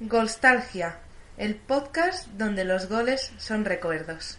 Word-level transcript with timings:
Golstalgia, 0.00 0.94
el 1.38 1.56
podcast 1.56 2.28
donde 2.28 2.64
los 2.64 2.88
goles 2.88 3.32
son 3.36 3.64
recuerdos. 3.64 4.38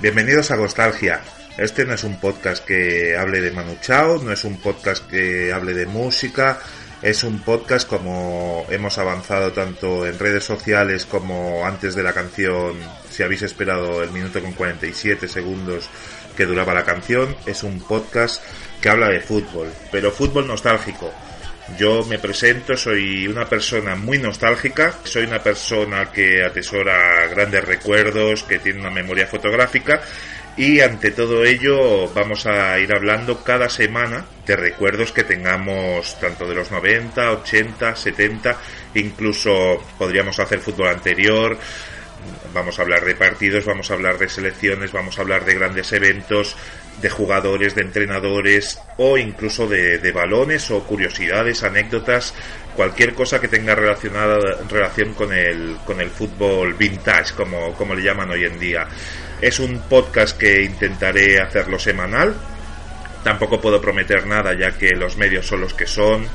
Bienvenidos 0.00 0.50
a 0.50 0.56
Nostalgia. 0.56 1.20
Este 1.58 1.84
no 1.84 1.92
es 1.92 2.04
un 2.04 2.18
podcast 2.18 2.64
que 2.64 3.18
hable 3.18 3.42
de 3.42 3.50
Manu 3.50 3.76
Chao, 3.82 4.16
no 4.16 4.32
es 4.32 4.44
un 4.44 4.56
podcast 4.56 5.06
que 5.10 5.52
hable 5.52 5.74
de 5.74 5.84
música, 5.84 6.58
es 7.02 7.22
un 7.22 7.40
podcast 7.40 7.86
como 7.86 8.64
hemos 8.70 8.96
avanzado 8.96 9.52
tanto 9.52 10.06
en 10.06 10.18
redes 10.18 10.42
sociales 10.42 11.04
como 11.04 11.66
antes 11.66 11.94
de 11.94 12.02
la 12.02 12.14
canción, 12.14 12.78
si 13.10 13.22
habéis 13.22 13.42
esperado 13.42 14.02
el 14.02 14.10
minuto 14.10 14.40
con 14.40 14.52
47 14.52 15.28
segundos 15.28 15.90
que 16.34 16.46
duraba 16.46 16.72
la 16.72 16.86
canción, 16.86 17.36
es 17.44 17.62
un 17.62 17.78
podcast 17.80 18.42
que 18.80 18.88
habla 18.88 19.10
de 19.10 19.20
fútbol, 19.20 19.68
pero 19.92 20.10
fútbol 20.10 20.46
nostálgico. 20.46 21.12
Yo 21.78 22.04
me 22.04 22.18
presento, 22.18 22.76
soy 22.76 23.26
una 23.26 23.48
persona 23.48 23.94
muy 23.94 24.18
nostálgica, 24.18 24.94
soy 25.04 25.24
una 25.24 25.42
persona 25.42 26.10
que 26.12 26.44
atesora 26.44 27.26
grandes 27.28 27.64
recuerdos, 27.64 28.42
que 28.42 28.58
tiene 28.58 28.80
una 28.80 28.90
memoria 28.90 29.26
fotográfica 29.26 30.02
y 30.56 30.80
ante 30.80 31.12
todo 31.12 31.44
ello 31.44 32.08
vamos 32.12 32.44
a 32.46 32.78
ir 32.78 32.92
hablando 32.92 33.42
cada 33.42 33.68
semana 33.68 34.26
de 34.44 34.56
recuerdos 34.56 35.12
que 35.12 35.24
tengamos 35.24 36.18
tanto 36.20 36.46
de 36.46 36.54
los 36.54 36.70
90, 36.70 37.32
80, 37.32 37.96
70, 37.96 38.58
incluso 38.94 39.82
podríamos 39.96 40.38
hacer 40.38 40.58
fútbol 40.58 40.88
anterior, 40.88 41.56
vamos 42.52 42.78
a 42.78 42.82
hablar 42.82 43.04
de 43.04 43.14
partidos, 43.14 43.64
vamos 43.64 43.90
a 43.90 43.94
hablar 43.94 44.18
de 44.18 44.28
selecciones, 44.28 44.92
vamos 44.92 45.18
a 45.18 45.22
hablar 45.22 45.44
de 45.44 45.54
grandes 45.54 45.92
eventos, 45.92 46.56
de 47.00 47.10
jugadores, 47.10 47.74
de 47.74 47.82
entrenadores 47.82 48.78
o 48.96 49.16
incluso 49.16 49.66
de, 49.66 49.98
de 49.98 50.12
balones 50.12 50.70
o 50.70 50.84
curiosidades, 50.84 51.62
anécdotas, 51.62 52.34
cualquier 52.74 53.14
cosa 53.14 53.40
que 53.40 53.48
tenga 53.48 53.74
relacionada 53.74 54.38
relación 54.68 55.14
con 55.14 55.32
el, 55.32 55.76
con 55.84 56.00
el 56.00 56.10
fútbol 56.10 56.74
vintage, 56.74 57.34
como, 57.34 57.74
como 57.74 57.94
le 57.94 58.02
llaman 58.02 58.30
hoy 58.30 58.44
en 58.44 58.58
día. 58.58 58.86
Es 59.40 59.58
un 59.58 59.80
podcast 59.88 60.36
que 60.38 60.62
intentaré 60.62 61.40
hacerlo 61.40 61.78
semanal. 61.78 62.34
Tampoco 63.24 63.60
puedo 63.60 63.80
prometer 63.80 64.26
nada 64.26 64.54
ya 64.54 64.72
que 64.72 64.90
los 64.90 65.16
medios 65.16 65.46
son 65.46 65.62
los 65.62 65.74
que 65.74 65.86
son. 65.86 66.26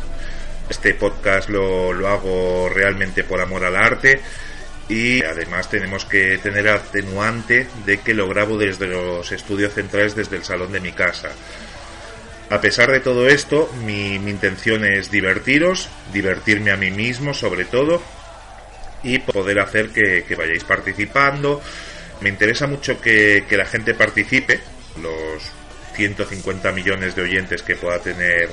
Este 0.70 0.96
podcast 0.96 1.50
lo, 1.50 1.94
lo 1.94 2.08
hago 2.08 2.70
realmente 2.74 3.24
por 3.24 3.40
amor 3.40 3.64
al 3.66 3.76
arte 3.76 4.20
y 4.88 5.24
además 5.24 5.70
tenemos 5.70 6.06
que 6.06 6.38
tener 6.38 6.70
atenuante 6.70 7.68
de 7.86 8.00
que 8.00 8.14
lo 8.14 8.28
grabo 8.28 8.58
desde 8.58 8.88
los 8.88 9.32
estudios 9.32 9.74
centrales 9.74 10.16
desde 10.16 10.38
el 10.38 10.44
salón 10.44 10.72
de 10.72 10.80
mi 10.80 10.92
casa. 10.92 11.32
A 12.50 12.62
pesar 12.62 12.92
de 12.92 13.00
todo 13.00 13.28
esto, 13.28 13.72
mi, 13.84 14.16
intención 14.16 14.86
es 14.86 15.10
divertiros, 15.10 15.90
divertirme 16.14 16.72
a 16.72 16.78
mí 16.78 16.92
mismo 16.92 17.34
sobre 17.34 17.66
todo 17.66 18.02
y 19.02 19.18
poder 19.20 19.60
hacer 19.60 19.90
que, 19.90 20.36
vayáis 20.36 20.64
participando. 20.64 21.62
Me 22.22 22.30
interesa 22.30 22.68
mucho 22.68 23.02
que, 23.02 23.44
la 23.50 23.66
gente 23.66 23.96
participe, 23.96 24.60
los 25.02 25.44
150 25.96 26.72
millones 26.72 27.16
de 27.16 27.24
oyentes 27.24 27.64
que 27.64 27.76
pueda 27.76 28.00
tener 28.00 28.50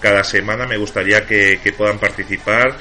cada 0.00 0.24
semana, 0.24 0.66
me 0.66 0.76
gustaría 0.76 1.24
que 1.24 1.74
puedan 1.76 1.98
participar 1.98 2.76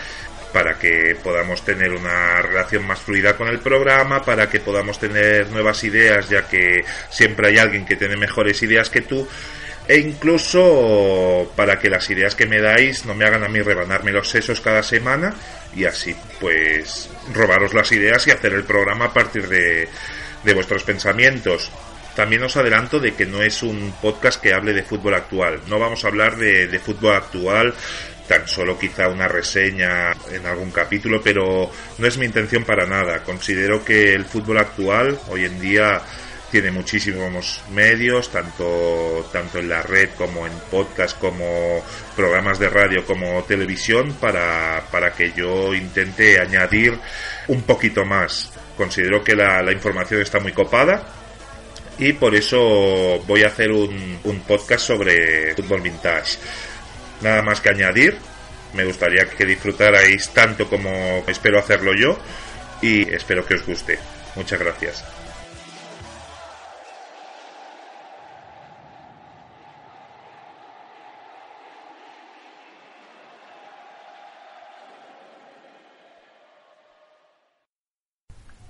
para 0.55 0.79
que 0.79 1.17
podamos 1.21 1.65
tener 1.65 1.91
una 1.91 2.41
relación 2.41 2.87
más 2.87 3.01
fluida 3.01 3.35
con 3.35 3.49
el 3.49 3.59
programa, 3.59 4.23
para 4.23 4.49
que 4.49 4.61
podamos 4.61 4.97
tener 4.97 5.49
nuevas 5.49 5.83
ideas, 5.83 6.29
ya 6.29 6.47
que 6.47 6.85
siempre 7.09 7.49
hay 7.49 7.57
alguien 7.57 7.85
que 7.85 7.97
tiene 7.97 8.15
mejores 8.15 8.63
ideas 8.63 8.89
que 8.89 9.01
tú, 9.01 9.27
e 9.85 9.97
incluso 9.97 11.51
para 11.57 11.77
que 11.77 11.89
las 11.89 12.09
ideas 12.09 12.35
que 12.35 12.45
me 12.45 12.61
dais 12.61 13.05
no 13.05 13.13
me 13.13 13.25
hagan 13.25 13.43
a 13.43 13.49
mí 13.49 13.59
rebanarme 13.59 14.13
los 14.13 14.29
sesos 14.29 14.61
cada 14.61 14.81
semana 14.81 15.35
y 15.75 15.83
así 15.83 16.15
pues 16.39 17.09
robaros 17.33 17.73
las 17.73 17.91
ideas 17.91 18.25
y 18.25 18.31
hacer 18.31 18.53
el 18.53 18.63
programa 18.63 19.07
a 19.07 19.13
partir 19.13 19.49
de, 19.49 19.89
de 20.45 20.53
vuestros 20.53 20.83
pensamientos. 20.83 21.69
También 22.15 22.43
os 22.43 22.55
adelanto 22.55 23.01
de 23.01 23.13
que 23.13 23.25
no 23.25 23.43
es 23.43 23.61
un 23.61 23.93
podcast 24.01 24.41
que 24.41 24.53
hable 24.53 24.71
de 24.71 24.83
fútbol 24.83 25.15
actual. 25.15 25.59
No 25.67 25.79
vamos 25.79 26.05
a 26.05 26.07
hablar 26.07 26.37
de, 26.37 26.67
de 26.67 26.79
fútbol 26.79 27.13
actual, 27.13 27.73
tan 28.27 28.47
solo 28.47 28.77
quizá 28.77 29.07
una 29.07 29.27
reseña 29.27 30.11
en 30.31 30.45
algún 30.45 30.71
capítulo, 30.71 31.21
pero 31.21 31.69
no 31.97 32.07
es 32.07 32.17
mi 32.17 32.25
intención 32.25 32.63
para 32.63 32.85
nada. 32.85 33.23
Considero 33.23 33.83
que 33.83 34.13
el 34.13 34.25
fútbol 34.25 34.57
actual 34.57 35.19
hoy 35.29 35.45
en 35.45 35.59
día 35.59 36.01
tiene 36.51 36.71
muchísimos 36.71 37.61
medios, 37.71 38.29
tanto, 38.29 39.27
tanto 39.31 39.59
en 39.59 39.69
la 39.69 39.81
red 39.81 40.09
como 40.17 40.47
en 40.47 40.53
podcast, 40.71 41.17
como 41.19 41.83
programas 42.15 42.59
de 42.59 42.69
radio, 42.69 43.05
como 43.05 43.43
televisión, 43.43 44.13
para, 44.21 44.83
para 44.91 45.11
que 45.13 45.33
yo 45.33 45.73
intente 45.73 46.39
añadir 46.39 46.97
un 47.47 47.63
poquito 47.63 48.05
más. 48.05 48.51
Considero 48.77 49.23
que 49.23 49.35
la, 49.35 49.61
la 49.61 49.71
información 49.71 50.21
está 50.21 50.39
muy 50.39 50.53
copada 50.53 51.05
y 51.97 52.13
por 52.13 52.35
eso 52.35 53.21
voy 53.25 53.43
a 53.43 53.47
hacer 53.47 53.71
un, 53.71 54.19
un 54.23 54.39
podcast 54.41 54.85
sobre 54.85 55.55
fútbol 55.55 55.81
vintage. 55.81 56.37
Nada 57.21 57.41
más 57.41 57.61
que 57.61 57.69
añadir, 57.69 58.17
me 58.73 58.85
gustaría 58.85 59.25
que 59.29 59.45
disfrutarais 59.45 60.29
tanto 60.33 60.67
como 60.69 61.23
espero 61.27 61.59
hacerlo 61.59 61.93
yo 61.95 62.19
y 62.81 63.01
espero 63.13 63.45
que 63.45 63.55
os 63.55 63.65
guste. 63.65 63.97
Muchas 64.35 64.59
gracias. 64.59 65.03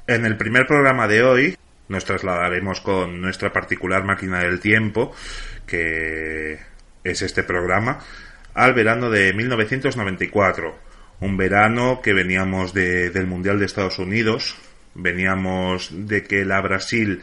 En 0.08 0.24
el 0.24 0.38
primer 0.38 0.68
programa 0.68 1.08
de 1.08 1.24
hoy 1.24 1.58
nos 1.88 2.06
trasladaremos 2.06 2.80
con 2.80 3.22
nuestra 3.22 3.52
particular 3.52 4.04
máquina 4.04 4.40
del 4.40 4.60
tiempo, 4.60 5.12
que 5.66 6.60
es 7.04 7.22
este 7.24 7.42
programa, 7.42 8.00
al 8.56 8.74
verano 8.74 9.10
de 9.12 9.32
1994. 9.34 10.76
Un 11.20 11.38
verano 11.38 12.02
que 12.02 12.14
veníamos 12.14 12.74
de- 12.74 13.10
del 13.12 13.28
Mundial 13.28 13.60
de 13.60 13.66
Estados 13.66 14.00
Unidos, 14.00 14.56
veníamos 14.96 15.90
de 15.92 16.24
que 16.24 16.44
la 16.46 16.60
Brasil 16.62 17.22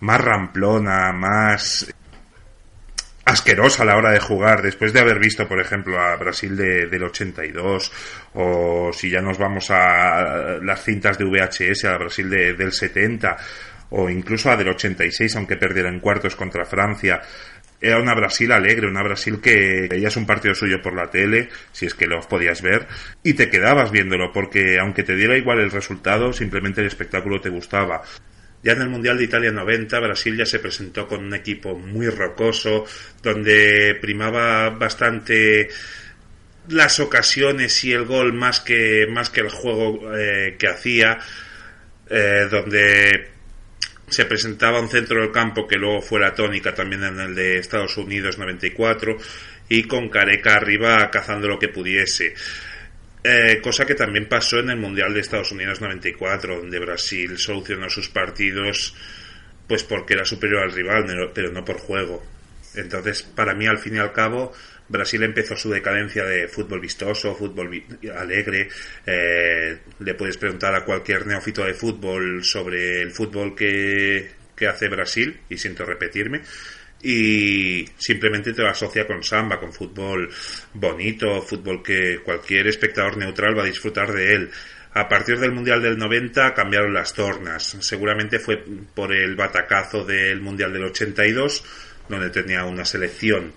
más 0.00 0.20
ramplona, 0.20 1.12
más 1.12 1.92
asquerosa 3.24 3.84
a 3.84 3.86
la 3.86 3.96
hora 3.96 4.10
de 4.10 4.18
jugar, 4.18 4.62
después 4.62 4.92
de 4.92 4.98
haber 5.00 5.20
visto, 5.20 5.46
por 5.46 5.60
ejemplo, 5.60 6.00
a 6.00 6.16
Brasil 6.16 6.56
de- 6.56 6.86
del 6.88 7.04
82, 7.04 7.92
o 8.34 8.90
si 8.92 9.10
ya 9.10 9.20
nos 9.20 9.38
vamos 9.38 9.70
a 9.70 10.58
las 10.60 10.82
cintas 10.82 11.18
de 11.18 11.24
VHS, 11.24 11.84
a 11.86 11.98
Brasil 11.98 12.28
de- 12.28 12.54
del 12.54 12.72
70, 12.72 13.36
o 13.90 14.10
incluso 14.10 14.50
a 14.50 14.56
del 14.56 14.70
86, 14.70 15.36
aunque 15.36 15.56
perdiera 15.56 15.88
en 15.88 16.00
cuartos 16.00 16.34
contra 16.34 16.64
Francia. 16.64 17.20
Era 17.82 17.98
una 17.98 18.14
Brasil 18.14 18.52
alegre, 18.52 18.86
una 18.86 19.02
Brasil 19.02 19.40
que 19.40 19.88
veías 19.90 20.16
un 20.16 20.24
partido 20.24 20.54
suyo 20.54 20.80
por 20.80 20.94
la 20.94 21.10
tele, 21.10 21.48
si 21.72 21.86
es 21.86 21.94
que 21.94 22.06
lo 22.06 22.20
podías 22.20 22.62
ver, 22.62 22.86
y 23.24 23.34
te 23.34 23.50
quedabas 23.50 23.90
viéndolo, 23.90 24.32
porque 24.32 24.78
aunque 24.78 25.02
te 25.02 25.16
diera 25.16 25.36
igual 25.36 25.58
el 25.58 25.72
resultado, 25.72 26.32
simplemente 26.32 26.80
el 26.80 26.86
espectáculo 26.86 27.40
te 27.40 27.50
gustaba. 27.50 28.02
Ya 28.62 28.72
en 28.74 28.82
el 28.82 28.88
Mundial 28.88 29.18
de 29.18 29.24
Italia 29.24 29.50
90, 29.50 29.98
Brasil 29.98 30.36
ya 30.36 30.46
se 30.46 30.60
presentó 30.60 31.08
con 31.08 31.24
un 31.24 31.34
equipo 31.34 31.76
muy 31.76 32.08
rocoso, 32.08 32.84
donde 33.20 33.98
primaba 34.00 34.70
bastante 34.70 35.68
las 36.68 37.00
ocasiones 37.00 37.82
y 37.82 37.92
el 37.92 38.04
gol 38.04 38.32
más 38.32 38.60
que, 38.60 39.08
más 39.10 39.30
que 39.30 39.40
el 39.40 39.48
juego 39.48 40.16
eh, 40.16 40.54
que 40.56 40.68
hacía, 40.68 41.18
eh, 42.08 42.46
donde 42.48 43.32
se 44.12 44.26
presentaba 44.26 44.80
un 44.80 44.88
centro 44.90 45.20
del 45.20 45.32
campo 45.32 45.66
que 45.66 45.76
luego 45.76 46.02
fue 46.02 46.20
la 46.20 46.34
tónica 46.34 46.74
también 46.74 47.02
en 47.04 47.18
el 47.18 47.34
de 47.34 47.58
Estados 47.58 47.96
Unidos 47.96 48.38
94 48.38 49.16
y 49.68 49.84
con 49.84 50.08
Careca 50.10 50.54
arriba 50.54 51.10
cazando 51.10 51.48
lo 51.48 51.58
que 51.58 51.68
pudiese. 51.68 52.34
Eh, 53.24 53.60
cosa 53.62 53.86
que 53.86 53.94
también 53.94 54.28
pasó 54.28 54.58
en 54.58 54.70
el 54.70 54.76
Mundial 54.76 55.14
de 55.14 55.20
Estados 55.20 55.52
Unidos 55.52 55.80
94, 55.80 56.58
donde 56.58 56.78
Brasil 56.78 57.38
solucionó 57.38 57.88
sus 57.88 58.08
partidos 58.08 58.94
pues 59.66 59.84
porque 59.84 60.14
era 60.14 60.24
superior 60.24 60.62
al 60.64 60.72
rival, 60.72 61.30
pero- 61.32 61.52
no 61.52 61.64
por 61.64 61.78
juego. 61.78 62.22
Entonces, 62.74 63.22
para 63.22 63.54
mí, 63.54 63.66
al 63.66 63.78
fin 63.78 63.96
y 63.96 63.98
al 63.98 64.12
cabo, 64.12 64.52
Brasil 64.92 65.22
empezó 65.22 65.56
su 65.56 65.70
decadencia 65.70 66.22
de 66.24 66.46
fútbol 66.46 66.78
vistoso, 66.78 67.34
fútbol 67.34 67.82
alegre. 68.14 68.68
Eh, 69.06 69.78
le 69.98 70.14
puedes 70.14 70.36
preguntar 70.36 70.74
a 70.74 70.84
cualquier 70.84 71.26
neófito 71.26 71.64
de 71.64 71.72
fútbol 71.72 72.44
sobre 72.44 73.00
el 73.00 73.10
fútbol 73.10 73.56
que, 73.56 74.32
que 74.54 74.66
hace 74.66 74.88
Brasil, 74.88 75.40
y 75.48 75.56
siento 75.56 75.86
repetirme, 75.86 76.42
y 77.02 77.88
simplemente 77.96 78.52
te 78.52 78.62
lo 78.62 78.68
asocia 78.68 79.06
con 79.06 79.24
samba, 79.24 79.58
con 79.58 79.72
fútbol 79.72 80.30
bonito, 80.74 81.40
fútbol 81.40 81.82
que 81.82 82.20
cualquier 82.22 82.68
espectador 82.68 83.16
neutral 83.16 83.58
va 83.58 83.62
a 83.62 83.66
disfrutar 83.66 84.12
de 84.12 84.34
él. 84.34 84.50
A 84.94 85.08
partir 85.08 85.38
del 85.38 85.52
Mundial 85.52 85.80
del 85.80 85.96
90 85.96 86.52
cambiaron 86.52 86.92
las 86.92 87.14
tornas. 87.14 87.78
Seguramente 87.80 88.38
fue 88.38 88.62
por 88.94 89.10
el 89.14 89.34
batacazo 89.36 90.04
del 90.04 90.42
Mundial 90.42 90.70
del 90.70 90.84
82, 90.84 91.64
donde 92.10 92.28
tenía 92.28 92.64
una 92.64 92.84
selección 92.84 93.54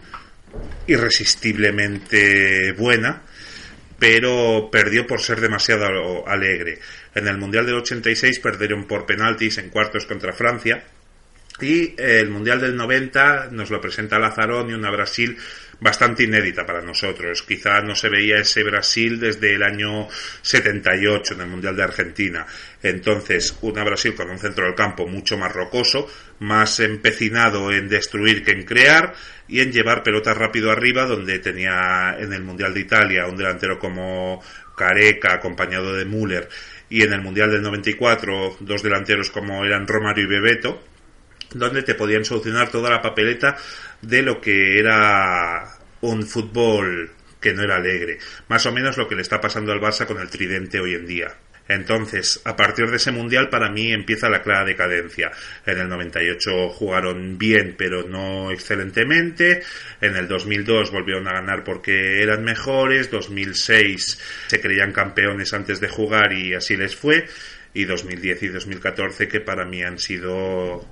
irresistiblemente 0.87 2.73
buena, 2.73 3.23
pero 3.99 4.69
perdió 4.71 5.07
por 5.07 5.21
ser 5.21 5.41
demasiado 5.41 6.27
alegre. 6.27 6.79
En 7.13 7.27
el 7.27 7.37
Mundial 7.37 7.65
del 7.65 7.75
86 7.75 8.39
perdieron 8.39 8.85
por 8.87 9.05
penaltis 9.05 9.57
en 9.57 9.69
cuartos 9.69 10.05
contra 10.05 10.33
Francia. 10.33 10.83
Y 11.61 11.95
eh, 11.97 12.19
el 12.19 12.29
Mundial 12.29 12.59
del 12.59 12.75
90 12.75 13.49
nos 13.51 13.69
lo 13.69 13.79
presenta 13.79 14.19
Lazarón 14.19 14.69
y 14.69 14.73
una 14.73 14.91
Brasil 14.91 15.37
bastante 15.79 16.23
inédita 16.23 16.65
para 16.65 16.81
nosotros. 16.81 17.43
Quizá 17.43 17.81
no 17.81 17.95
se 17.95 18.09
veía 18.09 18.37
ese 18.37 18.63
Brasil 18.63 19.19
desde 19.19 19.55
el 19.55 19.63
año 19.63 20.07
78 20.41 21.33
en 21.33 21.41
el 21.41 21.47
Mundial 21.47 21.75
de 21.75 21.83
Argentina. 21.83 22.45
Entonces, 22.83 23.57
una 23.61 23.83
Brasil 23.83 24.13
con 24.15 24.29
un 24.29 24.39
centro 24.39 24.65
del 24.65 24.75
campo 24.75 25.07
mucho 25.07 25.37
más 25.37 25.53
rocoso, 25.53 26.09
más 26.39 26.79
empecinado 26.79 27.71
en 27.71 27.87
destruir 27.87 28.43
que 28.43 28.51
en 28.51 28.63
crear 28.63 29.13
y 29.47 29.61
en 29.61 29.71
llevar 29.71 30.03
pelotas 30.03 30.37
rápido 30.37 30.71
arriba, 30.71 31.05
donde 31.05 31.39
tenía 31.39 32.17
en 32.19 32.33
el 32.33 32.43
Mundial 32.43 32.73
de 32.73 32.81
Italia 32.81 33.27
un 33.27 33.37
delantero 33.37 33.79
como 33.79 34.43
Careca, 34.75 35.33
acompañado 35.33 35.93
de 35.93 36.05
Müller, 36.05 36.49
y 36.89 37.03
en 37.03 37.13
el 37.13 37.21
Mundial 37.21 37.51
del 37.51 37.61
94 37.61 38.57
dos 38.59 38.83
delanteros 38.83 39.29
como 39.29 39.63
eran 39.65 39.87
Romario 39.87 40.25
y 40.25 40.27
Bebeto, 40.27 40.83
donde 41.53 41.83
te 41.83 41.95
podían 41.95 42.25
solucionar 42.25 42.69
toda 42.69 42.89
la 42.89 43.01
papeleta 43.01 43.57
de 44.01 44.21
lo 44.21 44.41
que 44.41 44.79
era 44.79 45.77
un 46.01 46.25
fútbol 46.25 47.11
que 47.39 47.53
no 47.53 47.63
era 47.63 47.77
alegre. 47.77 48.17
Más 48.47 48.65
o 48.65 48.71
menos 48.71 48.97
lo 48.97 49.07
que 49.07 49.15
le 49.15 49.21
está 49.21 49.39
pasando 49.39 49.71
al 49.71 49.81
Barça 49.81 50.05
con 50.05 50.19
el 50.19 50.29
tridente 50.29 50.79
hoy 50.79 50.95
en 50.95 51.05
día. 51.05 51.35
Entonces, 51.67 52.41
a 52.45 52.55
partir 52.55 52.89
de 52.89 52.97
ese 52.97 53.11
mundial, 53.11 53.49
para 53.49 53.71
mí 53.71 53.91
empieza 53.91 54.29
la 54.29 54.41
clara 54.41 54.65
decadencia. 54.65 55.31
En 55.65 55.79
el 55.79 55.89
98 55.89 56.69
jugaron 56.69 57.37
bien, 57.37 57.75
pero 57.77 58.03
no 58.03 58.51
excelentemente. 58.51 59.63
En 59.99 60.15
el 60.15 60.27
2002 60.27 60.91
volvieron 60.91 61.27
a 61.27 61.33
ganar 61.33 61.63
porque 61.63 62.21
eran 62.21 62.43
mejores. 62.43 63.09
2006 63.09 64.19
se 64.47 64.61
creían 64.61 64.91
campeones 64.91 65.53
antes 65.53 65.79
de 65.79 65.89
jugar 65.89 66.33
y 66.33 66.53
así 66.53 66.77
les 66.77 66.95
fue. 66.95 67.25
Y 67.73 67.85
2010 67.85 68.43
y 68.43 68.47
2014 68.49 69.27
que 69.27 69.41
para 69.41 69.65
mí 69.65 69.83
han 69.83 69.97
sido 69.97 70.85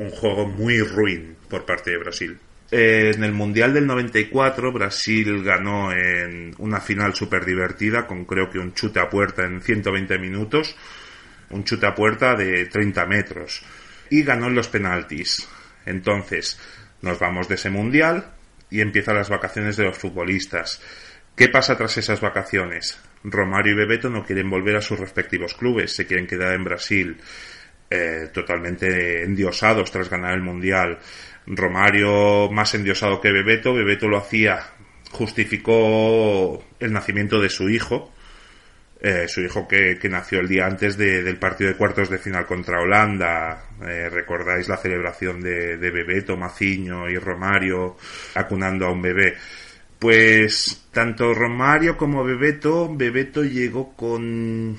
un 0.00 0.10
juego 0.10 0.46
muy 0.46 0.80
ruin 0.80 1.36
por 1.48 1.66
parte 1.66 1.90
de 1.90 1.98
Brasil. 1.98 2.38
Eh, 2.70 3.12
en 3.14 3.22
el 3.22 3.32
Mundial 3.32 3.74
del 3.74 3.86
94 3.86 4.72
Brasil 4.72 5.44
ganó 5.44 5.92
en 5.92 6.54
una 6.58 6.80
final 6.80 7.14
súper 7.14 7.44
divertida 7.44 8.06
con 8.06 8.24
creo 8.24 8.48
que 8.48 8.58
un 8.58 8.72
chute 8.72 8.98
a 8.98 9.10
puerta 9.10 9.44
en 9.44 9.60
120 9.60 10.18
minutos, 10.18 10.74
un 11.50 11.64
chute 11.64 11.86
a 11.86 11.94
puerta 11.94 12.34
de 12.34 12.64
30 12.66 13.04
metros 13.06 13.62
y 14.08 14.22
ganó 14.22 14.46
en 14.46 14.54
los 14.54 14.68
penaltis. 14.68 15.46
Entonces 15.84 16.58
nos 17.02 17.18
vamos 17.18 17.48
de 17.48 17.56
ese 17.56 17.68
Mundial 17.68 18.32
y 18.70 18.80
empiezan 18.80 19.16
las 19.16 19.28
vacaciones 19.28 19.76
de 19.76 19.84
los 19.84 19.98
futbolistas. 19.98 20.80
¿Qué 21.36 21.48
pasa 21.48 21.76
tras 21.76 21.98
esas 21.98 22.22
vacaciones? 22.22 22.98
Romario 23.22 23.74
y 23.74 23.76
Bebeto 23.76 24.08
no 24.08 24.24
quieren 24.24 24.48
volver 24.48 24.76
a 24.76 24.82
sus 24.82 24.98
respectivos 24.98 25.54
clubes, 25.54 25.94
se 25.94 26.06
quieren 26.06 26.26
quedar 26.26 26.54
en 26.54 26.64
Brasil 26.64 27.18
eh, 27.90 28.28
totalmente 28.32 29.24
endiosados 29.24 29.90
tras 29.90 30.08
ganar 30.08 30.34
el 30.34 30.42
Mundial. 30.42 31.00
Romario 31.46 32.48
más 32.50 32.72
endiosado 32.74 33.20
que 33.20 33.32
Bebeto, 33.32 33.74
Bebeto 33.74 34.06
lo 34.06 34.18
hacía, 34.18 34.60
justificó 35.10 36.62
el 36.78 36.92
nacimiento 36.92 37.40
de 37.40 37.48
su 37.48 37.68
hijo, 37.68 38.12
eh, 39.00 39.26
su 39.26 39.40
hijo 39.40 39.66
que, 39.66 39.98
que, 39.98 40.08
nació 40.08 40.38
el 40.40 40.48
día 40.48 40.66
antes 40.66 40.96
de, 40.96 41.22
del 41.22 41.38
partido 41.38 41.70
de 41.70 41.76
cuartos 41.76 42.10
de 42.10 42.18
final 42.18 42.46
contra 42.46 42.80
Holanda. 42.80 43.64
Eh, 43.82 44.08
Recordáis 44.08 44.68
la 44.68 44.76
celebración 44.76 45.40
de, 45.40 45.76
de 45.78 45.90
Bebeto, 45.90 46.36
Maciño 46.36 47.08
y 47.08 47.16
Romario 47.16 47.96
acunando 48.34 48.86
a 48.86 48.92
un 48.92 49.02
bebé. 49.02 49.36
Pues 49.98 50.86
tanto 50.92 51.34
Romario 51.34 51.96
como 51.96 52.22
Bebeto, 52.22 52.94
Bebeto 52.94 53.42
llegó 53.42 53.96
con 53.96 54.78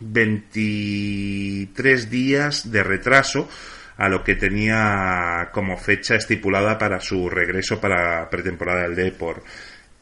23 0.00 2.10
días 2.10 2.70
de 2.70 2.82
retraso 2.82 3.48
a 3.96 4.08
lo 4.08 4.24
que 4.24 4.34
tenía 4.34 5.50
como 5.52 5.76
fecha 5.76 6.16
estipulada 6.16 6.78
para 6.78 7.00
su 7.00 7.30
regreso 7.30 7.80
para 7.80 8.28
pretemporada 8.28 8.82
del 8.82 8.96
Depor. 8.96 9.42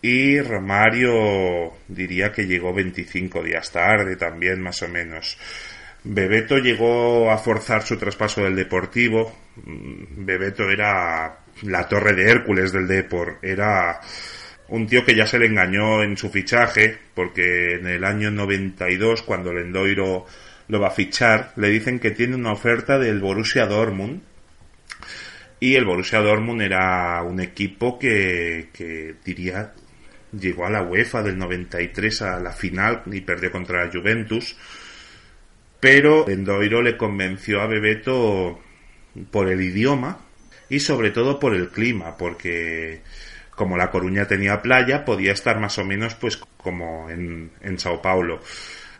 Y 0.01 0.41
Romario 0.41 1.75
diría 1.87 2.33
que 2.33 2.47
llegó 2.47 2.75
25 2.75 3.43
días 3.43 3.71
tarde 3.71 4.17
también, 4.17 4.61
más 4.61 4.83
o 4.83 4.89
menos. 4.89 5.39
Bebeto 6.05 6.59
llegó 6.59 7.31
a 7.31 7.39
forzar 7.39 7.83
su 7.83 7.97
traspaso 7.97 8.43
del 8.43 8.57
Deportivo. 8.57 9.33
Bebeto 9.55 10.69
era 10.69 11.39
la 11.63 11.89
torre 11.89 12.15
de 12.15 12.31
Hércules 12.31 12.73
del 12.73 12.89
Depor. 12.89 13.39
Era 13.43 14.01
un 14.73 14.87
tío 14.87 15.05
que 15.05 15.15
ya 15.15 15.27
se 15.27 15.39
le 15.39 15.47
engañó 15.47 16.03
en 16.03 16.17
su 16.17 16.31
fichaje, 16.31 16.97
porque 17.15 17.75
en 17.75 17.87
el 17.87 18.05
año 18.05 18.31
92, 18.31 19.21
cuando 19.21 19.53
Lendoiro 19.53 20.25
lo 20.69 20.81
va 20.81 20.89
a 20.89 20.93
fichar, 20.93 21.53
le 21.57 21.69
dicen 21.69 21.99
que 22.01 22.13
tiene 22.13 22.37
una 22.37 22.53
oferta 22.53 22.99
del 22.99 23.21
Borussia 23.21 23.67
Dortmund. 23.67 24.23
Y 25.61 25.75
el 25.75 25.85
Borussia 25.85 26.21
Dortmund 26.21 26.63
era 26.63 27.23
un 27.23 27.41
equipo 27.41 27.99
que, 27.99 28.69
que 28.73 29.15
diría 29.23 29.75
llegó 30.33 30.65
a 30.65 30.71
la 30.71 30.83
UEFA 30.83 31.23
del 31.23 31.37
93 31.37 32.23
a 32.23 32.41
la 32.41 32.53
final 32.53 33.03
y 33.13 33.21
perdió 33.21 33.53
contra 33.53 33.85
la 33.85 33.93
Juventus. 33.93 34.57
Pero 35.81 36.25
Lendoiro 36.27 36.81
le 36.81 36.97
convenció 36.97 37.61
a 37.61 37.67
Bebeto 37.67 38.59
por 39.31 39.51
el 39.51 39.61
idioma 39.61 40.19
y 40.71 40.81
sobre 40.81 41.11
todo 41.11 41.39
por 41.39 41.55
el 41.55 41.69
clima, 41.69 42.17
porque 42.17 43.03
como 43.55 43.77
La 43.77 43.91
Coruña 43.91 44.27
tenía 44.27 44.63
playa, 44.63 45.05
podía 45.05 45.33
estar 45.33 45.61
más 45.61 45.79
o 45.79 45.85
menos 45.85 46.15
pues 46.15 46.37
como 46.37 47.09
en, 47.11 47.51
en 47.61 47.79
Sao 47.79 48.01
Paulo. 48.01 48.41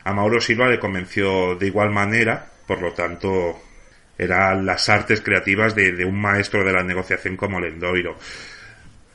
A 0.05 0.13
Mauro 0.13 0.41
Silva 0.41 0.69
le 0.69 0.81
convenció 0.81 1.55
de 1.55 1.67
igual 1.67 1.91
manera, 1.91 2.47
por 2.67 2.81
lo 2.81 2.93
tanto, 2.93 3.61
eran 4.19 4.67
las 4.67 4.89
artes 4.89 5.21
creativas 5.21 5.75
de, 5.75 5.93
de 5.93 6.05
un 6.05 6.21
maestro 6.21 6.65
de 6.65 6.73
la 6.73 6.83
negociación 6.83 7.37
como 7.37 7.61
Lendoiro. 7.61 8.17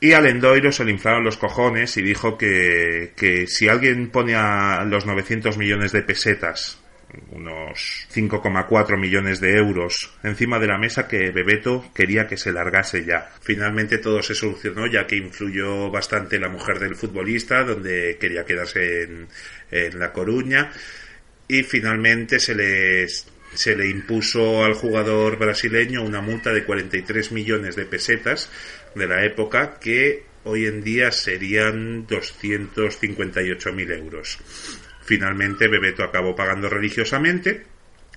Y 0.00 0.12
al 0.12 0.26
Endoiro 0.26 0.70
se 0.70 0.84
le 0.84 0.92
inflaron 0.92 1.24
los 1.24 1.36
cojones 1.36 1.96
y 1.96 2.02
dijo 2.02 2.38
que, 2.38 3.12
que 3.16 3.46
si 3.48 3.68
alguien 3.68 4.10
pone 4.10 4.34
a 4.36 4.84
los 4.84 5.06
900 5.06 5.58
millones 5.58 5.92
de 5.92 6.02
pesetas, 6.02 6.78
unos 7.30 8.06
5,4 8.12 8.98
millones 8.98 9.40
de 9.40 9.56
euros, 9.56 10.10
encima 10.22 10.58
de 10.58 10.66
la 10.66 10.78
mesa 10.78 11.08
que 11.08 11.30
Bebeto 11.30 11.90
quería 11.94 12.26
que 12.26 12.36
se 12.36 12.52
largase 12.52 13.04
ya. 13.04 13.30
Finalmente 13.40 13.98
todo 13.98 14.22
se 14.22 14.34
solucionó 14.34 14.86
ya 14.86 15.06
que 15.06 15.16
influyó 15.16 15.90
bastante 15.90 16.38
la 16.38 16.48
mujer 16.48 16.78
del 16.78 16.96
futbolista, 16.96 17.64
donde 17.64 18.18
quería 18.20 18.44
quedarse 18.44 19.02
en, 19.02 19.28
en 19.70 19.98
La 19.98 20.12
Coruña. 20.12 20.70
Y 21.48 21.62
finalmente 21.62 22.38
se 22.38 22.54
les 22.54 23.26
se 23.54 23.74
le 23.74 23.88
impuso 23.88 24.62
al 24.64 24.74
jugador 24.74 25.38
brasileño 25.38 26.02
una 26.02 26.20
multa 26.20 26.52
de 26.52 26.64
43 26.64 27.32
millones 27.32 27.76
de 27.76 27.86
pesetas 27.86 28.50
de 28.94 29.06
la 29.06 29.24
época 29.24 29.78
que 29.80 30.24
hoy 30.44 30.66
en 30.66 30.82
día 30.84 31.10
serían 31.10 32.06
258.000 32.06 33.92
euros. 33.96 34.38
Finalmente 35.08 35.68
Bebeto 35.68 36.04
acabó 36.04 36.36
pagando 36.36 36.68
religiosamente 36.68 37.64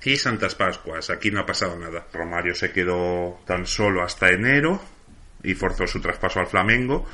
y 0.03 0.17
Santas 0.17 0.55
Pascuas. 0.55 1.09
Aquí 1.09 1.31
no 1.31 1.39
ha 1.39 1.45
pasado 1.45 1.79
nada. 1.79 2.05
Romario 2.11 2.53
se 2.53 2.73
quedó 2.73 3.39
tan 3.47 3.65
solo 3.65 4.03
hasta 4.03 4.29
enero 4.29 4.83
y 5.41 5.53
forzó 5.53 5.87
su 5.87 6.01
traspaso 6.01 6.41
al 6.41 6.47
Flamengo 6.47 7.07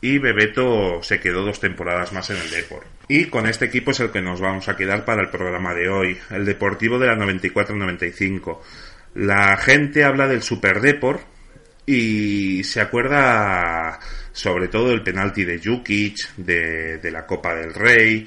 y 0.00 0.18
Bebeto 0.18 1.02
se 1.02 1.18
quedó 1.18 1.42
dos 1.42 1.58
temporadas 1.58 2.12
más 2.12 2.30
en 2.30 2.36
el 2.36 2.48
Depor. 2.48 2.84
Y 3.08 3.24
con 3.24 3.48
este 3.48 3.64
equipo 3.64 3.90
es 3.90 3.98
el 3.98 4.12
que 4.12 4.22
nos 4.22 4.40
vamos 4.40 4.68
a 4.68 4.76
quedar 4.76 5.04
para 5.04 5.22
el 5.22 5.30
programa 5.30 5.74
de 5.74 5.88
hoy, 5.88 6.16
el 6.30 6.44
Deportivo 6.44 7.00
de 7.00 7.08
la 7.08 7.16
94-95. 7.16 8.60
La 9.16 9.56
gente 9.56 10.04
habla 10.04 10.28
del 10.28 10.42
Super 10.42 10.80
Depor 10.80 11.22
y 11.86 12.62
se 12.62 12.80
acuerda 12.80 13.98
sobre 14.30 14.68
todo 14.68 14.90
del 14.90 15.02
penalti 15.02 15.44
de 15.44 15.60
Jukic, 15.60 16.36
de, 16.36 16.98
de 16.98 17.10
la 17.10 17.26
Copa 17.26 17.56
del 17.56 17.74
Rey 17.74 18.24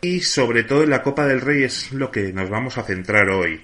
y 0.00 0.20
sobre 0.20 0.64
todo 0.64 0.84
en 0.84 0.90
la 0.90 1.02
Copa 1.02 1.26
del 1.26 1.40
Rey 1.40 1.64
es 1.64 1.92
lo 1.92 2.10
que 2.10 2.32
nos 2.32 2.48
vamos 2.48 2.78
a 2.78 2.84
centrar 2.84 3.28
hoy 3.30 3.60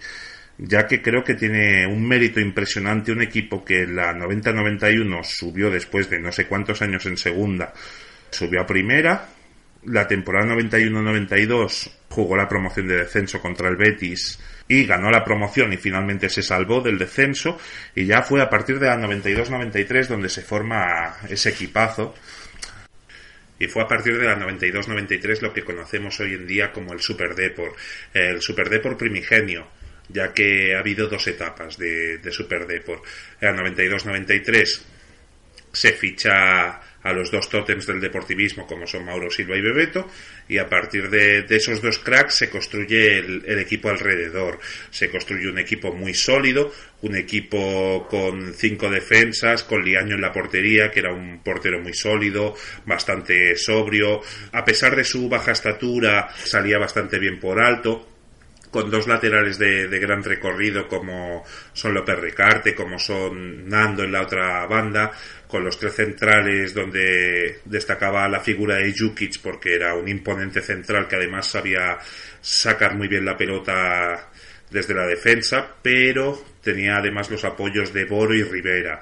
ya 0.59 0.87
que 0.87 1.03
creo 1.03 1.25
que 1.25 1.35
tiene 1.35 1.87
un 1.87 2.07
mérito 2.07 2.41
impresionante 2.41 3.13
un 3.13 3.23
equipo 3.23 3.65
que 3.65 3.83
en 3.83 3.97
la 3.97 4.15
90-91 4.15 5.25
subió 5.25 5.71
después 5.71 6.09
de 6.11 6.21
no 6.21 6.31
sé 6.33 6.47
cuántos 6.47 6.81
años 6.83 7.07
en 7.07 7.17
segunda, 7.17 7.73
subió 8.31 8.61
a 8.61 8.67
primera, 8.67 9.29
la 9.87 10.07
temporada 10.07 10.55
91-92 10.55 11.91
jugó 12.09 12.37
la 12.37 12.49
promoción 12.49 12.87
de 12.87 12.99
descenso 12.99 13.41
contra 13.41 13.69
el 13.69 13.77
Betis 13.77 14.39
y 14.69 14.87
ganó 14.87 15.11
la 15.11 15.25
promoción 15.25 15.73
y 15.73 15.77
finalmente 15.77 16.29
se 16.29 16.43
salvó 16.43 16.81
del 16.81 16.99
descenso 16.99 17.59
y 17.95 18.07
ya 18.07 18.23
fue 18.23 18.41
a 18.41 18.49
partir 18.49 18.79
de 18.79 18.87
la 18.87 18.97
92-93 18.97 20.07
donde 20.07 20.29
se 20.29 20.43
forma 20.43 21.17
ese 21.29 21.51
equipazo 21.51 22.15
y 23.59 23.69
fue 23.69 23.83
a 23.83 23.89
partir 23.89 24.19
de 24.19 24.27
la 24.27 24.39
92-93 24.39 25.41
lo 25.41 25.53
que 25.53 25.63
conocemos 25.63 26.19
hoy 26.21 26.35
en 26.35 26.47
día 26.47 26.73
como 26.73 26.93
el 26.93 27.01
Super 27.01 27.35
Depor, 27.35 27.75
el 28.13 28.41
Super 28.41 28.69
Depor 28.69 28.97
primigenio 28.97 29.69
ya 30.09 30.33
que 30.33 30.75
ha 30.75 30.81
habido 30.81 31.09
dos 31.09 31.27
etapas 31.27 31.79
de, 31.79 32.19
de 32.19 32.33
Super 32.33 32.67
Depor. 32.67 33.03
En 33.41 33.57
la 33.57 33.63
92-93 33.63 34.83
se 35.73 35.93
ficha 35.93 36.81
a 37.03 37.13
los 37.13 37.31
dos 37.31 37.49
tótems 37.49 37.87
del 37.87 38.01
deportivismo 38.01 38.67
como 38.67 38.87
son 38.87 39.05
Mauro 39.05 39.31
Silva 39.31 39.57
y 39.57 39.61
Bebeto 39.61 40.09
y 40.49 40.59
a 40.59 40.69
partir 40.69 41.11
de, 41.11 41.47
esos 41.49 41.81
dos 41.81 41.99
cracks 41.99 42.37
se 42.37 42.51
construye 42.51 43.19
el, 43.19 43.43
el, 43.47 43.59
equipo 43.59 43.89
alrededor. 43.89 44.59
Se 44.91 45.11
construye 45.11 45.49
un 45.49 45.59
equipo 45.59 45.93
muy 45.93 46.15
sólido 46.15 46.73
un 47.05 47.17
equipo 47.17 48.07
con 48.09 48.55
cinco 48.55 48.89
defensas 48.89 49.63
con 49.63 49.85
Liaño 49.85 50.15
en 50.15 50.23
la 50.23 50.33
portería 50.33 50.91
que 50.91 51.01
era 51.01 51.13
un 51.13 51.41
portero 51.45 51.79
muy 51.81 51.93
sólido 51.93 52.55
bastante 52.87 53.57
sobrio. 53.57 54.23
A 54.53 54.65
pesar 54.65 54.97
de 54.97 55.05
su 55.05 55.29
baja 55.29 55.53
estatura 55.53 56.31
salía 56.35 56.79
bastante 56.79 57.19
bien 57.19 57.39
por 57.39 57.61
alto 57.61 58.09
con 58.71 58.91
dos 58.91 59.07
laterales 59.07 59.59
de, 59.59 59.87
de, 59.87 59.99
gran 60.01 60.25
recorrido 60.25 60.89
como 60.89 61.45
son 61.75 61.95
López 61.95 62.19
Ricarte, 62.19 62.75
como 62.75 62.99
son 62.99 63.69
Nando 63.69 64.03
en 64.03 64.11
la 64.11 64.23
otra 64.23 64.67
banda, 64.67 65.13
con 65.55 65.63
los 65.63 65.79
tres 65.79 65.95
centrales 65.95 66.75
donde 66.75 67.61
destacaba 67.65 68.27
la 68.27 68.41
figura 68.41 68.75
de 68.75 68.93
Jukic 68.93 69.41
porque 69.41 69.77
era 69.77 69.95
un 69.95 70.09
imponente 70.09 70.61
central 70.61 71.07
que 71.07 71.15
además 71.15 71.47
sabía 71.47 71.97
sacar 72.41 72.97
muy 72.97 73.07
bien 73.07 73.25
la 73.25 73.37
pelota 73.37 74.33
desde 74.69 74.95
la 74.95 75.07
defensa, 75.07 75.77
pero 75.81 76.45
tenía 76.61 76.97
además 76.97 77.31
los 77.31 77.45
apoyos 77.45 77.93
de 77.93 78.05
Boro 78.05 78.35
y 78.35 78.43
Rivera. 78.43 78.99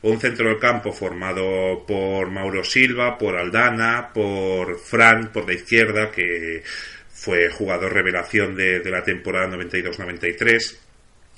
Un 0.00 0.18
centro 0.18 0.48
del 0.48 0.58
campo 0.58 0.94
formado 0.94 1.84
por 1.86 2.30
Mauro 2.30 2.64
Silva, 2.64 3.18
por 3.18 3.36
Aldana, 3.36 4.14
por 4.14 4.78
Fran, 4.78 5.30
por 5.30 5.46
la 5.46 5.52
izquierda, 5.52 6.10
que 6.10 6.62
fue 7.12 7.50
jugador 7.50 7.92
revelación 7.92 8.56
de, 8.56 8.80
de 8.80 8.90
la 8.90 9.04
temporada 9.04 9.54
92-93. 9.58 10.78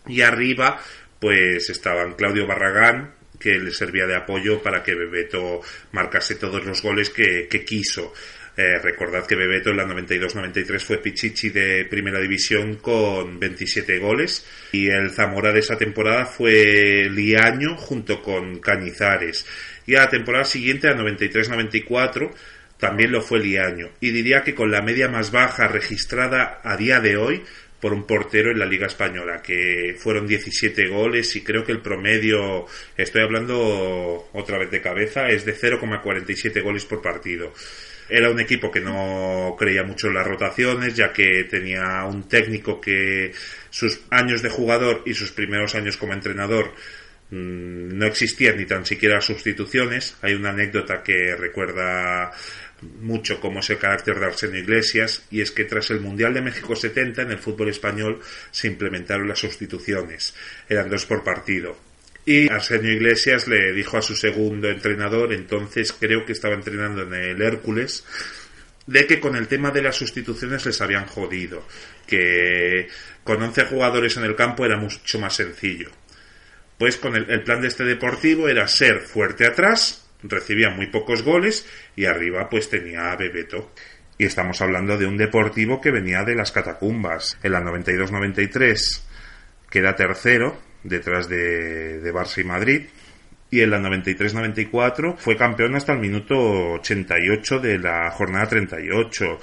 Y 0.07 0.21
arriba, 0.21 0.80
pues 1.18 1.71
estaban 1.71 2.12
Claudio 2.12 2.47
Barragán, 2.47 3.17
que 3.38 3.59
le 3.59 3.71
servía 3.71 4.07
de 4.07 4.16
apoyo 4.16 4.62
para 4.62 4.83
que 4.83 4.95
Bebeto 4.95 5.61
marcase 5.92 6.35
todos 6.35 6.64
los 6.64 6.83
goles 6.83 7.11
que, 7.11 7.49
quiso. 7.64 8.12
Eh, 8.57 8.78
recordad 8.83 9.25
que 9.25 9.37
Bebeto 9.37 9.71
en 9.71 9.76
la 9.76 9.85
92-93 9.85 10.80
fue 10.80 10.99
Pichichi 10.99 11.50
de 11.50 11.85
primera 11.85 12.21
división 12.21 12.76
con 12.76 13.38
27 13.38 13.99
goles 13.99 14.45
y 14.73 14.88
el 14.88 15.11
Zamora 15.11 15.52
de 15.52 15.61
esa 15.61 15.78
temporada 15.78 16.26
fue 16.26 17.09
Liaño 17.09 17.76
junto 17.76 18.21
con 18.21 18.59
Cañizares. 18.59 19.47
Y 19.87 19.95
a 19.95 20.00
la 20.00 20.11
temporada 20.11 20.45
siguiente, 20.45 20.88
a 20.88 20.97
93-94, 20.97 22.33
también 22.78 23.12
lo 23.12 23.23
fue 23.23 23.40
Liaño. 23.40 23.90
Y 24.00 24.11
diría 24.11 24.42
que 24.42 24.54
con 24.54 24.71
la 24.71 24.83
media 24.83 25.09
más 25.09 25.30
baja 25.30 25.68
registrada 25.68 26.61
a 26.64 26.76
día 26.76 27.00
de 27.00 27.16
hoy 27.16 27.42
por 27.80 27.92
un 27.92 28.04
portero 28.06 28.50
en 28.50 28.58
la 28.58 28.66
Liga 28.66 28.87
Española, 28.87 29.40
que 29.42 29.97
fueron 29.99 30.26
17 30.26 30.88
goles 30.88 31.35
y 31.37 31.42
creo 31.42 31.64
que 31.64 31.73
el 31.73 31.80
promedio, 31.80 32.66
estoy 32.97 33.23
hablando 33.23 34.28
otra 34.32 34.58
vez 34.58 34.70
de 34.70 34.80
cabeza, 34.80 35.28
es 35.28 35.44
de 35.44 35.54
0,47 35.54 36.62
goles 36.62 36.85
por 36.85 37.00
partido. 37.02 37.52
Era 38.08 38.30
un 38.30 38.40
equipo 38.40 38.70
que 38.70 38.80
no 38.80 39.54
creía 39.58 39.82
mucho 39.82 40.08
en 40.08 40.14
las 40.14 40.26
rotaciones, 40.26 40.97
ya 40.97 41.12
que 41.12 41.44
tenía 41.44 42.04
un 42.04 42.26
técnico 42.26 42.80
que 42.80 43.32
sus 43.70 44.00
años 44.11 44.42
de 44.42 44.49
jugador 44.49 45.02
y 45.04 45.14
sus 45.14 45.30
primeros 45.30 45.75
años 45.75 45.99
como 45.99 46.14
entrenador 46.14 46.73
no 47.30 48.06
existían 48.06 48.56
ni 48.56 48.64
tan 48.64 48.87
siquiera 48.87 49.20
sustituciones. 49.20 50.16
Hay 50.23 50.32
una 50.35 50.50
anécdota 50.50 51.02
que 51.02 51.37
recuerda 51.37 52.32
mucho 53.00 53.40
como 53.40 53.61
es 53.61 53.70
el 53.70 53.78
carácter 53.78 54.18
de 54.18 54.26
Arsenio 54.26 54.61
Iglesias 54.61 55.25
y 55.30 55.40
es 55.40 55.50
que 55.50 55.64
tras 55.64 55.90
el 55.90 56.00
Mundial 56.00 56.35
de 56.35 56.42
México 56.42 56.76
70 56.76 57.23
en 57.23 57.30
el 57.32 57.38
fútbol 57.38 57.68
español 57.68 58.20
se 58.50 58.68
implementaron 58.68 59.28
las 59.28 59.40
sustituciones. 59.40 60.35
Eran 60.68 60.88
dos 60.88 61.06
por 61.06 61.25
partido. 61.25 61.76
Y 62.25 62.50
Arsenio 62.50 62.92
Iglesias 62.92 63.49
le 63.49 63.73
dijo 63.73 63.97
a 63.97 64.02
su 64.02 64.14
segundo 64.14 64.68
entrenador, 64.68 65.32
entonces 65.32 65.92
creo 65.92 66.26
que 66.26 66.32
estaba 66.32 66.54
entrenando 66.54 67.02
en 67.02 67.14
el 67.14 67.40
Hércules, 67.40 68.04
de 68.87 69.06
que 69.06 69.18
con 69.18 69.35
el 69.35 69.49
tema 69.49 69.70
de 69.70 69.82
las 69.82 69.97
sustituciones 69.97 70.64
les 70.66 70.80
habían 70.80 71.06
jodido, 71.06 71.66
que 72.06 72.88
con 73.25 73.42
11 73.42 73.64
jugadores 73.64 74.16
en 74.18 74.25
el 74.25 74.37
campo 74.37 74.66
era 74.66 74.76
mucho 74.76 75.18
más 75.18 75.37
sencillo. 75.37 75.90
Pues 76.76 76.97
con 76.97 77.16
el, 77.16 77.30
el 77.30 77.42
plan 77.42 77.61
de 77.61 77.68
este 77.68 77.85
deportivo 77.85 78.49
era 78.49 78.68
ser 78.68 79.00
fuerte 79.00 79.47
atrás, 79.47 80.07
recibía 80.22 80.70
muy 80.70 80.87
pocos 80.87 81.22
goles 81.22 81.66
y 81.96 82.04
arriba 82.06 82.48
pues 82.48 82.68
tenía 82.70 83.12
a 83.12 83.16
Bebeto. 83.16 83.72
Y 84.16 84.25
estamos 84.25 84.60
hablando 84.60 84.98
de 84.98 85.06
un 85.06 85.16
deportivo 85.16 85.80
que 85.80 85.92
venía 85.92 86.25
de 86.25 86.34
las 86.34 86.50
catacumbas. 86.50 87.38
En 87.42 87.52
la 87.52 87.62
92-93 87.62 89.02
queda 89.70 89.94
tercero 89.94 90.58
detrás 90.82 91.28
de, 91.28 92.00
de 92.00 92.12
Barça 92.12 92.40
y 92.40 92.44
Madrid. 92.44 92.87
Y 93.50 93.60
en 93.60 93.70
la 93.70 93.78
93-94 93.78 95.16
fue 95.16 95.37
campeón 95.37 95.75
hasta 95.75 95.92
el 95.92 96.00
minuto 96.00 96.72
88 96.75 97.60
de 97.60 97.78
la 97.78 98.10
jornada 98.10 98.48
38. 98.48 99.38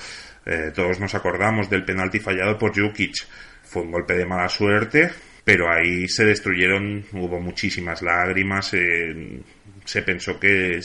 Eh, 0.45 0.71
todos 0.75 0.99
nos 0.99 1.15
acordamos 1.15 1.69
del 1.69 1.83
penalti 1.83 2.19
fallado 2.19 2.57
por 2.57 2.79
Jukic. 2.79 3.15
Fue 3.63 3.81
un 3.81 3.91
golpe 3.91 4.13
de 4.13 4.25
mala 4.25 4.47
suerte, 4.47 5.09
pero 5.43 5.71
ahí 5.71 6.07
se 6.07 6.23
destruyeron, 6.23 7.03
hubo 7.13 7.39
muchísimas 7.39 8.03
lágrimas, 8.03 8.73
eh, 8.75 9.41
se 9.85 10.01
pensó 10.01 10.39
que 10.39 10.81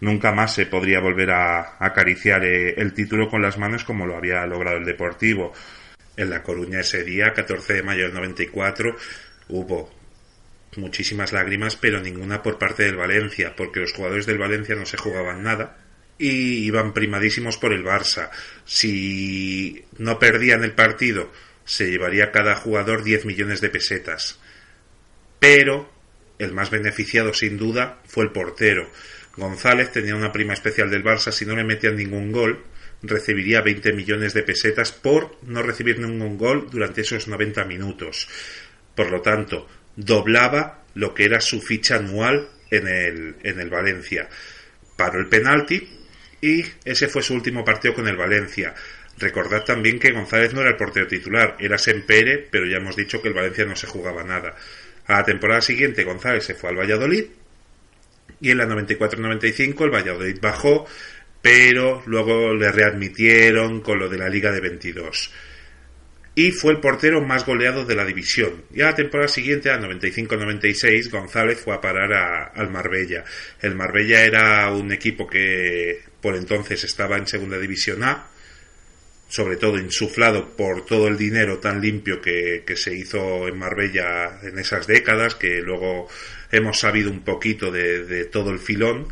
nunca 0.00 0.32
más 0.32 0.54
se 0.54 0.66
podría 0.66 1.00
volver 1.00 1.30
a, 1.30 1.76
acariciar 1.78 2.44
eh, 2.44 2.74
el 2.76 2.94
título 2.94 3.28
con 3.28 3.42
las 3.42 3.58
manos 3.58 3.84
como 3.84 4.06
lo 4.06 4.16
había 4.16 4.46
logrado 4.46 4.78
el 4.78 4.84
Deportivo. 4.84 5.52
En 6.16 6.30
La 6.30 6.42
Coruña 6.42 6.80
ese 6.80 7.02
día, 7.02 7.32
14 7.32 7.74
de 7.74 7.82
mayo 7.82 8.04
del 8.04 8.14
94, 8.14 8.96
hubo 9.48 9.90
muchísimas 10.76 11.32
lágrimas, 11.32 11.76
pero 11.76 12.00
ninguna 12.00 12.42
por 12.42 12.56
parte 12.56 12.84
del 12.84 12.96
Valencia, 12.96 13.54
porque 13.56 13.80
los 13.80 13.92
jugadores 13.92 14.26
del 14.26 14.38
Valencia 14.38 14.76
no 14.76 14.86
se 14.86 14.96
jugaban 14.96 15.42
nada 15.42 15.76
y 16.16 16.64
iban 16.64 16.94
primadísimos 16.94 17.56
por 17.56 17.72
el 17.72 17.84
Barça. 17.84 18.30
Si 18.64 19.84
no 19.98 20.18
perdían 20.20 20.62
el 20.62 20.72
partido, 20.72 21.32
se 21.64 21.90
llevaría 21.90 22.30
cada 22.30 22.54
jugador 22.54 23.02
10 23.02 23.24
millones 23.24 23.60
de 23.60 23.70
pesetas. 23.70 24.38
Pero 25.38 25.93
el 26.38 26.52
más 26.52 26.70
beneficiado 26.70 27.32
sin 27.32 27.56
duda 27.56 28.00
fue 28.06 28.24
el 28.24 28.32
portero. 28.32 28.90
González 29.36 29.90
tenía 29.90 30.14
una 30.14 30.32
prima 30.32 30.54
especial 30.54 30.90
del 30.90 31.04
Barça, 31.04 31.32
si 31.32 31.44
no 31.44 31.56
le 31.56 31.64
metían 31.64 31.96
ningún 31.96 32.32
gol, 32.32 32.64
recibiría 33.02 33.60
20 33.60 33.92
millones 33.92 34.34
de 34.34 34.42
pesetas 34.42 34.92
por 34.92 35.38
no 35.42 35.62
recibir 35.62 35.98
ningún 35.98 36.38
gol 36.38 36.68
durante 36.70 37.02
esos 37.02 37.28
90 37.28 37.64
minutos. 37.64 38.28
Por 38.94 39.10
lo 39.10 39.20
tanto, 39.20 39.68
doblaba 39.96 40.84
lo 40.94 41.14
que 41.14 41.24
era 41.24 41.40
su 41.40 41.60
ficha 41.60 41.96
anual 41.96 42.48
en 42.70 42.86
el, 42.86 43.36
en 43.42 43.60
el 43.60 43.70
Valencia. 43.70 44.28
Paró 44.96 45.18
el 45.18 45.28
penalti 45.28 45.88
y 46.40 46.64
ese 46.84 47.08
fue 47.08 47.22
su 47.22 47.34
último 47.34 47.64
partido 47.64 47.94
con 47.94 48.06
el 48.06 48.16
Valencia. 48.16 48.74
Recordad 49.18 49.64
también 49.64 49.98
que 49.98 50.12
González 50.12 50.52
no 50.54 50.60
era 50.60 50.70
el 50.70 50.76
portero 50.76 51.06
titular, 51.06 51.56
era 51.58 51.78
Sempere, 51.78 52.48
pero 52.50 52.66
ya 52.66 52.78
hemos 52.78 52.96
dicho 52.96 53.22
que 53.22 53.28
el 53.28 53.34
Valencia 53.34 53.64
no 53.64 53.76
se 53.76 53.86
jugaba 53.86 54.24
nada. 54.24 54.56
A 55.06 55.18
la 55.18 55.24
temporada 55.24 55.60
siguiente 55.60 56.04
González 56.04 56.44
se 56.44 56.54
fue 56.54 56.70
al 56.70 56.78
Valladolid 56.78 57.24
y 58.40 58.50
en 58.50 58.58
la 58.58 58.66
94-95 58.66 59.84
el 59.84 59.90
Valladolid 59.90 60.38
bajó, 60.40 60.86
pero 61.40 62.02
luego 62.06 62.54
le 62.54 62.72
readmitieron 62.72 63.80
con 63.80 63.98
lo 63.98 64.08
de 64.08 64.18
la 64.18 64.28
Liga 64.28 64.50
de 64.50 64.60
22. 64.60 65.32
Y 66.36 66.50
fue 66.50 66.72
el 66.72 66.80
portero 66.80 67.20
más 67.20 67.46
goleado 67.46 67.84
de 67.84 67.94
la 67.94 68.04
división. 68.04 68.64
Y 68.74 68.80
a 68.80 68.86
la 68.86 68.94
temporada 68.94 69.28
siguiente, 69.28 69.70
a 69.70 69.78
95-96, 69.78 71.08
González 71.10 71.60
fue 71.60 71.74
a 71.74 71.80
parar 71.80 72.52
al 72.54 72.70
Marbella. 72.70 73.24
El 73.60 73.76
Marbella 73.76 74.24
era 74.24 74.70
un 74.72 74.90
equipo 74.90 75.28
que 75.28 76.00
por 76.20 76.34
entonces 76.34 76.82
estaba 76.82 77.18
en 77.18 77.28
Segunda 77.28 77.56
División 77.58 78.02
A, 78.02 78.26
sobre 79.34 79.56
todo 79.56 79.80
insuflado 79.80 80.50
por 80.56 80.86
todo 80.86 81.08
el 81.08 81.16
dinero 81.16 81.58
tan 81.58 81.80
limpio 81.80 82.20
que, 82.20 82.62
se 82.76 82.94
hizo 82.94 83.48
en 83.48 83.58
Marbella 83.58 84.38
en 84.44 84.60
esas 84.60 84.86
décadas, 84.86 85.34
que 85.34 85.60
luego 85.60 86.08
hemos 86.52 86.78
sabido 86.78 87.10
un 87.10 87.24
poquito 87.24 87.72
de, 87.72 88.04
de 88.04 88.26
todo 88.26 88.50
el 88.50 88.60
filón. 88.60 89.08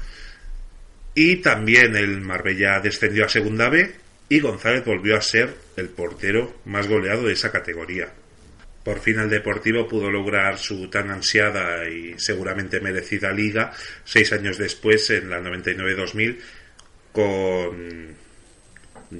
Y 1.16 1.38
también 1.38 1.96
el 1.96 2.20
Marbella 2.20 2.78
descendió 2.78 3.24
a 3.24 3.28
Segunda 3.28 3.68
B 3.68 3.90
y 4.28 4.38
González 4.38 4.84
volvió 4.84 5.16
a 5.16 5.22
ser 5.22 5.56
el 5.76 5.88
portero 5.88 6.54
más 6.66 6.86
goleado 6.86 7.26
de 7.26 7.32
esa 7.32 7.50
categoría. 7.50 8.12
Por 8.84 9.00
fin 9.00 9.18
el 9.18 9.28
Deportivo 9.28 9.88
pudo 9.88 10.08
lograr 10.08 10.56
su 10.56 10.88
tan 10.88 11.10
ansiada 11.10 11.88
y 11.88 12.14
seguramente 12.18 12.80
merecida 12.80 13.32
liga 13.32 13.72
seis 14.04 14.32
años 14.32 14.56
después, 14.56 15.10
en 15.10 15.30
la 15.30 15.40
99-2000, 15.40 16.38
con 17.10 18.22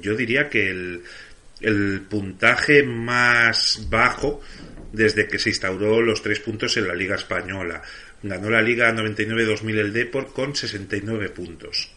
yo 0.01 0.15
diría 0.15 0.49
que 0.49 0.69
el, 0.69 2.01
puntaje 2.09 2.83
más 2.83 3.87
bajo 3.89 4.41
desde 4.91 5.27
que 5.27 5.39
se 5.39 5.49
instauró 5.49 6.01
los 6.01 6.21
tres 6.21 6.39
puntos 6.39 6.75
en 6.77 6.87
la 6.87 6.93
Liga 6.93 7.15
Española. 7.15 7.81
Ganó 8.21 8.49
la 8.49 8.61
Liga 8.61 8.93
99-2000 8.93 9.77
el 9.79 9.93
Deport 9.93 10.33
con 10.33 10.55
69 10.55 11.29
puntos 11.29 11.89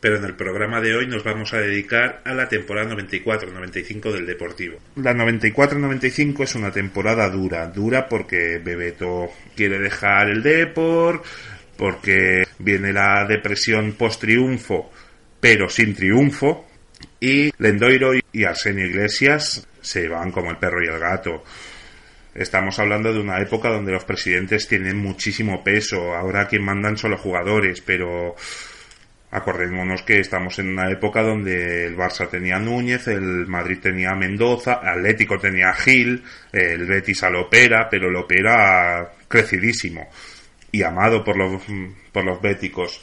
pero 0.00 0.16
en 0.16 0.24
el 0.24 0.34
programa 0.34 0.80
de 0.80 0.96
hoy 0.96 1.06
nos 1.06 1.22
vamos 1.22 1.52
a 1.52 1.58
dedicar 1.58 2.22
a 2.24 2.32
la 2.32 2.48
temporada 2.48 2.90
94-95 2.96 4.12
del 4.12 4.26
Deportivo. 4.26 4.78
La 4.96 5.12
94-95 5.12 6.42
es 6.42 6.54
una 6.54 6.72
temporada 6.72 7.28
dura, 7.28 7.66
dura 7.66 8.08
porque 8.08 8.58
Bebeto 8.64 9.28
quiere 9.54 9.78
dejar 9.78 10.30
el 10.30 10.42
Deport, 10.42 11.22
porque 11.76 12.44
viene 12.58 12.92
la 12.92 13.26
depresión 13.26 13.92
post-triunfo, 13.92 14.90
pero 15.38 15.68
sin 15.68 15.94
triunfo, 15.94 16.69
y 17.20 17.52
Lendoiro 17.58 18.12
y 18.32 18.44
Arsenio 18.44 18.86
Iglesias 18.86 19.66
se 19.80 20.08
van 20.08 20.32
como 20.32 20.50
el 20.50 20.56
perro 20.56 20.82
y 20.82 20.88
el 20.88 20.98
gato. 20.98 21.44
Estamos 22.34 22.78
hablando 22.78 23.12
de 23.12 23.20
una 23.20 23.40
época 23.40 23.68
donde 23.68 23.92
los 23.92 24.04
presidentes 24.04 24.66
tienen 24.66 24.96
muchísimo 24.96 25.62
peso, 25.62 26.14
ahora 26.14 26.48
quien 26.48 26.64
mandan 26.64 26.96
son 26.96 27.12
los 27.12 27.20
jugadores, 27.20 27.80
pero 27.80 28.34
Acordémonos 29.32 30.02
que 30.02 30.18
estamos 30.18 30.58
en 30.58 30.70
una 30.70 30.90
época 30.90 31.22
donde 31.22 31.86
el 31.86 31.96
Barça 31.96 32.28
tenía 32.28 32.58
Núñez, 32.58 33.06
el 33.06 33.46
Madrid 33.46 33.78
tenía 33.80 34.12
Mendoza, 34.16 34.80
Atlético 34.82 35.38
tenía 35.38 35.72
Gil, 35.72 36.24
el 36.52 36.84
Betis 36.86 37.22
a 37.22 37.30
Lopera, 37.30 37.88
pero 37.88 38.10
Lopera 38.10 39.12
crecidísimo 39.28 40.08
y 40.72 40.82
amado 40.82 41.22
por 41.22 41.36
los, 41.36 41.62
por 42.10 42.24
los 42.24 42.42
béticos. 42.42 43.00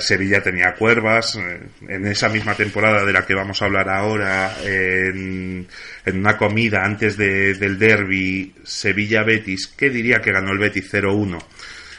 Sevilla 0.00 0.42
tenía 0.42 0.74
Cuervas, 0.74 1.36
en 1.36 2.06
esa 2.06 2.28
misma 2.28 2.54
temporada 2.54 3.04
de 3.04 3.12
la 3.12 3.26
que 3.26 3.34
vamos 3.34 3.60
a 3.60 3.64
hablar 3.66 3.88
ahora, 3.88 4.56
en, 4.64 5.66
una 6.06 6.36
comida 6.36 6.84
antes 6.84 7.16
del 7.16 7.78
derby 7.78 8.54
Sevilla-Betis, 8.62 9.74
¿qué 9.76 9.90
diría 9.90 10.20
que 10.20 10.32
ganó 10.32 10.52
el 10.52 10.58
Betis 10.58 10.92
0-1? 10.92 11.38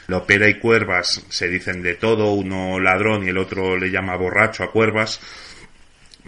Lopera 0.07 0.49
y 0.49 0.59
Cuervas 0.59 1.23
se 1.29 1.47
dicen 1.47 1.81
de 1.81 1.95
todo, 1.95 2.33
uno 2.33 2.79
ladrón 2.79 3.25
y 3.25 3.29
el 3.29 3.37
otro 3.37 3.77
le 3.77 3.89
llama 3.89 4.15
borracho 4.15 4.63
a 4.63 4.71
Cuervas. 4.71 5.19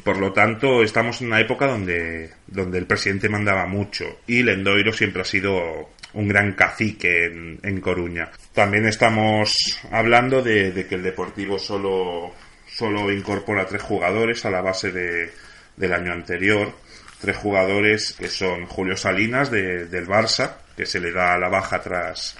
Por 0.04 0.18
lo 0.18 0.34
tanto, 0.34 0.84
estamos 0.84 1.22
en 1.22 1.28
una 1.28 1.40
época 1.40 1.68
donde, 1.68 2.32
donde 2.48 2.78
el 2.78 2.86
presidente 2.86 3.30
mandaba 3.30 3.66
mucho 3.66 4.20
y 4.28 4.44
Lendoiro 4.44 4.92
siempre 4.92 5.22
ha 5.22 5.26
sido 5.26 5.90
un 6.16 6.28
gran 6.28 6.54
cacique 6.54 7.26
en, 7.26 7.82
Coruña. 7.82 8.32
También 8.54 8.88
estamos 8.88 9.80
hablando 9.92 10.42
de, 10.42 10.86
que 10.88 10.96
el 10.96 11.04
Deportivo 11.04 11.60
solo, 11.60 12.34
solo 12.68 13.12
incorpora 13.12 13.66
tres 13.66 13.82
jugadores 13.82 14.46
a 14.46 14.50
la 14.50 14.62
base 14.62 14.92
de, 14.92 15.32
del 15.76 15.94
año 15.94 16.12
anterior. 16.12 16.74
Tres 17.20 17.38
jugadores 17.38 18.14
que 18.14 18.28
son 18.28 18.66
Julio 18.66 18.98
Salinas 18.98 19.50
del 19.50 20.08
Barça, 20.08 20.58
que 20.76 20.86
se 20.86 21.00
le 21.00 21.12
da 21.12 21.38
la 21.38 21.50
baja 21.50 21.82
tras, 21.82 22.38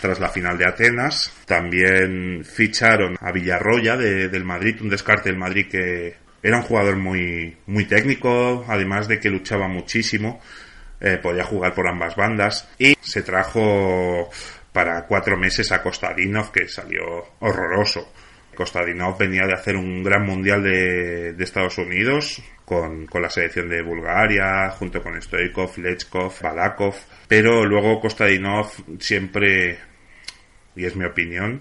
tras 0.00 0.20
la 0.20 0.28
final 0.28 0.58
de 0.58 0.66
Atenas. 0.66 1.32
También 1.46 2.44
ficharon 2.44 3.16
a 3.20 3.32
Villarroya 3.32 3.96
del 3.96 4.44
Madrid, 4.44 4.80
un 4.80 4.88
descarte 4.88 5.30
del 5.30 5.38
Madrid 5.38 5.68
que 5.70 6.26
era 6.42 6.58
un 6.58 6.62
jugador 6.62 6.96
muy, 6.96 7.56
muy 7.66 7.86
técnico, 7.86 8.64
además 8.68 9.08
de 9.08 9.18
que 9.18 9.30
luchaba 9.30 9.66
muchísimo, 9.66 10.40
eh, 11.00 11.18
podía 11.22 11.44
jugar 11.44 11.74
por 11.74 11.88
ambas 11.88 12.16
bandas 12.16 12.68
y 12.78 12.96
se 13.00 13.22
trajo 13.22 14.30
para 14.72 15.06
cuatro 15.06 15.36
meses 15.36 15.72
a 15.72 15.82
Kostadinov 15.82 16.52
que 16.52 16.68
salió 16.68 17.02
horroroso. 17.40 18.12
Kostadinov 18.54 19.18
venía 19.18 19.46
de 19.46 19.54
hacer 19.54 19.76
un 19.76 20.02
gran 20.02 20.24
mundial 20.24 20.62
de, 20.62 21.34
de 21.34 21.44
Estados 21.44 21.76
Unidos 21.78 22.42
con, 22.64 23.06
con, 23.06 23.20
la 23.20 23.28
selección 23.28 23.68
de 23.68 23.82
Bulgaria, 23.82 24.70
junto 24.70 25.02
con 25.02 25.20
Stoikov, 25.20 25.78
Lechkov, 25.78 26.32
Balakov, 26.42 26.94
pero 27.28 27.64
luego 27.64 28.00
Kostadinov 28.00 28.72
siempre 28.98 29.78
y 30.76 30.84
es 30.84 30.94
mi 30.94 31.04
opinión, 31.04 31.60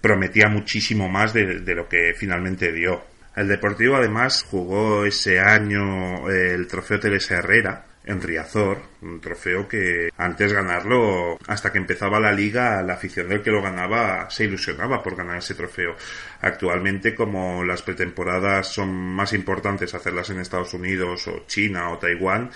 prometía 0.00 0.48
muchísimo 0.48 1.08
más 1.08 1.32
de, 1.32 1.60
lo 1.74 1.88
que 1.88 2.12
finalmente 2.14 2.72
dio. 2.72 3.04
El 3.34 3.48
Deportivo 3.48 3.96
además 3.96 4.42
jugó 4.42 5.04
ese 5.04 5.40
año 5.40 6.28
el 6.28 6.66
trofeo 6.66 6.98
Teresa 6.98 7.36
Herrera 7.36 7.86
en 8.06 8.22
Riazor, 8.22 8.80
un 9.02 9.20
trofeo 9.20 9.66
que 9.66 10.10
antes 10.16 10.52
ganarlo, 10.52 11.38
hasta 11.48 11.72
que 11.72 11.78
empezaba 11.78 12.20
la 12.20 12.32
liga, 12.32 12.80
la 12.82 12.94
afición 12.94 13.28
del 13.28 13.42
que 13.42 13.50
lo 13.50 13.60
ganaba 13.60 14.30
se 14.30 14.44
ilusionaba 14.44 15.02
por 15.02 15.16
ganar 15.16 15.38
ese 15.38 15.54
trofeo. 15.54 15.96
Actualmente, 16.40 17.14
como 17.14 17.64
las 17.64 17.82
pretemporadas 17.82 18.68
son 18.68 18.94
más 18.94 19.32
importantes 19.32 19.94
hacerlas 19.94 20.30
en 20.30 20.38
Estados 20.38 20.72
Unidos 20.72 21.26
o 21.26 21.44
China 21.46 21.90
o 21.90 21.98
Taiwán, 21.98 22.50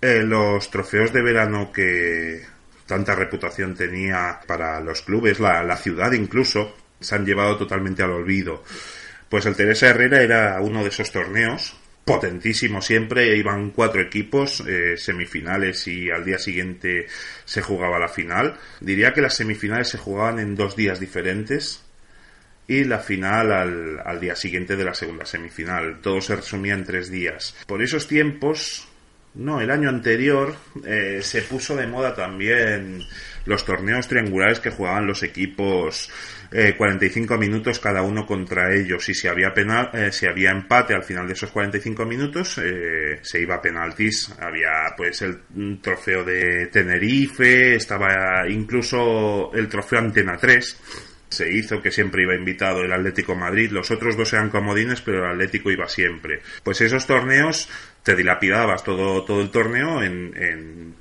eh, 0.00 0.22
los 0.22 0.70
trofeos 0.70 1.12
de 1.12 1.22
verano 1.22 1.72
que 1.72 2.42
tanta 2.86 3.14
reputación 3.14 3.74
tenía 3.74 4.40
para 4.46 4.80
los 4.80 5.02
clubes, 5.02 5.40
la, 5.40 5.76
ciudad 5.76 6.12
incluso, 6.12 6.76
se 7.00 7.14
han 7.14 7.26
llevado 7.26 7.56
totalmente 7.56 8.02
al 8.02 8.10
olvido. 8.10 8.62
Pues 9.28 9.46
el 9.46 9.56
Teresa 9.56 9.88
Herrera 9.88 10.22
era 10.22 10.60
uno 10.60 10.82
de 10.82 10.90
esos 10.90 11.10
torneos, 11.10 11.76
potentísimo 12.04 12.82
siempre, 12.82 13.36
iban 13.36 13.70
cuatro 13.70 14.00
equipos, 14.00 14.62
eh, 14.66 14.96
semifinales 14.96 15.86
y 15.88 16.10
al 16.10 16.24
día 16.24 16.38
siguiente 16.38 17.06
se 17.44 17.62
jugaba 17.62 17.98
la 17.98 18.08
final. 18.08 18.58
Diría 18.80 19.12
que 19.12 19.22
las 19.22 19.34
semifinales 19.34 19.88
se 19.88 19.98
jugaban 19.98 20.38
en 20.38 20.54
dos 20.54 20.76
días 20.76 21.00
diferentes 21.00 21.82
y 22.66 22.84
la 22.84 22.98
final 22.98 23.52
al, 23.52 24.00
al 24.04 24.20
día 24.20 24.36
siguiente 24.36 24.76
de 24.76 24.84
la 24.84 24.94
segunda 24.94 25.26
semifinal. 25.26 26.00
Todo 26.00 26.20
se 26.20 26.36
resumía 26.36 26.74
en 26.74 26.84
tres 26.84 27.10
días. 27.10 27.56
Por 27.66 27.82
esos 27.82 28.06
tiempos, 28.06 28.88
no, 29.34 29.60
el 29.60 29.70
año 29.70 29.88
anterior 29.88 30.54
eh, 30.84 31.20
se 31.22 31.42
puso 31.42 31.76
de 31.76 31.86
moda 31.86 32.14
también 32.14 33.00
los 33.46 33.64
torneos 33.64 34.08
triangulares 34.08 34.60
que 34.60 34.70
jugaban 34.70 35.06
los 35.06 35.22
equipos 35.22 36.10
eh, 36.50 36.74
45 36.76 37.36
minutos 37.36 37.80
cada 37.80 38.02
uno 38.02 38.24
contra 38.24 38.72
ellos 38.72 39.08
y 39.08 39.14
si 39.14 39.26
había 39.26 39.52
penal, 39.52 39.90
eh, 39.92 40.12
si 40.12 40.26
había 40.26 40.50
empate 40.50 40.94
al 40.94 41.02
final 41.02 41.26
de 41.26 41.32
esos 41.32 41.50
45 41.50 42.04
minutos 42.04 42.58
eh, 42.58 43.18
se 43.22 43.40
iba 43.40 43.56
a 43.56 43.62
penaltis. 43.62 44.32
Había 44.38 44.94
pues 44.96 45.20
el 45.22 45.40
trofeo 45.80 46.24
de 46.24 46.66
Tenerife, 46.66 47.74
estaba 47.74 48.48
incluso 48.48 49.52
el 49.52 49.68
trofeo 49.68 49.98
Antena 49.98 50.36
3 50.36 51.13
se 51.34 51.52
hizo 51.52 51.82
que 51.82 51.90
siempre 51.90 52.22
iba 52.22 52.34
invitado 52.34 52.80
el 52.80 52.92
Atlético 52.92 53.34
Madrid, 53.34 53.70
los 53.70 53.90
otros 53.90 54.16
dos 54.16 54.32
eran 54.32 54.50
comodines, 54.50 55.00
pero 55.00 55.24
el 55.24 55.32
Atlético 55.32 55.70
iba 55.70 55.88
siempre. 55.88 56.40
Pues 56.62 56.80
esos 56.80 57.06
torneos 57.06 57.68
te 58.02 58.14
dilapidabas 58.14 58.84
todo, 58.84 59.24
todo 59.24 59.42
el 59.42 59.50
torneo 59.50 60.02
en, 60.02 60.94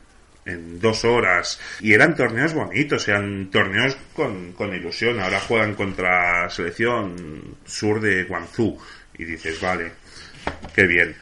en 0.45 0.79
dos 0.79 1.05
horas. 1.05 1.59
Y 1.79 1.93
eran 1.93 2.15
torneos 2.15 2.53
bonitos, 2.53 3.07
eran 3.07 3.49
torneos 3.49 3.97
con, 4.13 4.53
con 4.53 4.73
ilusión. 4.73 5.19
Ahora 5.19 5.39
juegan 5.39 5.75
contra 5.75 6.49
selección 6.49 7.57
sur 7.65 7.99
de 7.99 8.23
Guangzhou. 8.25 8.77
Y 9.17 9.25
dices, 9.25 9.59
vale, 9.61 9.91
qué 10.75 10.87
bien. 10.87 11.15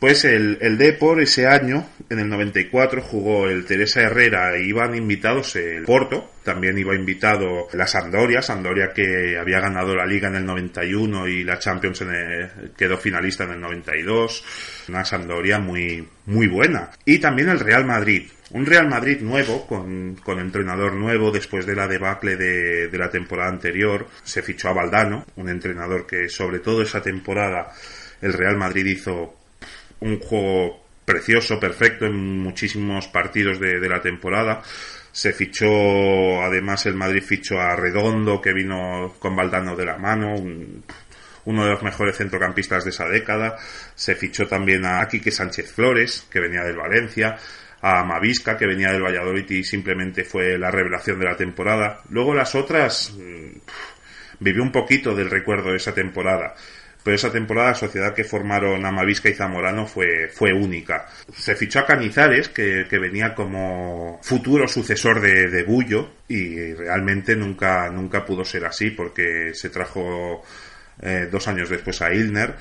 Pues 0.00 0.24
el, 0.24 0.56
el 0.62 0.78
Depor 0.78 1.20
ese 1.20 1.46
año, 1.46 1.86
en 2.08 2.20
el 2.20 2.30
94, 2.30 3.02
jugó 3.02 3.50
el 3.50 3.66
Teresa 3.66 4.00
Herrera 4.00 4.56
e 4.56 4.64
iban 4.64 4.94
invitados 4.94 5.56
el 5.56 5.84
Porto, 5.84 6.30
también 6.42 6.78
iba 6.78 6.94
invitado 6.94 7.68
la 7.74 7.86
Sampdoria, 7.86 8.40
Sampdoria 8.40 8.94
que 8.94 9.36
había 9.38 9.60
ganado 9.60 9.94
la 9.94 10.06
Liga 10.06 10.28
en 10.28 10.36
el 10.36 10.46
91 10.46 11.28
y 11.28 11.44
la 11.44 11.58
Champions 11.58 12.02
quedó 12.78 12.96
finalista 12.96 13.44
en 13.44 13.50
el 13.50 13.60
92, 13.60 14.86
una 14.88 15.04
Sampdoria 15.04 15.58
muy, 15.58 16.08
muy 16.24 16.46
buena. 16.46 16.92
Y 17.04 17.18
también 17.18 17.50
el 17.50 17.60
Real 17.60 17.84
Madrid, 17.84 18.26
un 18.52 18.64
Real 18.64 18.88
Madrid 18.88 19.20
nuevo, 19.20 19.66
con, 19.66 20.14
con 20.24 20.38
entrenador 20.38 20.94
nuevo 20.94 21.30
después 21.30 21.66
de 21.66 21.76
la 21.76 21.86
debacle 21.86 22.36
de, 22.36 22.88
de 22.88 22.98
la 22.98 23.10
temporada 23.10 23.50
anterior, 23.50 24.06
se 24.22 24.40
fichó 24.40 24.70
a 24.70 24.72
Valdano, 24.72 25.26
un 25.36 25.50
entrenador 25.50 26.06
que 26.06 26.30
sobre 26.30 26.60
todo 26.60 26.80
esa 26.80 27.02
temporada 27.02 27.70
el 28.22 28.32
Real 28.32 28.56
Madrid 28.56 28.86
hizo 28.86 29.39
un 30.00 30.18
juego 30.20 30.84
precioso, 31.04 31.58
perfecto 31.58 32.06
en 32.06 32.38
muchísimos 32.40 33.08
partidos 33.08 33.58
de, 33.58 33.80
la 33.88 34.00
temporada. 34.00 34.62
Se 35.12 35.32
fichó, 35.32 36.42
además 36.42 36.86
el 36.86 36.94
Madrid 36.94 37.22
fichó 37.22 37.60
a 37.60 37.74
Redondo, 37.74 38.40
que 38.40 38.52
vino 38.52 39.14
con 39.18 39.34
Valdano 39.34 39.74
de 39.76 39.84
la 39.84 39.98
mano, 39.98 40.34
un- 40.36 40.84
uno 41.46 41.64
de 41.64 41.70
los 41.70 41.82
mejores 41.82 42.16
centrocampistas 42.16 42.84
de 42.84 42.90
esa 42.90 43.08
década. 43.08 43.56
Se 43.94 44.14
fichó 44.14 44.46
también 44.46 44.84
a 44.84 45.06
Quique 45.08 45.30
Sánchez 45.30 45.72
Flores, 45.72 46.26
que 46.30 46.38
venía 46.38 46.62
del 46.62 46.76
Valencia, 46.76 47.36
a 47.82 48.04
Mavisca, 48.04 48.56
que 48.58 48.66
venía 48.66 48.92
del 48.92 49.02
Valladolid 49.02 49.50
y 49.50 49.64
simplemente 49.64 50.22
fue 50.24 50.58
la 50.58 50.70
revelación 50.70 51.18
de 51.18 51.24
la 51.24 51.36
temporada. 51.36 52.02
Luego 52.10 52.34
las 52.34 52.54
otras, 52.54 53.12
mm, 53.16 53.58
vivió 54.40 54.62
un 54.62 54.70
poquito 54.70 55.14
del 55.14 55.30
recuerdo 55.30 55.70
de 55.70 55.78
esa 55.78 55.94
temporada. 55.94 56.54
Pero 57.02 57.16
esa 57.16 57.32
temporada 57.32 57.70
la 57.70 57.74
sociedad 57.74 58.14
que 58.14 58.24
formaron 58.24 58.84
Amavisca 58.84 59.28
y 59.30 59.34
Zamorano 59.34 59.86
fue, 59.86 60.28
fue 60.28 60.52
única. 60.52 61.06
Se 61.34 61.56
fichó 61.56 61.78
a 61.78 61.86
Canizares, 61.86 62.48
que, 62.50 62.86
que 62.90 62.98
venía 62.98 63.34
como 63.34 64.20
futuro 64.22 64.68
sucesor 64.68 65.20
de, 65.20 65.48
de 65.48 65.62
Bullo, 65.62 66.10
y 66.28 66.74
realmente 66.74 67.34
nunca, 67.36 67.88
nunca 67.90 68.26
pudo 68.26 68.44
ser 68.44 68.66
así, 68.66 68.90
porque 68.90 69.52
se 69.54 69.70
trajo 69.70 70.44
eh, 71.00 71.28
dos 71.30 71.48
años 71.48 71.70
después 71.70 72.02
a 72.02 72.12
Ilner. 72.12 72.54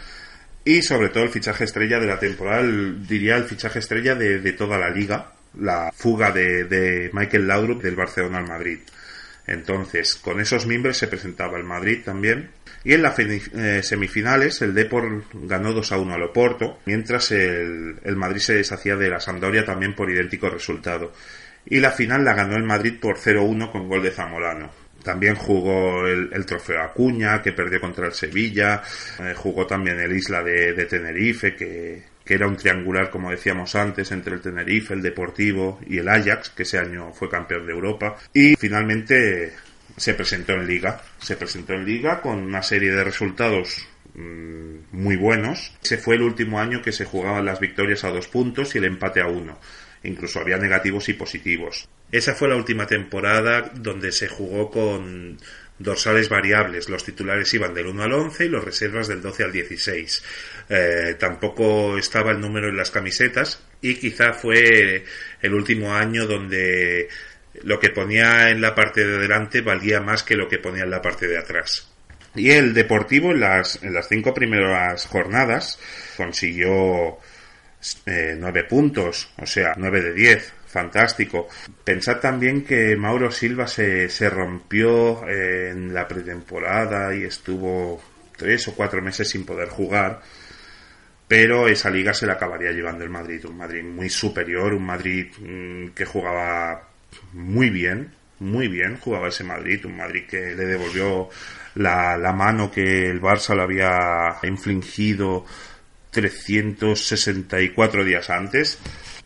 Y 0.63 0.81
sobre 0.83 1.09
todo 1.09 1.23
el 1.23 1.29
fichaje 1.29 1.65
estrella 1.65 1.99
de 1.99 2.07
la 2.07 2.19
temporada, 2.19 2.61
el- 2.61 3.05
diría 3.07 3.35
el 3.35 3.43
fichaje 3.45 3.79
estrella 3.79 4.15
de, 4.15 4.39
de 4.39 4.53
toda 4.53 4.77
la 4.77 4.89
liga, 4.89 5.33
la 5.59 5.91
fuga 5.93 6.31
de, 6.31 6.63
de 6.63 7.09
Michael 7.11 7.47
Laudrup 7.47 7.81
del 7.81 7.95
Barcelona 7.95 8.37
al 8.37 8.47
Madrid. 8.47 8.79
Entonces, 9.47 10.15
con 10.15 10.39
esos 10.39 10.67
miembros 10.67 10.97
se 10.97 11.07
presentaba 11.07 11.57
el 11.57 11.63
Madrid 11.63 12.01
también. 12.05 12.51
Y 12.83 12.93
en 12.93 13.01
las 13.01 13.15
semifinales, 13.85 14.61
el 14.61 14.73
Depor 14.73 15.23
ganó 15.33 15.73
2 15.73 15.91
a 15.91 15.97
1 15.97 16.13
al 16.13 16.23
Oporto, 16.23 16.79
mientras 16.85 17.31
el, 17.31 17.97
el 18.03 18.15
Madrid 18.15 18.39
se 18.39 18.55
deshacía 18.55 18.95
de 18.95 19.09
la 19.09 19.19
Sampdoria 19.19 19.65
también 19.65 19.95
por 19.95 20.09
idéntico 20.09 20.49
resultado. 20.49 21.11
Y 21.65 21.79
la 21.79 21.91
final 21.91 22.23
la 22.23 22.33
ganó 22.33 22.55
el 22.55 22.63
Madrid 22.63 22.95
por 22.99 23.17
0-1 23.17 23.71
con 23.71 23.87
gol 23.87 24.03
de 24.03 24.11
Zamorano. 24.11 24.71
También 25.03 25.35
jugó 25.35 26.07
el, 26.07 26.29
el 26.33 26.45
trofeo 26.45 26.81
Acuña, 26.81 27.41
que 27.41 27.53
perdió 27.53 27.79
contra 27.79 28.07
el 28.07 28.13
Sevilla. 28.13 28.81
Eh, 29.19 29.33
jugó 29.35 29.65
también 29.65 29.99
el 29.99 30.11
Isla 30.11 30.43
de, 30.43 30.73
de 30.73 30.85
Tenerife, 30.85 31.55
que, 31.55 32.03
que 32.25 32.33
era 32.33 32.47
un 32.47 32.57
triangular, 32.57 33.09
como 33.09 33.31
decíamos 33.31 33.75
antes, 33.75 34.11
entre 34.11 34.35
el 34.35 34.41
Tenerife, 34.41 34.93
el 34.93 35.01
Deportivo 35.01 35.79
y 35.87 35.99
el 35.99 36.09
Ajax, 36.09 36.49
que 36.49 36.63
ese 36.63 36.79
año 36.79 37.13
fue 37.13 37.29
campeón 37.29 37.65
de 37.65 37.73
Europa. 37.73 38.17
Y 38.33 38.55
finalmente 38.55 39.53
se 39.99 40.13
presentó 40.13 40.53
en 40.53 40.65
Liga. 40.65 41.01
Se 41.19 41.35
presentó 41.35 41.73
en 41.73 41.85
Liga 41.85 42.21
con 42.21 42.39
una 42.39 42.63
serie 42.63 42.91
de 42.91 43.03
resultados 43.03 43.85
mm, 44.15 44.77
muy 44.93 45.17
buenos. 45.17 45.73
Ese 45.83 45.97
fue 45.97 46.15
el 46.15 46.21
último 46.21 46.59
año 46.59 46.81
que 46.81 46.93
se 46.93 47.05
jugaban 47.05 47.45
las 47.45 47.59
victorias 47.59 48.05
a 48.05 48.09
dos 48.09 48.27
puntos 48.27 48.73
y 48.73 48.77
el 48.77 48.85
empate 48.85 49.21
a 49.21 49.27
uno. 49.27 49.59
Incluso 50.03 50.39
había 50.39 50.57
negativos 50.57 51.09
y 51.09 51.13
positivos. 51.13 51.89
Esa 52.11 52.33
fue 52.33 52.47
la 52.47 52.55
última 52.55 52.87
temporada 52.87 53.69
donde 53.75 54.13
se 54.13 54.29
jugó 54.29 54.71
con 54.71 55.37
dorsales 55.77 56.29
variables. 56.29 56.87
Los 56.87 57.03
titulares 57.03 57.53
iban 57.53 57.73
del 57.73 57.87
1 57.87 58.03
al 58.03 58.13
11 58.13 58.45
y 58.45 58.49
los 58.49 58.63
reservas 58.63 59.09
del 59.09 59.21
12 59.21 59.43
al 59.43 59.51
16. 59.51 60.23
Eh, 60.69 61.15
tampoco 61.19 61.97
estaba 61.97 62.31
el 62.31 62.39
número 62.39 62.69
en 62.69 62.77
las 62.77 62.91
camisetas 62.91 63.61
y 63.81 63.95
quizá 63.95 64.33
fue 64.33 65.03
el 65.41 65.53
último 65.53 65.93
año 65.93 66.25
donde 66.25 67.09
lo 67.63 67.79
que 67.79 67.89
ponía 67.89 68.49
en 68.49 68.61
la 68.61 68.75
parte 68.75 69.05
de 69.05 69.17
delante 69.17 69.61
valía 69.61 70.01
más 70.01 70.23
que 70.23 70.35
lo 70.35 70.47
que 70.47 70.59
ponía 70.59 70.83
en 70.83 70.91
la 70.91 71.01
parte 71.01 71.27
de 71.27 71.37
atrás. 71.37 71.91
Y 72.35 72.51
el 72.51 72.73
Deportivo 72.73 73.31
en 73.31 73.39
las, 73.39 73.81
en 73.83 73.93
las 73.93 74.07
cinco 74.07 74.33
primeras 74.33 75.07
jornadas 75.07 75.79
consiguió 76.15 77.17
eh, 78.05 78.35
nueve 78.37 78.65
puntos, 78.65 79.33
o 79.37 79.45
sea, 79.45 79.73
nueve 79.77 80.01
de 80.01 80.13
diez, 80.13 80.53
fantástico. 80.67 81.47
Pensad 81.83 82.19
también 82.19 82.63
que 82.63 82.95
Mauro 82.95 83.31
Silva 83.31 83.67
se, 83.67 84.09
se 84.09 84.29
rompió 84.29 85.27
eh, 85.27 85.69
en 85.71 85.93
la 85.93 86.07
pretemporada 86.07 87.15
y 87.15 87.23
estuvo 87.23 87.99
tres 88.37 88.67
o 88.67 88.75
cuatro 88.75 89.01
meses 89.01 89.27
sin 89.27 89.43
poder 89.45 89.69
jugar, 89.69 90.21
pero 91.27 91.67
esa 91.67 91.89
liga 91.89 92.13
se 92.13 92.27
la 92.27 92.33
acabaría 92.33 92.71
llevando 92.71 93.03
el 93.03 93.09
Madrid, 93.09 93.43
un 93.45 93.57
Madrid 93.57 93.83
muy 93.83 94.09
superior, 94.09 94.73
un 94.73 94.85
Madrid 94.85 95.27
mmm, 95.39 95.87
que 95.89 96.05
jugaba 96.05 96.88
muy 97.33 97.69
bien, 97.69 98.11
muy 98.39 98.67
bien 98.67 98.97
jugaba 98.97 99.27
ese 99.29 99.43
Madrid, 99.43 99.85
un 99.85 99.97
Madrid 99.97 100.23
que 100.29 100.55
le 100.55 100.65
devolvió 100.65 101.29
la, 101.75 102.17
la 102.17 102.33
mano 102.33 102.71
que 102.71 103.09
el 103.09 103.21
Barça 103.21 103.55
le 103.55 103.63
había 103.63 104.37
infligido 104.43 105.45
364 106.11 108.03
días 108.03 108.29
antes. 108.29 108.79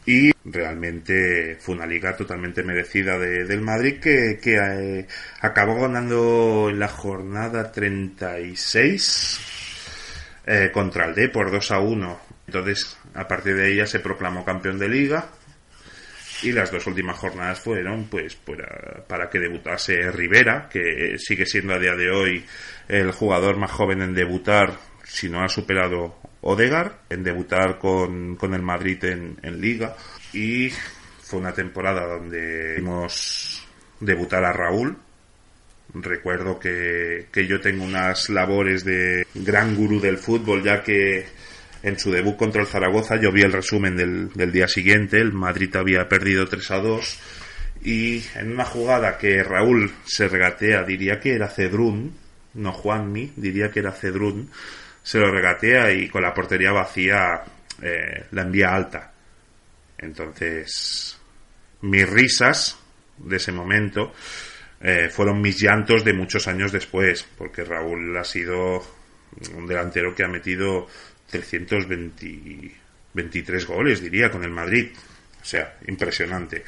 Y 0.05 0.31
realmente 0.43 1.57
fue 1.59 1.75
una 1.75 1.85
liga 1.85 2.15
totalmente 2.17 2.61
merecida 2.63 3.17
de, 3.17 3.45
del 3.45 3.61
Madrid 3.61 3.99
que, 4.01 4.37
que 4.41 4.57
eh, 4.57 5.07
acabó 5.39 5.79
ganando 5.79 6.67
en 6.69 6.79
la 6.79 6.89
jornada 6.89 7.71
36 7.71 9.39
eh, 10.45 10.71
contra 10.73 11.05
el 11.05 11.15
D 11.15 11.29
por 11.29 11.51
2 11.51 11.71
a 11.71 11.79
1 11.79 12.19
entonces 12.47 12.97
a 13.13 13.25
partir 13.25 13.55
de 13.55 13.71
ella 13.71 13.87
se 13.87 14.01
proclamó 14.01 14.43
campeón 14.43 14.77
de 14.77 14.89
liga 14.89 15.29
y 16.43 16.51
las 16.51 16.71
dos 16.71 16.85
últimas 16.87 17.17
jornadas 17.17 17.59
fueron 17.59 18.05
pues 18.05 18.35
para, 18.35 19.03
para, 19.07 19.29
que 19.29 19.39
debutase 19.39 20.11
Rivera 20.11 20.69
que 20.69 21.15
sigue 21.17 21.45
siendo 21.45 21.73
a 21.73 21.79
día 21.79 21.95
de 21.95 22.11
hoy 22.11 22.45
el 22.87 23.11
jugador 23.11 23.57
más 23.57 23.71
joven 23.71 24.01
en 24.01 24.13
debutar 24.13 24.77
si 25.03 25.29
no 25.29 25.43
ha 25.43 25.49
superado 25.49 26.17
Odegar 26.45 26.99
en 27.09 27.23
debutar 27.23 27.79
con, 27.79 28.35
con 28.35 28.53
el 28.53 28.61
Madrid 28.61 29.01
en, 29.05 29.61
Liga. 29.61 29.95
Y 30.33 30.69
fue 31.21 31.39
una 31.39 31.53
temporada 31.53 32.05
donde 32.05 32.75
vimos 32.75 33.65
debutar 34.01 34.43
a 34.43 34.51
Raúl. 34.51 34.97
Recuerdo 35.93 36.59
que, 36.59 37.27
que 37.31 37.47
yo 37.47 37.61
tengo 37.61 37.85
unas 37.85 38.29
labores 38.29 38.83
de 38.83 39.25
gran 39.33 39.73
gurú 39.73 40.01
del 40.01 40.17
fútbol 40.17 40.63
ya 40.63 40.83
que 40.83 41.25
en 41.83 41.99
su 41.99 42.11
debut 42.11 42.37
contra 42.37 42.61
el 42.61 42.67
Zaragoza 42.67 43.17
yo 43.17 43.31
vi 43.31 43.41
el 43.41 43.51
resumen 43.51 43.95
del, 43.95 44.33
del 44.33 44.51
día 44.51 44.67
siguiente, 44.67 45.19
el 45.19 45.33
Madrid 45.33 45.75
había 45.75 46.07
perdido 46.07 46.47
3 46.47 46.71
a 46.71 46.77
2 46.77 47.19
y 47.83 48.23
en 48.35 48.53
una 48.53 48.65
jugada 48.65 49.17
que 49.17 49.43
Raúl 49.43 49.91
se 50.05 50.29
regatea, 50.29 50.83
diría 50.83 51.19
que 51.19 51.35
era 51.35 51.49
Cedrún, 51.49 52.15
no 52.53 52.71
Juanmi, 52.71 53.33
diría 53.35 53.69
que 53.69 53.81
era 53.81 53.91
Cedrún, 53.91 54.49
se 55.03 55.19
lo 55.19 55.29
regatea 55.29 55.91
y 55.91 56.07
con 56.07 56.21
la 56.21 56.33
portería 56.33 56.71
vacía 56.71 57.43
eh, 57.81 58.25
la 58.31 58.41
envía 58.43 58.73
alta. 58.73 59.11
Entonces, 59.97 61.19
mis 61.81 62.09
risas 62.09 62.77
de 63.17 63.35
ese 63.35 63.51
momento 63.51 64.13
eh, 64.81 65.09
fueron 65.09 65.41
mis 65.41 65.59
llantos 65.59 66.05
de 66.05 66.13
muchos 66.13 66.47
años 66.47 66.71
después, 66.71 67.25
porque 67.37 67.65
Raúl 67.65 68.15
ha 68.17 68.23
sido 68.23 68.81
un 69.55 69.67
delantero 69.67 70.13
que 70.15 70.23
ha 70.23 70.27
metido 70.27 70.87
323 71.41 73.65
goles, 73.65 74.01
diría, 74.01 74.29
con 74.29 74.43
el 74.43 74.51
Madrid. 74.51 74.89
O 75.41 75.45
sea, 75.45 75.77
impresionante. 75.87 76.63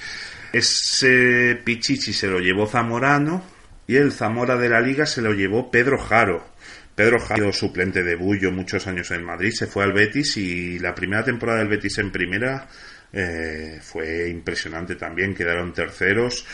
Ese 0.51 1.61
Pichichi 1.63 2.13
se 2.13 2.27
lo 2.27 2.39
llevó 2.39 2.65
Zamorano 2.67 3.45
y 3.87 3.95
el 3.95 4.11
Zamora 4.11 4.57
de 4.57 4.69
la 4.69 4.81
Liga 4.81 5.05
se 5.05 5.21
lo 5.21 5.33
llevó 5.33 5.69
Pedro 5.71 5.97
Jaro. 5.97 6.53
Pedro 6.95 7.19
Jaro, 7.19 7.53
suplente 7.53 8.03
de 8.03 8.15
Bullo 8.15 8.51
muchos 8.51 8.87
años 8.87 9.11
en 9.11 9.23
Madrid, 9.23 9.51
se 9.51 9.67
fue 9.67 9.83
al 9.83 9.93
Betis 9.93 10.37
y 10.37 10.79
la 10.79 10.95
primera 10.95 11.23
temporada 11.23 11.59
del 11.59 11.67
Betis 11.67 11.99
en 11.99 12.11
primera 12.11 12.67
eh, 13.11 13.79
fue 13.81 14.29
impresionante 14.29 14.95
también. 14.95 15.35
Quedaron 15.35 15.73
terceros 15.73 16.45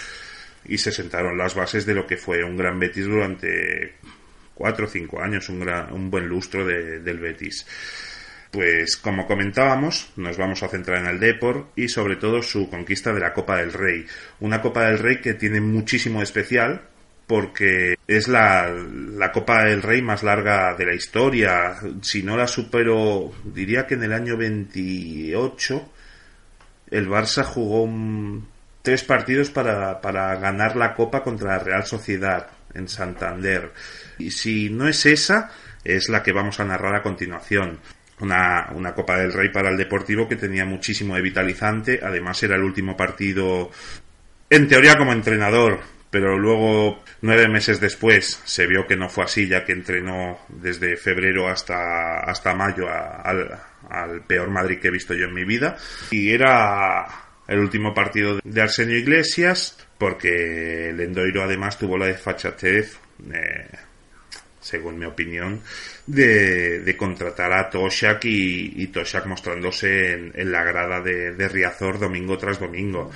y 0.65 0.77
se 0.77 0.91
sentaron 0.91 1.37
las 1.37 1.55
bases 1.55 1.85
de 1.85 1.93
lo 1.93 2.05
que 2.05 2.17
fue 2.17 2.43
un 2.43 2.57
gran 2.57 2.77
Betis 2.79 3.05
durante 3.05 3.95
cuatro 4.61 4.85
o 4.85 4.89
cinco 4.89 5.19
años, 5.21 5.49
un, 5.49 5.59
gran, 5.61 5.91
un 5.91 6.11
buen 6.11 6.27
lustro 6.27 6.63
de, 6.65 6.99
del 6.99 7.17
Betis. 7.17 7.65
Pues 8.51 8.95
como 8.97 9.25
comentábamos, 9.25 10.11
nos 10.17 10.37
vamos 10.37 10.61
a 10.61 10.67
centrar 10.67 10.99
en 10.99 11.07
el 11.07 11.19
Depor 11.19 11.67
y 11.75 11.87
sobre 11.87 12.17
todo 12.17 12.43
su 12.43 12.69
conquista 12.69 13.11
de 13.13 13.21
la 13.21 13.33
Copa 13.33 13.57
del 13.57 13.73
Rey. 13.73 14.05
Una 14.41 14.61
Copa 14.61 14.85
del 14.85 14.99
Rey 14.99 15.19
que 15.21 15.33
tiene 15.33 15.61
muchísimo 15.61 16.21
especial 16.21 16.81
porque 17.25 17.95
es 18.07 18.27
la, 18.27 18.69
la 18.69 19.31
Copa 19.31 19.63
del 19.63 19.81
Rey 19.81 20.01
más 20.01 20.21
larga 20.21 20.75
de 20.75 20.85
la 20.85 20.93
historia. 20.93 21.75
Si 22.01 22.21
no 22.23 22.35
la 22.37 22.45
supero, 22.45 23.31
diría 23.45 23.87
que 23.87 23.93
en 23.95 24.03
el 24.03 24.11
año 24.13 24.35
28 24.37 25.89
el 26.91 27.07
Barça 27.09 27.43
jugó 27.43 27.83
un- 27.83 28.47
tres 28.81 29.03
partidos 29.05 29.49
para, 29.49 30.01
para 30.01 30.35
ganar 30.35 30.75
la 30.75 30.93
Copa 30.93 31.23
contra 31.23 31.55
la 31.57 31.59
Real 31.63 31.85
Sociedad 31.85 32.47
en 32.73 32.87
Santander. 32.87 33.71
Y 34.17 34.31
si 34.31 34.69
no 34.69 34.87
es 34.87 35.05
esa, 35.05 35.51
es 35.83 36.09
la 36.09 36.23
que 36.23 36.31
vamos 36.31 36.59
a 36.59 36.65
narrar 36.65 36.95
a 36.95 37.03
continuación. 37.03 37.79
Una, 38.19 38.69
una 38.75 38.93
Copa 38.93 39.17
del 39.17 39.33
Rey 39.33 39.49
para 39.49 39.69
el 39.69 39.77
Deportivo 39.77 40.27
que 40.29 40.35
tenía 40.35 40.63
muchísimo 40.63 41.15
de 41.15 41.21
vitalizante. 41.21 41.99
Además 42.03 42.41
era 42.43 42.55
el 42.55 42.61
último 42.61 42.95
partido, 42.95 43.71
en 44.49 44.67
teoría 44.67 44.95
como 44.95 45.11
entrenador, 45.11 45.79
pero 46.11 46.37
luego 46.37 47.03
nueve 47.21 47.47
meses 47.47 47.79
después 47.79 48.41
se 48.43 48.67
vio 48.67 48.85
que 48.85 48.97
no 48.97 49.09
fue 49.09 49.23
así, 49.23 49.47
ya 49.47 49.63
que 49.63 49.71
entrenó 49.71 50.39
desde 50.49 50.97
febrero 50.97 51.47
hasta, 51.47 52.19
hasta 52.19 52.53
mayo 52.53 52.87
al, 52.89 53.57
al 53.89 54.21
peor 54.21 54.49
Madrid 54.49 54.79
que 54.79 54.89
he 54.89 54.91
visto 54.91 55.13
yo 55.13 55.25
en 55.25 55.33
mi 55.33 55.45
vida. 55.45 55.77
Y 56.11 56.31
era 56.31 57.07
el 57.47 57.59
último 57.59 57.93
partido 57.93 58.39
de 58.43 58.61
Arsenio 58.61 58.97
Iglesias, 58.97 59.77
porque 60.01 60.89
el 60.89 60.99
Endoiro 60.99 61.43
además 61.43 61.77
tuvo 61.77 61.95
la 61.95 62.07
desfachatez, 62.07 62.97
eh, 63.31 63.67
según 64.59 64.97
mi 64.97 65.05
opinión, 65.05 65.61
de, 66.07 66.79
de 66.79 66.97
contratar 66.97 67.53
a 67.53 67.69
Toshak 67.69 68.25
y, 68.25 68.81
y 68.81 68.87
Toshak 68.87 69.27
mostrándose 69.27 70.13
en, 70.13 70.51
la 70.51 70.63
grada 70.63 71.01
de, 71.01 71.33
de 71.33 71.47
Riazor 71.47 71.99
domingo 71.99 72.35
tras 72.35 72.59
domingo. 72.59 73.11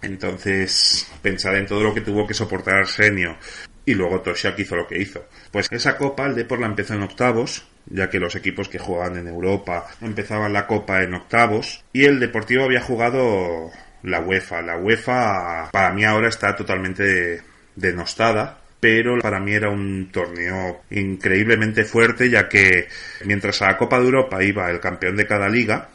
Entonces, 0.00 1.10
pensar 1.22 1.56
en 1.56 1.66
todo 1.66 1.82
lo 1.82 1.92
que 1.92 2.02
tuvo 2.02 2.24
que 2.24 2.34
soportar 2.34 2.76
Arsenio. 2.76 3.36
Y 3.84 3.94
luego 3.94 4.20
Toshak 4.20 4.56
hizo 4.60 4.76
lo 4.76 4.86
que 4.86 5.02
hizo. 5.02 5.26
Pues 5.50 5.66
esa 5.72 5.96
copa 5.96 6.26
el 6.26 6.36
Depor 6.36 6.60
la 6.60 6.68
empezó 6.68 6.94
en 6.94 7.02
octavos, 7.02 7.66
ya 7.86 8.08
que 8.08 8.20
los 8.20 8.36
equipos 8.36 8.68
que 8.68 8.78
jugaban 8.78 9.16
en 9.16 9.26
Europa 9.26 9.88
empezaban 10.00 10.52
la 10.52 10.68
copa 10.68 11.02
en 11.02 11.14
octavos. 11.14 11.82
Y 11.92 12.04
el 12.04 12.20
Deportivo 12.20 12.62
había 12.62 12.80
jugado 12.80 13.72
la 14.02 14.20
UEFA. 14.20 14.62
La 14.62 14.76
UEFA 14.76 15.70
para 15.72 15.92
mí 15.92 16.04
ahora 16.04 16.28
está 16.28 16.54
totalmente 16.56 17.42
denostada. 17.76 18.58
Pero 18.80 19.18
para 19.18 19.40
mí 19.40 19.52
era 19.52 19.70
un 19.70 20.10
torneo 20.12 20.82
increíblemente 20.90 21.84
fuerte, 21.84 22.30
ya 22.30 22.48
que 22.48 22.86
mientras 23.24 23.60
a 23.60 23.66
la 23.66 23.76
Copa 23.76 23.98
de 23.98 24.04
Europa 24.04 24.40
iba 24.44 24.70
el 24.70 24.78
campeón 24.78 25.16
de 25.16 25.26
cada 25.26 25.48
liga, 25.48 25.88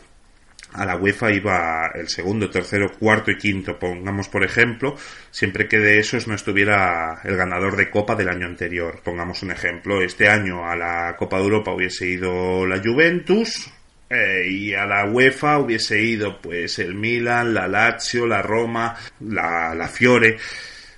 a 0.74 0.86
la 0.86 0.98
UEFA 0.98 1.32
iba 1.32 1.92
el 1.94 2.10
segundo, 2.10 2.50
tercero, 2.50 2.92
cuarto 3.00 3.32
y 3.32 3.38
quinto, 3.38 3.80
pongamos 3.80 4.28
por 4.28 4.44
ejemplo, 4.44 4.98
siempre 5.32 5.68
que 5.68 5.80
de 5.80 6.00
esos 6.00 6.28
no 6.28 6.36
estuviera 6.36 7.22
el 7.24 7.38
ganador 7.38 7.78
de 7.78 7.90
Copa 7.90 8.16
del 8.16 8.30
año 8.30 8.48
anterior. 8.48 9.00
Pongamos 9.04 9.44
un 9.44 9.52
ejemplo, 9.52 10.02
este 10.02 10.28
año 10.28 10.66
a 10.66 10.76
la 10.76 11.16
Copa 11.18 11.38
de 11.38 11.44
Europa 11.44 11.72
hubiese 11.72 12.08
ido 12.08 12.66
la 12.66 12.82
Juventus 12.84 13.72
eh, 14.14 14.48
y 14.48 14.74
a 14.74 14.86
la 14.86 15.06
UEFA 15.06 15.58
hubiese 15.58 16.02
ido 16.02 16.42
pues 16.42 16.80
el 16.80 16.96
Milan, 16.96 17.54
la 17.54 17.68
Lazio, 17.68 18.28
la 18.28 18.42
Roma, 18.42 18.96
la, 19.20 19.74
la 19.74 19.88
Fiore. 19.88 20.38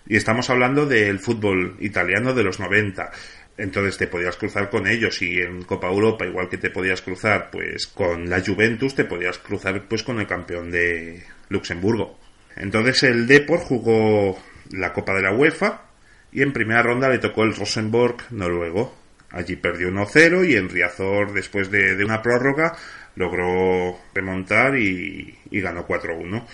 Y 0.08 0.16
estamos 0.16 0.50
hablando 0.50 0.86
del 0.86 1.20
fútbol 1.20 1.78
italiano 1.80 2.34
de 2.34 2.44
los 2.44 2.60
90. 2.60 3.12
Entonces 3.58 3.98
te 3.98 4.08
podías 4.08 4.36
cruzar 4.36 4.70
con 4.70 4.86
ellos 4.86 5.22
y 5.22 5.40
en 5.40 5.64
Copa 5.64 5.88
Europa, 5.88 6.26
igual 6.26 6.50
que 6.50 6.58
te 6.58 6.70
podías 6.70 7.02
cruzar 7.02 7.50
pues 7.52 7.88
con 7.88 8.30
la 8.30 8.42
Juventus, 8.42 8.96
te 8.96 9.06
podías 9.06 9.38
cruzar 9.40 9.88
pues 9.88 10.04
con 10.04 10.20
el 10.20 10.28
campeón 10.28 10.72
de 10.72 11.24
Luxemburgo. 11.50 12.20
Entonces 12.58 13.04
el 13.04 13.28
Depor 13.28 13.60
jugó 13.60 14.38
la 14.72 14.92
Copa 14.92 15.14
de 15.14 15.22
la 15.22 15.34
UEFA 15.34 15.84
y 16.32 16.42
en 16.42 16.52
primera 16.52 16.82
ronda 16.84 17.08
le 17.08 17.20
tocó 17.20 17.44
el 17.44 17.56
Rosenborg 17.56 18.18
noruego. 18.32 18.94
Allí 19.32 19.56
perdió 19.56 19.90
1-0 19.90 20.48
y 20.50 20.56
en 20.56 20.70
Riazor, 20.70 21.34
después 21.34 21.72
de, 21.72 21.96
de 21.96 22.06
una 22.06 22.22
prórroga, 22.22 22.76
logró 23.16 24.00
remontar 24.14 24.78
y, 24.78 25.38
ganó 25.52 25.88
4-1. 25.88 26.46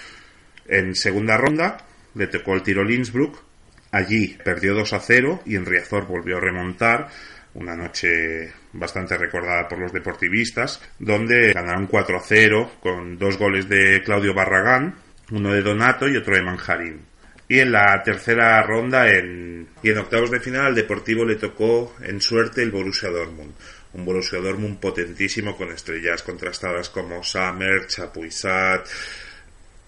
En 0.67 0.95
segunda 0.95 1.37
ronda 1.37 1.77
le 2.15 2.27
tocó 2.27 2.53
el 2.53 2.63
Tirol 2.63 2.91
Innsbruck. 2.91 3.43
Allí 3.91 4.37
perdió 4.43 4.73
2 4.73 4.93
a 4.93 4.99
0 4.99 5.41
y 5.45 5.55
en 5.55 5.65
Riazor 5.65 6.07
volvió 6.07 6.37
a 6.37 6.41
remontar. 6.41 7.09
Una 7.53 7.75
noche 7.75 8.53
bastante 8.71 9.17
recordada 9.17 9.67
por 9.67 9.77
los 9.77 9.91
deportivistas, 9.91 10.81
donde 10.99 11.51
ganaron 11.51 11.87
4 11.87 12.17
a 12.17 12.21
0 12.21 12.71
con 12.79 13.17
dos 13.17 13.37
goles 13.37 13.67
de 13.67 14.01
Claudio 14.03 14.33
Barragán, 14.33 14.95
uno 15.31 15.51
de 15.51 15.61
Donato 15.61 16.07
y 16.07 16.15
otro 16.15 16.35
de 16.35 16.43
Manjarín. 16.43 17.01
Y 17.49 17.59
en 17.59 17.73
la 17.73 18.01
tercera 18.01 18.63
ronda, 18.63 19.09
en, 19.09 19.67
y 19.83 19.89
en 19.89 19.97
octavos 19.97 20.31
de 20.31 20.39
final, 20.39 20.67
al 20.67 20.75
Deportivo 20.75 21.25
le 21.25 21.35
tocó 21.35 21.97
en 22.01 22.21
suerte 22.21 22.63
el 22.63 22.71
Borussia 22.71 23.09
Dortmund. 23.09 23.51
Un 23.93 24.05
Borussia 24.05 24.39
Dortmund 24.39 24.79
potentísimo 24.79 25.57
con 25.57 25.71
estrellas 25.71 26.23
contrastadas 26.23 26.89
como 26.89 27.23
Sammer, 27.23 27.87
Chapuisat 27.87 28.87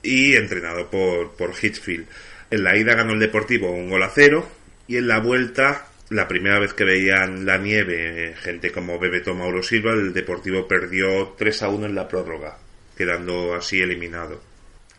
y 0.01 0.35
entrenado 0.35 0.89
por, 0.89 1.31
por 1.35 1.51
Hitchfield. 1.51 2.07
En 2.51 2.63
la 2.63 2.77
ida 2.77 2.95
ganó 2.95 3.13
el 3.13 3.19
Deportivo 3.19 3.71
un 3.71 3.89
gol 3.89 4.03
a 4.03 4.09
cero 4.09 4.47
y 4.87 4.97
en 4.97 5.07
la 5.07 5.19
vuelta, 5.19 5.87
la 6.09 6.27
primera 6.27 6.59
vez 6.59 6.73
que 6.73 6.83
veían 6.83 7.45
la 7.45 7.57
nieve, 7.57 8.35
gente 8.37 8.71
como 8.71 8.99
Bebeto 8.99 9.33
Mauro 9.33 9.63
Silva, 9.63 9.93
el 9.93 10.13
Deportivo 10.13 10.67
perdió 10.67 11.33
3 11.37 11.63
a 11.63 11.69
1 11.69 11.85
en 11.85 11.95
la 11.95 12.07
prórroga, 12.07 12.57
quedando 12.97 13.55
así 13.55 13.81
eliminado. 13.81 14.41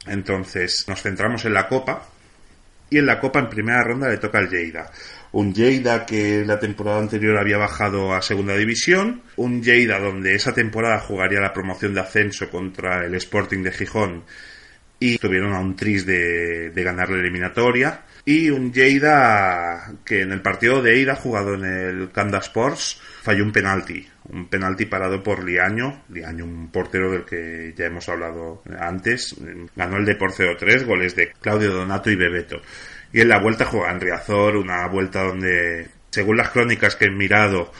Entonces 0.06 0.84
nos 0.88 1.02
centramos 1.02 1.44
en 1.44 1.54
la 1.54 1.68
Copa 1.68 2.08
y 2.90 2.98
en 2.98 3.06
la 3.06 3.20
Copa 3.20 3.38
en 3.40 3.50
primera 3.50 3.82
ronda 3.82 4.08
le 4.08 4.18
toca 4.18 4.38
al 4.38 4.50
Lleida. 4.50 4.90
Un 5.34 5.52
Lleida 5.52 6.06
que 6.06 6.44
la 6.46 6.60
temporada 6.60 7.00
anterior 7.00 7.36
había 7.36 7.58
bajado 7.58 8.14
a 8.14 8.22
segunda 8.22 8.56
división, 8.56 9.22
un 9.34 9.64
Lleida 9.64 9.98
donde 9.98 10.36
esa 10.36 10.54
temporada 10.54 11.00
jugaría 11.00 11.40
la 11.40 11.52
promoción 11.52 11.92
de 11.92 12.02
ascenso 12.02 12.48
contra 12.48 13.04
el 13.04 13.16
Sporting 13.16 13.64
de 13.64 13.72
Gijón 13.72 14.22
y 15.00 15.14
estuvieron 15.14 15.52
a 15.52 15.58
un 15.58 15.74
tris 15.74 16.06
de, 16.06 16.70
ganar 16.76 17.10
la 17.10 17.18
eliminatoria. 17.18 18.02
Y 18.24 18.48
un 18.50 18.72
Lleida 18.72 19.94
que 20.04 20.20
en 20.20 20.30
el 20.30 20.40
partido 20.40 20.80
de 20.80 21.00
ida 21.00 21.16
jugado 21.16 21.54
en 21.54 21.64
el 21.64 22.12
Kanda 22.12 22.38
Sports 22.38 23.00
falló 23.22 23.42
un 23.42 23.50
penalti. 23.50 24.06
Un 24.28 24.46
penalti 24.46 24.86
parado 24.86 25.20
por 25.20 25.42
Liaño. 25.42 26.04
Liaño, 26.10 26.44
un 26.44 26.70
portero 26.70 27.10
del 27.10 27.24
que 27.24 27.74
ya 27.76 27.86
hemos 27.86 28.08
hablado 28.08 28.62
antes. 28.78 29.34
Ganó 29.74 29.96
el 29.96 30.04
de 30.04 30.14
por 30.14 30.30
0-3, 30.30 30.86
goles 30.86 31.16
de 31.16 31.32
Claudio 31.40 31.72
Donato 31.72 32.08
y 32.08 32.14
Bebeto. 32.14 32.62
Y 33.14 33.20
en 33.20 33.28
la 33.28 33.38
vuelta 33.38 33.64
juega 33.64 33.92
en 33.92 34.00
Riazor, 34.00 34.56
una 34.56 34.88
vuelta 34.88 35.22
donde, 35.22 35.86
según 36.10 36.36
las 36.36 36.50
crónicas 36.50 36.96
que 36.96 37.04
he 37.04 37.10
mirado, 37.12 37.70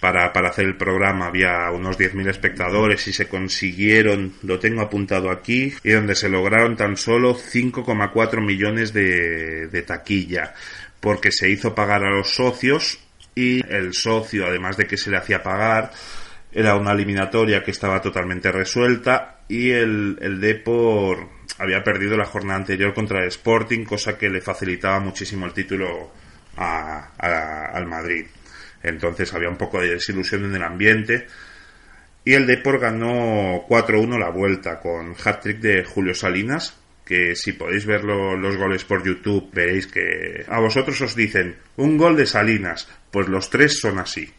para, 0.00 0.32
para 0.32 0.48
hacer 0.48 0.64
el 0.64 0.78
programa 0.78 1.26
había 1.26 1.70
unos 1.70 1.98
10.000 1.98 2.30
espectadores 2.30 3.06
y 3.06 3.12
se 3.12 3.28
consiguieron, 3.28 4.32
lo 4.42 4.58
tengo 4.58 4.80
apuntado 4.80 5.30
aquí, 5.30 5.74
y 5.84 5.90
donde 5.90 6.14
se 6.14 6.30
lograron 6.30 6.74
tan 6.74 6.96
solo 6.96 7.36
5,4 7.36 8.40
millones 8.42 8.94
de, 8.94 9.66
de 9.66 9.82
taquilla, 9.82 10.54
porque 11.00 11.32
se 11.32 11.50
hizo 11.50 11.74
pagar 11.74 12.02
a 12.04 12.10
los 12.10 12.30
socios 12.30 12.98
y 13.34 13.60
el 13.70 13.92
socio, 13.92 14.46
además 14.46 14.78
de 14.78 14.86
que 14.86 14.96
se 14.96 15.10
le 15.10 15.18
hacía 15.18 15.42
pagar, 15.42 15.92
era 16.50 16.76
una 16.76 16.92
eliminatoria 16.92 17.62
que 17.62 17.72
estaba 17.72 18.00
totalmente 18.00 18.50
resuelta 18.50 19.40
y 19.48 19.68
el, 19.68 20.16
el 20.22 20.40
Depor 20.40 21.37
había 21.56 21.82
perdido 21.82 22.16
la 22.16 22.26
jornada 22.26 22.58
anterior 22.58 22.92
contra 22.94 23.20
el 23.22 23.28
Sporting, 23.28 23.84
cosa 23.84 24.18
que 24.18 24.28
le 24.28 24.40
facilitaba 24.40 25.00
muchísimo 25.00 25.46
el 25.46 25.52
título 25.52 26.12
a, 26.56 27.10
al 27.72 27.86
Madrid. 27.86 28.26
Entonces 28.82 29.32
había 29.34 29.48
un 29.48 29.56
poco 29.56 29.80
de 29.80 29.94
desilusión 29.94 30.44
en 30.44 30.54
el 30.54 30.62
ambiente. 30.62 31.26
Y 32.24 32.34
el 32.34 32.46
Depor 32.46 32.78
ganó 32.78 33.66
4-1 33.66 34.18
la 34.18 34.30
vuelta 34.30 34.80
con 34.80 35.14
hat-trick 35.24 35.58
de 35.60 35.84
Julio 35.84 36.14
Salinas, 36.14 36.76
que 37.04 37.34
si 37.34 37.52
podéis 37.52 37.86
ver 37.86 38.04
lo, 38.04 38.36
los 38.36 38.56
goles 38.56 38.84
por 38.84 39.02
YouTube 39.02 39.48
veréis 39.52 39.86
que 39.86 40.44
a 40.46 40.60
vosotros 40.60 41.00
os 41.00 41.14
dicen 41.14 41.56
un 41.76 41.96
gol 41.96 42.16
de 42.16 42.26
Salinas, 42.26 42.86
pues 43.10 43.28
los 43.28 43.48
tres 43.48 43.80
son 43.80 43.98
así. 43.98 44.30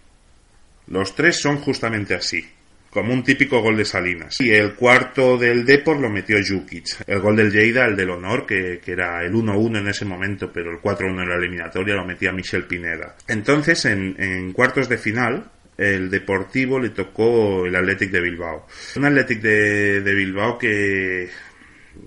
Los 0.87 1.15
tres 1.15 1.41
son 1.41 1.57
justamente 1.57 2.13
así, 2.13 2.47
como 2.89 3.13
un 3.13 3.23
típico 3.23 3.61
gol 3.61 3.77
de 3.77 3.85
Salinas. 3.85 4.39
Y 4.39 4.51
el 4.51 4.73
cuarto 4.73 5.37
del 5.37 5.65
Depor 5.65 5.99
lo 5.99 6.09
metió 6.09 6.37
Jukic. 6.45 7.07
El 7.07 7.19
gol 7.19 7.35
del 7.35 7.51
Lleida, 7.51 7.85
el 7.85 7.95
del 7.95 8.09
honor, 8.09 8.45
que, 8.45 8.79
que 8.83 8.91
era 8.93 9.23
el 9.23 9.33
1-1 9.33 9.79
en 9.79 9.87
ese 9.87 10.05
momento, 10.05 10.51
pero 10.51 10.71
el 10.71 10.79
4-1 10.79 11.21
en 11.21 11.29
la 11.29 11.35
eliminatoria 11.35 11.95
lo 11.95 12.05
metía 12.05 12.31
Michel 12.31 12.65
Pineda. 12.65 13.15
Entonces, 13.27 13.85
en, 13.85 14.53
cuartos 14.53 14.89
de 14.89 14.97
final, 14.97 15.51
el 15.77 16.09
Deportivo 16.09 16.79
le 16.79 16.89
tocó 16.89 17.65
el 17.65 17.75
Athletic 17.75 18.11
de 18.11 18.21
Bilbao. 18.21 18.67
Un 18.95 19.05
Athletic 19.05 19.41
de, 19.41 20.01
de 20.01 20.13
Bilbao 20.15 20.57
que 20.57 21.29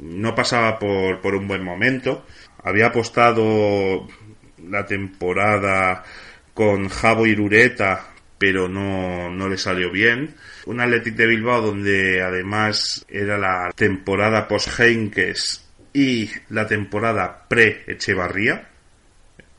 no 0.01 0.35
pasaba 0.35 0.79
por, 0.79 1.21
por 1.21 1.35
un 1.35 1.47
buen 1.47 1.63
momento. 1.63 2.27
Había 2.65 2.87
apostado 2.87 4.09
la 4.69 4.87
temporada 4.87 6.05
con 6.55 6.89
Javo 6.89 7.27
Irureta, 7.27 8.12
pero 8.43 8.69
no, 8.69 9.31
no 9.31 9.49
le 9.49 9.57
salió 9.57 9.93
bien. 9.93 10.35
Un 10.67 10.81
Athletic 10.81 11.15
de 11.15 11.29
Bilbao 11.29 11.63
donde 11.63 12.23
además 12.23 13.07
era 13.09 13.39
la 13.39 13.71
temporada 13.73 14.49
post-Heinkes 14.49 15.65
y 15.93 16.29
la 16.49 16.67
temporada 16.67 17.47
pre-Echevarría. 17.47 18.67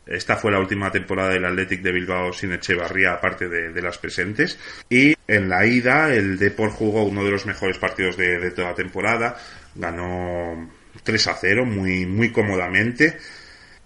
Esta 0.05 0.35
fue 0.35 0.51
la 0.51 0.59
última 0.59 0.91
temporada 0.91 1.29
del 1.29 1.45
Athletic 1.45 1.81
de 1.81 1.93
Bilbao 1.93 2.33
sin 2.33 2.51
Echevarría, 2.51 3.13
aparte 3.13 3.47
de, 3.47 3.81
las 3.81 3.99
presentes. 3.99 4.59
Y 4.89 5.15
en 5.29 5.47
la 5.47 5.65
ida, 5.65 6.13
el 6.13 6.37
Depor 6.37 6.69
jugó 6.69 7.05
uno 7.05 7.23
de 7.23 7.31
los 7.31 7.45
mejores 7.45 7.77
partidos 7.77 8.17
de, 8.17 8.37
de 8.37 8.51
toda 8.51 8.71
la 8.71 8.75
temporada. 8.75 9.37
Ganó 9.75 10.69
3 11.03 11.27
a 11.27 11.35
0, 11.35 11.63
muy, 11.65 12.05
muy 12.05 12.33
cómodamente. 12.33 13.17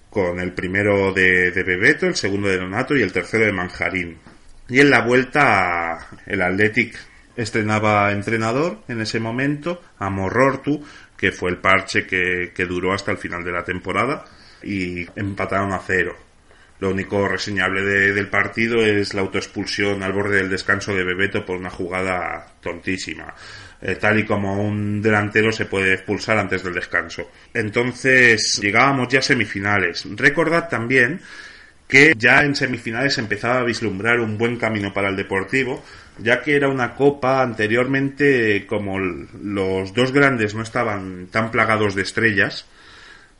Con 0.10 0.40
el 0.40 0.54
primero 0.54 1.14
de 1.14 1.52
Bebeto, 1.52 2.08
el 2.08 2.16
segundo 2.16 2.48
de 2.48 2.58
Donato 2.58 2.96
y 2.96 3.04
el 3.04 3.14
tercero 3.14 3.46
de 3.46 3.54
Manjarín. 3.54 4.18
Y 4.70 4.80
en 4.80 4.90
la 4.90 5.02
vuelta, 5.02 6.08
el 6.26 6.42
Athletic 6.42 6.98
estrenaba 7.36 8.12
entrenador 8.12 8.80
en 8.88 9.02
ese 9.02 9.20
momento, 9.20 9.82
a 10.00 10.10
Morrortu, 10.10 10.84
que 11.16 11.32
fue 11.32 11.52
el 11.52 11.58
parche 11.58 12.06
que, 12.06 12.52
que 12.54 12.66
duró 12.66 12.94
hasta 12.94 13.12
el 13.12 13.18
final 13.18 13.44
de 13.44 13.52
la 13.52 13.64
temporada 13.64 14.26
y 14.64 15.06
empataron 15.16 15.72
a 15.72 15.80
cero. 15.86 16.16
Lo 16.80 16.92
único 16.92 17.28
reseñable 17.28 17.82
de- 17.82 18.14
del 18.14 18.28
partido 18.28 18.84
es 18.86 19.14
la 19.14 19.22
autoexpulsión 19.22 20.04
al 20.04 20.14
borde 20.14 20.38
del 20.38 20.50
descanso 20.50 20.94
de 20.94 21.04
Bebeto 21.04 21.44
por 21.46 21.58
una 21.58 21.70
jugada 21.72 22.46
tontísima. 22.62 23.34
Eh, 23.82 23.96
tal 23.96 24.20
y 24.20 24.26
como 24.26 24.62
un 24.62 25.02
delantero 25.02 25.52
se 25.52 25.66
puede 25.66 25.94
expulsar 25.94 26.38
antes 26.38 26.64
del 26.64 26.74
descanso. 26.74 27.32
Entonces 27.54 28.60
llegábamos 28.62 29.08
ya 29.08 29.20
a 29.20 29.24
semifinales. 29.24 30.06
Recordad 30.16 30.68
también 30.70 31.20
que 31.88 32.14
ya 32.18 32.44
en 32.44 32.56
semifinales 32.56 33.18
empezaba 33.18 33.60
a 33.60 33.64
vislumbrar 33.64 34.20
un 34.20 34.38
buen 34.38 34.58
camino 34.58 34.94
para 34.94 35.10
el 35.10 35.16
Deportivo, 35.16 35.84
ya 36.20 36.42
que 36.42 36.56
era 36.56 36.68
una 36.68 36.96
copa 36.96 37.42
anteriormente 37.42 38.66
como 38.68 39.00
los 39.00 39.94
dos 39.94 40.12
grandes 40.12 40.54
no 40.56 40.64
estaban 40.64 41.28
tan 41.32 41.52
plagados 41.52 41.96
de 41.96 42.02
estrellas, 42.02 42.66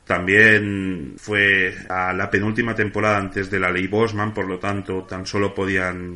también 0.08 1.16
fue 1.18 1.74
a 1.90 2.14
la 2.14 2.30
penúltima 2.30 2.74
temporada 2.74 3.18
antes 3.18 3.50
de 3.50 3.60
la 3.60 3.70
ley 3.70 3.86
Bosman, 3.86 4.32
por 4.32 4.46
lo 4.46 4.58
tanto 4.58 5.04
tan 5.04 5.26
solo 5.26 5.54
podían 5.54 6.14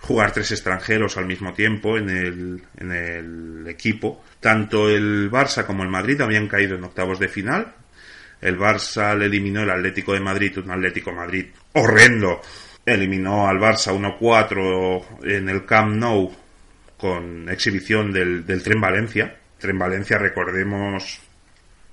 jugar 0.00 0.32
tres 0.32 0.52
extranjeros 0.52 1.16
al 1.16 1.24
mismo 1.24 1.54
tiempo 1.54 1.96
en 1.96 2.10
el, 2.10 2.62
en 2.76 2.92
el 2.92 3.66
equipo. 3.68 4.22
Tanto 4.38 4.90
el 4.90 5.30
Barça 5.30 5.64
como 5.64 5.82
el 5.82 5.88
Madrid 5.88 6.20
habían 6.20 6.46
caído 6.46 6.76
en 6.76 6.84
octavos 6.84 7.18
de 7.18 7.28
final. 7.28 7.72
El 8.40 8.58
Barça 8.58 9.16
le 9.16 9.26
eliminó 9.26 9.62
el 9.62 9.70
Atlético 9.70 10.12
de 10.12 10.20
Madrid, 10.20 10.58
un 10.58 10.70
Atlético 10.70 11.12
Madrid 11.12 11.46
horrendo. 11.72 12.40
Eliminó 12.84 13.48
al 13.48 13.58
Barça 13.58 13.92
1-4 13.92 15.24
en 15.24 15.48
el 15.48 15.64
Camp 15.64 15.96
Nou 15.96 16.32
con 16.96 17.48
exhibición 17.48 18.12
del, 18.12 18.46
del 18.46 18.62
Tren 18.62 18.80
Valencia. 18.80 19.36
Tren 19.58 19.78
Valencia, 19.78 20.18
recordemos 20.18 21.25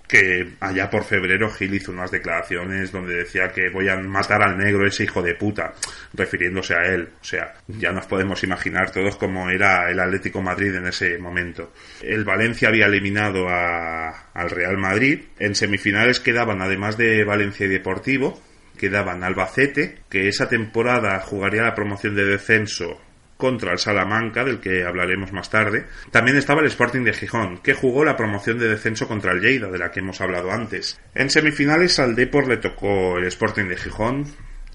que 0.07 0.53
allá 0.59 0.89
por 0.89 1.03
febrero 1.05 1.49
Gil 1.49 1.73
hizo 1.73 1.91
unas 1.91 2.11
declaraciones 2.11 2.91
donde 2.91 3.15
decía 3.15 3.49
que 3.51 3.69
voy 3.69 3.89
a 3.89 3.97
matar 3.97 4.43
al 4.43 4.57
negro 4.57 4.85
ese 4.85 5.05
hijo 5.05 5.21
de 5.21 5.35
puta, 5.35 5.73
refiriéndose 6.13 6.75
a 6.75 6.83
él. 6.85 7.09
O 7.21 7.23
sea, 7.23 7.53
ya 7.67 7.91
nos 7.91 8.05
podemos 8.05 8.43
imaginar 8.43 8.91
todos 8.91 9.15
cómo 9.15 9.49
era 9.49 9.89
el 9.89 9.99
Atlético 9.99 10.41
Madrid 10.41 10.75
en 10.75 10.87
ese 10.87 11.17
momento. 11.17 11.73
El 12.01 12.23
Valencia 12.25 12.67
había 12.67 12.85
eliminado 12.85 13.47
a- 13.49 14.29
al 14.33 14.49
Real 14.49 14.77
Madrid. 14.77 15.21
En 15.39 15.55
semifinales 15.55 16.19
quedaban, 16.19 16.61
además 16.61 16.97
de 16.97 17.23
Valencia 17.23 17.65
y 17.65 17.69
Deportivo, 17.69 18.39
quedaban 18.77 19.23
Albacete, 19.23 19.99
que 20.09 20.27
esa 20.27 20.49
temporada 20.49 21.19
jugaría 21.21 21.63
la 21.63 21.75
promoción 21.75 22.15
de 22.15 22.25
descenso 22.25 22.99
contra 23.43 23.73
el 23.73 23.77
Salamanca, 23.77 24.45
del 24.45 24.61
que 24.61 24.85
hablaremos 24.85 25.33
más 25.33 25.49
tarde. 25.49 25.85
También 26.11 26.37
estaba 26.37 26.61
el 26.61 26.67
Sporting 26.67 27.01
de 27.03 27.11
Gijón, 27.11 27.57
que 27.57 27.73
jugó 27.73 28.05
la 28.05 28.15
promoción 28.15 28.57
de 28.57 28.69
descenso 28.69 29.05
contra 29.05 29.33
el 29.33 29.41
Lleida, 29.41 29.67
de 29.69 29.79
la 29.79 29.91
que 29.91 29.99
hemos 29.99 30.21
hablado 30.21 30.49
antes. 30.49 30.97
En 31.13 31.29
semifinales 31.29 31.99
al 31.99 32.15
Depor 32.15 32.47
le 32.47 32.55
tocó 32.55 33.17
el 33.17 33.25
Sporting 33.25 33.65
de 33.65 33.75
Gijón 33.75 34.27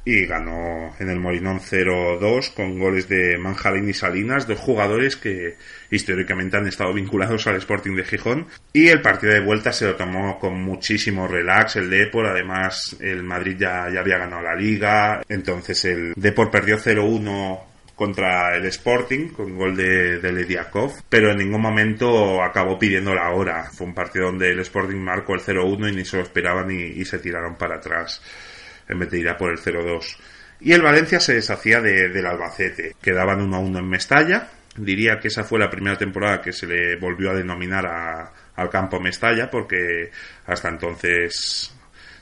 y 0.05 0.27
ganó 0.27 0.95
en 0.99 1.09
el 1.09 1.19
Molinón 1.19 1.61
0-2 1.61 2.53
con 2.53 2.79
goles 2.79 3.09
de 3.09 3.39
Manjarín 3.39 3.89
y 3.89 3.95
Salinas, 3.95 4.47
dos 4.47 4.59
jugadores 4.59 5.17
que 5.17 5.57
históricamente 5.91 6.59
han 6.59 6.67
estado 6.67 6.93
vinculados 6.93 7.47
al 7.47 7.57
Sporting 7.57 7.97
de 7.97 8.05
Gijón. 8.05 8.49
Y 8.75 8.89
el 8.89 9.01
partido 9.01 9.33
de 9.33 9.41
vuelta 9.41 9.73
se 9.73 9.87
lo 9.87 9.97
tomó 9.97 10.39
con 10.39 10.63
muchísimo 10.63 11.27
relax 11.27 11.77
el 11.77 11.89
Depor, 11.89 12.27
además 12.27 12.99
el 13.01 13.23
Madrid 13.23 13.57
ya, 13.59 13.89
ya 13.91 14.01
había 14.01 14.19
ganado 14.19 14.43
la 14.43 14.55
liga, 14.55 15.23
entonces 15.27 15.83
el 15.87 16.13
Depor 16.17 16.51
perdió 16.51 16.77
0-1 16.77 17.69
contra 17.99 18.55
el 18.57 18.65
Sporting 18.67 19.31
con 19.31 19.57
gol 19.57 19.77
de, 19.77 20.21
de 20.21 20.33
Lediakov, 20.33 21.03
pero 21.09 21.33
en 21.33 21.39
ningún 21.39 21.61
momento 21.61 22.41
acabó 22.43 22.79
pidiendo 22.79 23.13
la 23.13 23.31
hora. 23.31 23.65
Fue 23.73 23.89
un 23.89 23.93
partido 23.95 24.27
donde 24.27 24.51
el 24.53 24.61
Sporting 24.61 24.97
marcó 24.99 25.35
el 25.35 25.41
0-1 25.41 25.93
y 25.93 25.97
ni 25.97 26.05
se 26.05 26.17
lo 26.17 26.23
esperaban 26.23 26.71
y, 26.71 27.05
se 27.05 27.19
tiraron 27.19 27.57
para 27.57 27.77
atrás 27.77 28.23
en 28.89 29.01
vez 29.01 29.11
de 29.11 29.19
ir 29.19 29.29
a 29.29 29.37
por 29.37 29.51
el 29.51 29.59
0-2. 29.59 30.17
Y 30.61 30.73
el 30.73 30.83
Valencia 30.83 31.19
se 31.21 31.35
deshacía 31.35 31.81
de- 31.81 32.09
del 32.09 32.25
Albacete. 32.27 32.95
Quedaban 33.03 33.41
1-1 33.41 33.79
en 33.81 33.89
Mestalla. 33.89 34.49
Diría 34.77 35.19
que 35.19 35.27
esa 35.29 35.43
fue 35.43 35.59
la 35.59 35.69
primera 35.69 35.99
temporada 35.99 36.41
que 36.41 36.53
se 36.53 36.67
le 36.69 36.97
volvió 36.97 37.31
a 37.33 37.35
denominar 37.35 37.85
a- 37.87 38.33
al 38.55 38.71
campo 38.71 39.01
Mestalla 39.01 39.51
porque 39.51 40.11
hasta 40.47 40.69
entonces 40.69 41.75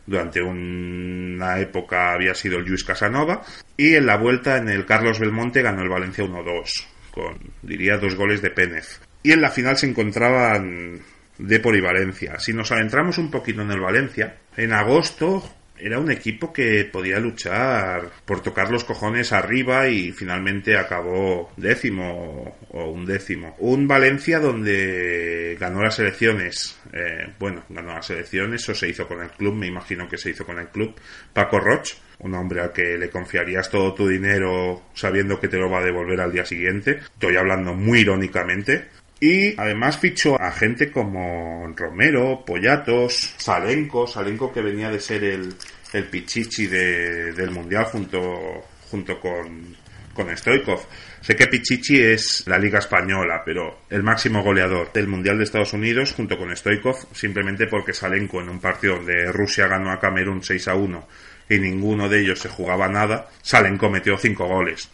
durante 0.06 0.40
una 0.40 1.58
época 1.58 2.12
había 2.12 2.34
sido 2.34 2.58
el 2.58 2.64
Luis 2.64 2.84
Casanova 2.84 3.42
y 3.76 3.94
en 3.94 4.06
la 4.06 4.16
vuelta 4.16 4.56
en 4.56 4.68
el 4.68 4.86
Carlos 4.86 5.18
Belmonte 5.18 5.62
ganó 5.62 5.82
el 5.82 5.88
Valencia 5.88 6.24
1-2 6.24 6.86
con 7.10 7.38
diría 7.62 7.98
dos 7.98 8.14
goles 8.14 8.42
de 8.42 8.50
Pénez 8.50 9.00
y 9.22 9.32
en 9.32 9.40
la 9.40 9.50
final 9.50 9.76
se 9.76 9.88
encontraban 9.88 11.00
Depor 11.38 11.76
y 11.76 11.80
Valencia. 11.80 12.38
Si 12.38 12.52
nos 12.52 12.72
adentramos 12.72 13.18
un 13.18 13.30
poquito 13.30 13.62
en 13.62 13.70
el 13.70 13.80
Valencia 13.80 14.36
en 14.56 14.72
agosto 14.72 15.42
era 15.78 15.98
un 15.98 16.10
equipo 16.10 16.52
que 16.52 16.84
podía 16.84 17.18
luchar 17.18 18.10
por 18.24 18.42
tocar 18.42 18.70
los 18.70 18.84
cojones 18.84 19.32
arriba 19.32 19.88
y 19.88 20.12
finalmente 20.12 20.76
acabó 20.76 21.52
décimo 21.56 22.56
o 22.70 22.90
un 22.90 23.06
décimo. 23.06 23.54
Un 23.58 23.86
Valencia 23.86 24.38
donde 24.38 25.56
ganó 25.58 25.82
las 25.82 25.98
elecciones, 25.98 26.78
eh, 26.92 27.32
bueno, 27.38 27.64
ganó 27.68 27.94
las 27.94 28.10
elecciones 28.10 28.68
o 28.68 28.74
se 28.74 28.88
hizo 28.88 29.06
con 29.06 29.22
el 29.22 29.30
club, 29.30 29.54
me 29.54 29.66
imagino 29.66 30.08
que 30.08 30.18
se 30.18 30.30
hizo 30.30 30.44
con 30.44 30.58
el 30.58 30.68
club, 30.68 30.94
Paco 31.32 31.58
Roch, 31.58 31.94
un 32.18 32.34
hombre 32.34 32.60
al 32.60 32.72
que 32.72 32.96
le 32.96 33.10
confiarías 33.10 33.70
todo 33.70 33.94
tu 33.94 34.08
dinero 34.08 34.84
sabiendo 34.94 35.38
que 35.38 35.48
te 35.48 35.58
lo 35.58 35.70
va 35.70 35.80
a 35.80 35.84
devolver 35.84 36.20
al 36.20 36.32
día 36.32 36.44
siguiente. 36.44 36.98
Estoy 36.98 37.36
hablando 37.36 37.74
muy 37.74 38.00
irónicamente. 38.00 38.88
Y 39.20 39.58
además 39.58 39.98
fichó 39.98 40.40
a 40.40 40.50
gente 40.52 40.90
como 40.90 41.72
Romero, 41.74 42.44
Pollatos, 42.46 43.34
Salenco, 43.38 44.06
Salenco 44.06 44.52
que 44.52 44.60
venía 44.60 44.90
de 44.90 45.00
ser 45.00 45.24
el, 45.24 45.54
el 45.94 46.04
pichichi 46.04 46.66
de- 46.66 47.32
del 47.32 47.50
Mundial 47.50 47.84
junto, 47.86 48.64
junto 48.90 49.18
con, 49.18 49.74
con 50.12 50.36
Stoikov. 50.36 50.80
Sé 51.22 51.34
que 51.34 51.46
Pichichi 51.48 52.00
es 52.00 52.44
la 52.46 52.56
Liga 52.58 52.78
Española, 52.78 53.42
pero 53.44 53.80
el 53.90 54.02
máximo 54.04 54.42
goleador 54.44 54.92
del 54.92 55.08
Mundial 55.08 55.38
de 55.38 55.44
Estados 55.44 55.72
Unidos 55.72 56.12
junto 56.12 56.36
con 56.38 56.54
Stoikov, 56.54 56.96
simplemente 57.14 57.66
porque 57.66 57.92
Salenko 57.94 58.40
en 58.42 58.50
un 58.50 58.60
partido 58.60 58.96
donde 58.96 59.32
Rusia 59.32 59.66
ganó 59.66 59.90
a 59.90 59.98
Camerún 59.98 60.42
6 60.44 60.68
a 60.68 60.74
1 60.76 61.08
y 61.48 61.58
ninguno 61.58 62.08
de 62.08 62.20
ellos 62.20 62.38
se 62.38 62.48
jugaba 62.48 62.86
nada, 62.88 63.28
Salenko 63.42 63.88
metió 63.90 64.16
5 64.18 64.46
goles. 64.46 64.88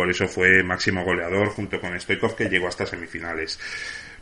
Por 0.00 0.08
eso 0.08 0.26
fue 0.26 0.62
máximo 0.62 1.04
goleador 1.04 1.48
junto 1.48 1.78
con 1.78 2.00
Stoikov 2.00 2.34
que 2.34 2.48
llegó 2.48 2.68
hasta 2.68 2.86
semifinales. 2.86 3.60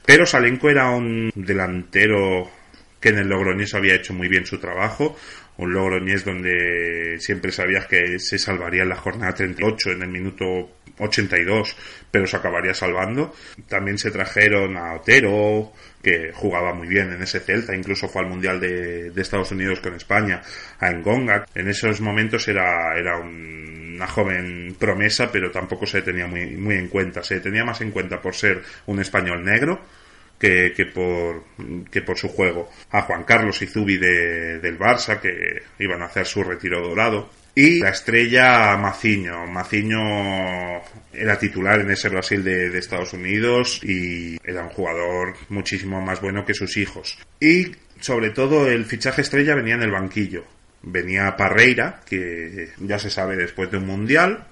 Pero 0.05 0.27
Salenko 0.27 0.69
era 0.71 0.91
un 0.91 1.31
delantero 1.37 2.51
que 2.99 3.11
en 3.11 3.19
el 3.19 3.29
Logroñés 3.29 3.75
había 3.75 3.95
hecho 3.95 4.13
muy 4.13 4.27
bien 4.27 4.45
su 4.45 4.59
trabajo. 4.59 5.17
Un 5.57 5.73
Logroñés 5.73 6.25
donde 6.25 7.19
siempre 7.21 7.53
sabías 7.53 7.87
que 7.87 8.19
se 8.19 8.41
salvaría 8.41 8.83
en 8.83 8.89
la 8.89 8.97
jornada 8.97 9.33
38, 9.35 9.93
en 9.93 10.03
el 10.03 10.09
minuto 10.09 10.45
82, 10.99 11.77
pero 12.11 12.27
se 12.27 12.37
acabaría 12.37 12.75
salvando. 12.75 13.33
También 13.69 13.99
se 13.99 14.11
trajeron 14.11 14.77
a 14.77 14.95
Otero, 14.97 15.73
que 16.03 16.33
jugaba 16.35 16.75
muy 16.75 16.89
bien 16.89 17.13
en 17.13 17.23
ese 17.23 17.39
Celta, 17.39 17.73
incluso 17.77 18.09
fue 18.09 18.23
al 18.23 18.29
Mundial 18.29 18.59
de, 18.59 19.11
de 19.13 19.23
Estados 19.23 19.53
Unidos 19.53 19.79
con 19.79 19.95
España, 19.95 20.43
a 20.81 20.91
Engonga. 20.91 21.45
En 21.55 21.69
esos 21.69 22.01
momentos 22.01 22.49
era, 22.49 22.99
era 22.99 23.17
un- 23.19 23.88
una 23.99 24.07
joven 24.07 24.77
promesa, 24.79 25.31
pero 25.33 25.51
tampoco 25.51 25.85
se 25.85 26.03
tenía 26.03 26.29
muy, 26.29 26.47
muy 26.57 26.77
en 26.77 26.89
cuenta. 26.89 27.23
Se 27.25 27.41
tenía 27.41 27.65
más 27.65 27.81
en 27.81 27.91
cuenta 27.91 28.21
por 28.21 28.35
ser 28.35 28.63
un 28.87 29.01
español 29.01 29.45
negro 29.45 29.81
que, 30.39 30.73
que 30.75 30.87
por, 30.87 31.45
que 31.91 32.03
por 32.03 32.17
su 32.17 32.29
juego. 32.29 32.71
A 32.93 33.03
Juan 33.03 33.25
Carlos 33.25 33.61
Izubi 33.61 33.97
de, 33.97 34.61
del 34.61 34.79
Barça, 34.79 35.21
que 35.21 35.63
iban 35.81 36.01
a 36.03 36.07
hacer 36.07 36.27
su 36.27 36.45
retiro 36.45 36.81
dorado. 36.81 37.29
Y 37.57 37.81
la 37.81 37.89
estrella 37.89 38.77
Maciño. 38.77 39.45
Maciño 39.49 39.99
era 41.13 41.37
titular 41.41 41.81
en 41.81 41.91
ese 41.91 42.09
Brasil 42.09 42.45
de, 42.45 42.71
de 42.71 42.79
Estados 42.79 43.13
Unidos 43.15 43.81
y 43.83 44.39
era 44.45 44.63
un 44.63 44.69
jugador 44.69 45.35
muchísimo 45.49 46.01
más 46.01 46.21
bueno 46.21 46.45
que 46.45 46.55
sus 46.55 46.77
hijos. 46.77 47.19
Y 47.41 47.73
sobre 47.99 48.31
todo 48.31 48.71
el 48.71 48.85
fichaje 48.85 49.23
estrella 49.23 49.57
venía 49.57 49.75
en 49.75 49.83
el 49.83 49.91
banquillo. 49.91 50.45
Venía 50.83 51.37
Parreira, 51.37 52.01
que 52.07 52.71
ya 52.79 52.99
se 52.99 53.11
sabe 53.11 53.37
después 53.37 53.71
de 53.71 53.79
un 53.79 53.87
mundial, 53.87 54.45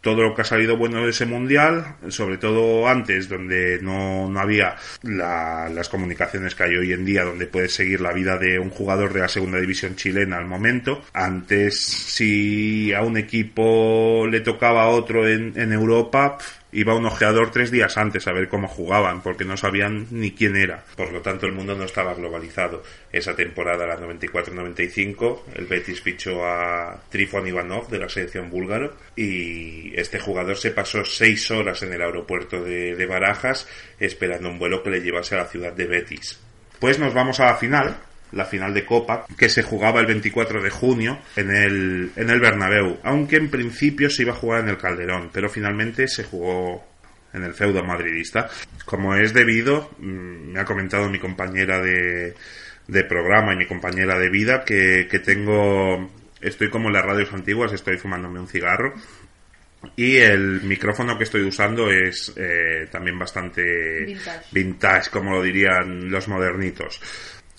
todo 0.00 0.22
lo 0.22 0.34
que 0.34 0.42
ha 0.42 0.44
salido 0.44 0.76
bueno 0.76 1.02
de 1.02 1.10
ese 1.10 1.24
mundial, 1.24 1.96
sobre 2.08 2.36
todo 2.36 2.86
antes, 2.88 3.26
donde 3.26 3.78
no, 3.80 4.28
no 4.28 4.38
había 4.38 4.76
la- 5.02 5.70
las 5.70 5.88
comunicaciones 5.88 6.54
que 6.54 6.62
hay 6.64 6.76
hoy 6.76 6.92
en 6.92 7.06
día, 7.06 7.24
donde 7.24 7.46
puedes 7.46 7.72
seguir 7.74 8.02
la 8.02 8.12
vida 8.12 8.36
de 8.36 8.58
un 8.58 8.68
jugador 8.68 9.14
de 9.14 9.20
la 9.20 9.28
segunda 9.28 9.58
división 9.58 9.96
chilena 9.96 10.36
al 10.36 10.44
momento. 10.44 11.02
Antes, 11.14 11.80
si 11.80 12.92
a 12.92 13.00
un 13.02 13.16
equipo 13.16 14.26
le 14.30 14.40
tocaba 14.40 14.82
a 14.84 14.88
otro 14.88 15.26
en, 15.26 15.54
en 15.56 15.72
Europa, 15.72 16.36
iba 16.74 16.94
un 16.94 17.06
ojeador 17.06 17.50
tres 17.50 17.70
días 17.70 17.96
antes 17.96 18.26
a 18.26 18.32
ver 18.32 18.48
cómo 18.48 18.68
jugaban, 18.68 19.22
porque 19.22 19.44
no 19.44 19.56
sabían 19.56 20.08
ni 20.10 20.32
quién 20.32 20.56
era. 20.56 20.84
Por 20.96 21.12
lo 21.12 21.20
tanto, 21.22 21.46
el 21.46 21.52
mundo 21.52 21.74
no 21.74 21.84
estaba 21.84 22.14
globalizado. 22.14 22.82
Esa 23.12 23.34
temporada, 23.36 23.86
la 23.86 23.98
94-95, 23.98 25.42
el 25.54 25.66
Betis 25.66 26.02
fichó 26.02 26.44
a 26.44 27.00
Trifon 27.08 27.46
Ivanov 27.46 27.88
de 27.88 27.98
la 27.98 28.08
selección 28.08 28.50
búlgaro 28.50 28.96
y 29.16 29.98
este 29.98 30.18
jugador 30.18 30.56
se 30.56 30.72
pasó 30.72 31.04
seis 31.04 31.50
horas 31.50 31.82
en 31.82 31.92
el 31.92 32.02
aeropuerto 32.02 32.62
de, 32.62 32.96
de 32.96 33.06
Barajas 33.06 33.68
esperando 34.00 34.48
un 34.48 34.58
vuelo 34.58 34.82
que 34.82 34.90
le 34.90 35.00
llevase 35.00 35.36
a 35.36 35.38
la 35.38 35.48
ciudad 35.48 35.72
de 35.72 35.86
Betis. 35.86 36.40
Pues 36.80 36.98
nos 36.98 37.14
vamos 37.14 37.38
a 37.40 37.46
la 37.46 37.54
final, 37.54 37.96
la 38.34 38.44
final 38.44 38.74
de 38.74 38.84
Copa, 38.84 39.26
que 39.38 39.48
se 39.48 39.62
jugaba 39.62 40.00
el 40.00 40.06
24 40.06 40.62
de 40.62 40.70
junio 40.70 41.18
en 41.36 41.50
el, 41.50 42.12
en 42.16 42.30
el 42.30 42.40
Bernabéu, 42.40 42.98
aunque 43.02 43.36
en 43.36 43.50
principio 43.50 44.10
se 44.10 44.22
iba 44.22 44.32
a 44.32 44.36
jugar 44.36 44.62
en 44.62 44.70
el 44.70 44.78
Calderón, 44.78 45.30
pero 45.32 45.48
finalmente 45.48 46.08
se 46.08 46.24
jugó 46.24 46.84
en 47.32 47.44
el 47.44 47.54
feudo 47.54 47.82
madridista. 47.84 48.48
Como 48.84 49.14
es 49.14 49.32
debido, 49.32 49.90
mm, 49.98 50.52
me 50.52 50.60
ha 50.60 50.64
comentado 50.64 51.08
mi 51.08 51.18
compañera 51.18 51.80
de, 51.80 52.34
de 52.86 53.04
programa 53.04 53.54
y 53.54 53.56
mi 53.56 53.66
compañera 53.66 54.18
de 54.18 54.30
vida 54.30 54.64
que, 54.64 55.08
que 55.10 55.18
tengo, 55.20 56.10
estoy 56.40 56.70
como 56.70 56.88
en 56.88 56.94
las 56.94 57.04
radios 57.04 57.32
antiguas, 57.32 57.72
estoy 57.72 57.98
fumándome 57.98 58.40
un 58.40 58.48
cigarro 58.48 58.94
y 59.96 60.16
el 60.16 60.62
micrófono 60.62 61.16
que 61.16 61.24
estoy 61.24 61.42
usando 61.42 61.90
es 61.90 62.32
eh, 62.36 62.88
también 62.90 63.18
bastante 63.18 64.04
Vintage. 64.04 64.46
vintage, 64.52 65.10
como 65.10 65.32
lo 65.32 65.42
dirían 65.42 66.10
los 66.10 66.28
modernitos. 66.28 67.00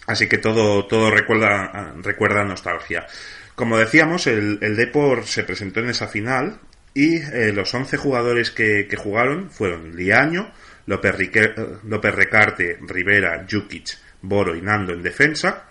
Así 0.08 0.28
que 0.28 0.38
todo, 0.38 0.86
todo 0.86 1.10
recuerda, 1.12 1.94
recuerda 2.02 2.44
nostalgia. 2.44 3.08
Como 3.56 3.78
decíamos, 3.78 4.28
el, 4.28 4.60
el 4.62 5.26
se 5.26 5.44
presentó 5.44 5.80
en 5.80 5.90
esa 5.90 6.08
final 6.08 6.60
y 6.94 7.18
eh, 7.18 7.52
los 7.54 7.74
11 7.74 7.98
jugadores 7.98 8.52
que, 8.52 8.88
que 8.88 8.98
jugaron 8.98 9.50
fueron 9.50 9.96
Liaño, 9.96 10.52
López, 10.86 11.16
eh, 11.20 11.56
López 11.84 12.16
Recarte, 12.16 12.78
Rivera, 12.82 13.46
Jukic, 13.50 13.98
Boro 14.22 14.56
y 14.56 14.62
Nando 14.62 14.94
en 14.94 15.02
defensa. 15.02 15.66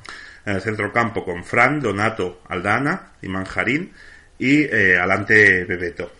En 0.44 0.56
el 0.56 0.60
centro 0.60 0.92
campo 0.92 1.24
con 1.24 1.44
Fran, 1.44 1.80
Donato, 1.80 2.42
Aldana 2.48 3.12
y 3.22 3.28
Manjarín 3.28 3.92
y 4.38 4.62
eh, 4.64 4.98
Alante 4.98 5.64
Bebeto. 5.64 6.12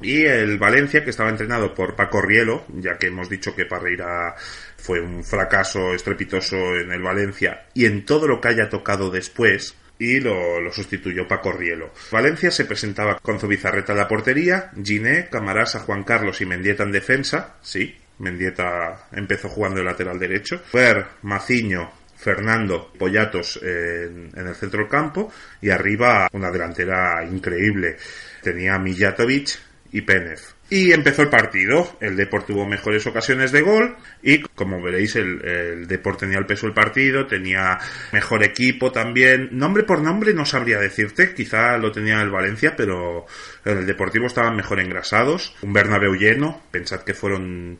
Y 0.00 0.24
el 0.24 0.58
Valencia, 0.58 1.02
que 1.02 1.10
estaba 1.10 1.28
entrenado 1.28 1.74
por 1.74 1.96
Paco 1.96 2.20
Rielo, 2.20 2.64
ya 2.68 2.96
que 2.96 3.08
hemos 3.08 3.28
dicho 3.28 3.54
que 3.54 3.66
Parreira 3.66 4.34
fue 4.78 5.00
un 5.00 5.22
fracaso 5.24 5.92
estrepitoso 5.92 6.56
en 6.56 6.92
el 6.92 7.02
Valencia 7.02 7.66
y 7.74 7.84
en 7.84 8.04
todo 8.06 8.26
lo 8.26 8.40
que 8.40 8.48
haya 8.48 8.68
tocado 8.68 9.10
después, 9.10 9.76
y 9.98 10.20
lo, 10.20 10.60
lo 10.60 10.72
sustituyó 10.72 11.26
Paco 11.26 11.52
Rielo. 11.52 11.92
Valencia 12.10 12.50
se 12.50 12.64
presentaba 12.64 13.18
con 13.20 13.40
Zubizarreta 13.40 13.92
en 13.92 13.98
la 13.98 14.08
portería, 14.08 14.70
Giné, 14.82 15.28
Camarasa, 15.28 15.80
Juan 15.80 16.04
Carlos 16.04 16.40
y 16.40 16.46
Mendieta 16.46 16.84
en 16.84 16.92
defensa, 16.92 17.56
sí, 17.60 17.96
Mendieta 18.18 19.08
empezó 19.12 19.48
jugando 19.48 19.80
de 19.80 19.84
lateral 19.84 20.18
derecho, 20.18 20.60
Fer, 20.60 21.04
Maciño, 21.22 21.90
Fernando 22.16 22.92
Pollatos 22.98 23.60
en, 23.62 24.30
en 24.34 24.46
el 24.46 24.54
centro 24.56 24.80
del 24.80 24.88
campo 24.88 25.32
y 25.62 25.70
arriba 25.70 26.28
una 26.32 26.50
delantera 26.50 27.24
increíble. 27.24 27.96
Tenía 28.42 28.76
Mijatovic 28.78 29.67
y 29.92 30.02
Penev. 30.02 30.38
Y 30.70 30.92
empezó 30.92 31.22
el 31.22 31.30
partido. 31.30 31.96
El 32.00 32.16
Deport 32.16 32.46
tuvo 32.46 32.66
mejores 32.66 33.06
ocasiones 33.06 33.52
de 33.52 33.62
gol 33.62 33.96
y 34.22 34.40
como 34.42 34.82
veréis 34.82 35.16
el, 35.16 35.44
el 35.44 35.88
tenía 36.18 36.38
el 36.38 36.46
peso 36.46 36.66
del 36.66 36.74
partido, 36.74 37.26
tenía 37.26 37.78
mejor 38.12 38.42
equipo 38.44 38.92
también. 38.92 39.48
Nombre 39.52 39.84
por 39.84 40.02
nombre 40.02 40.34
no 40.34 40.44
sabría 40.44 40.78
decirte, 40.78 41.34
quizá 41.34 41.78
lo 41.78 41.90
tenía 41.90 42.20
el 42.20 42.30
Valencia, 42.30 42.74
pero 42.76 43.26
en 43.64 43.78
el 43.78 43.86
Deportivo 43.86 44.26
estaban 44.26 44.56
mejor 44.56 44.80
engrasados. 44.80 45.54
Un 45.62 45.72
Bernabéu 45.72 46.14
lleno, 46.14 46.62
pensad 46.70 47.02
que 47.02 47.14
fueron 47.14 47.78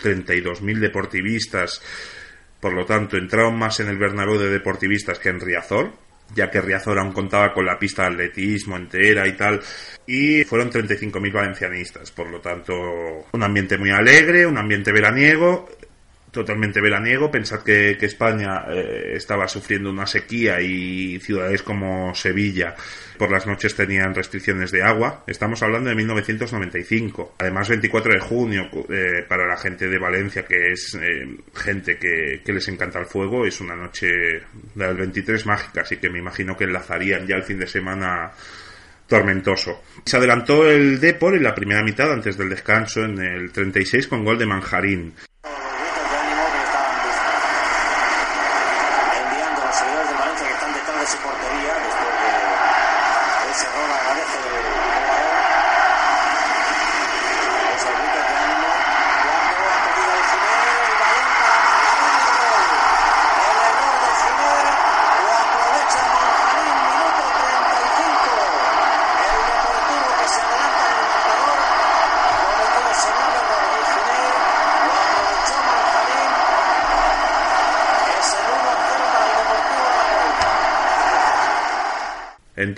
32.000 0.00 0.78
deportivistas 0.78 1.82
por 2.60 2.72
lo 2.72 2.84
tanto, 2.84 3.16
entraron 3.16 3.56
más 3.56 3.78
en 3.80 3.88
el 3.88 3.98
Bernabéu 3.98 4.36
de 4.38 4.50
deportivistas 4.50 5.18
que 5.18 5.28
en 5.28 5.40
Riazor, 5.40 5.92
ya 6.34 6.50
que 6.50 6.60
Riazor 6.60 6.98
aún 6.98 7.12
contaba 7.12 7.52
con 7.52 7.64
la 7.64 7.78
pista 7.78 8.02
de 8.02 8.14
atletismo 8.14 8.76
entera 8.76 9.26
y 9.26 9.32
tal, 9.32 9.60
y 10.06 10.44
fueron 10.44 10.70
35.000 10.70 11.32
valencianistas. 11.32 12.10
Por 12.10 12.30
lo 12.30 12.40
tanto, 12.40 12.74
un 13.32 13.42
ambiente 13.42 13.78
muy 13.78 13.90
alegre, 13.90 14.46
un 14.46 14.58
ambiente 14.58 14.92
veraniego, 14.92 15.68
totalmente 16.38 16.80
veraniego. 16.80 17.30
Pensad 17.30 17.62
que, 17.62 17.98
España 18.00 18.64
eh, 18.70 19.12
estaba 19.14 19.48
sufriendo 19.48 19.90
una 19.90 20.06
sequía 20.06 20.60
y 20.60 21.18
ciudades 21.20 21.62
como 21.62 22.14
Sevilla 22.14 22.74
por 23.18 23.32
las 23.32 23.46
noches 23.46 23.74
tenían 23.74 24.14
restricciones 24.14 24.70
de 24.70 24.82
agua. 24.82 25.24
Estamos 25.26 25.62
hablando 25.62 25.90
de 25.90 25.96
1995. 25.96 27.34
Además, 27.38 27.68
24 27.68 28.14
de 28.14 28.20
junio, 28.20 28.70
eh, 28.88 29.24
para 29.28 29.46
la 29.46 29.56
gente 29.56 29.88
de 29.88 29.98
Valencia, 29.98 30.46
que 30.46 30.72
es 30.72 30.94
eh, 30.94 31.26
gente 31.52 31.98
que, 31.98 32.40
que 32.44 32.52
les 32.52 32.68
encanta 32.68 33.00
el 33.00 33.06
fuego, 33.06 33.44
es 33.44 33.60
una 33.60 33.74
noche 33.74 34.06
del 34.74 34.96
23 34.96 35.44
mágica, 35.46 35.80
así 35.82 35.96
que 35.96 36.08
me 36.08 36.20
imagino 36.20 36.56
que 36.56 36.64
enlazarían 36.64 37.26
ya 37.26 37.34
el 37.34 37.42
fin 37.42 37.58
de 37.58 37.66
semana 37.66 38.30
tormentoso. 39.08 39.82
Se 40.04 40.16
adelantó 40.16 40.70
el 40.70 41.00
Depor 41.00 41.34
en 41.34 41.42
la 41.42 41.54
primera 41.54 41.82
mitad 41.82 42.12
antes 42.12 42.36
del 42.36 42.50
descanso 42.50 43.04
en 43.04 43.18
el 43.18 43.50
36 43.50 44.06
con 44.06 44.24
gol 44.24 44.38
de 44.38 44.46
Manjarín. 44.46 45.14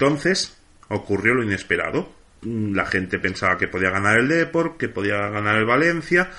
Entonces 0.01 0.57
ocurrió 0.88 1.34
lo 1.34 1.44
inesperado. 1.44 2.11
La 2.42 2.86
gente 2.86 3.18
pensaba 3.18 3.59
que 3.59 3.68
podía 3.68 3.90
ganar 3.90 4.18
el 4.18 4.28
Depor, 4.28 4.78
que 4.78 4.88
podía 4.88 5.28
ganar 5.28 5.57
el 5.57 5.66
Valencia, 5.66 6.30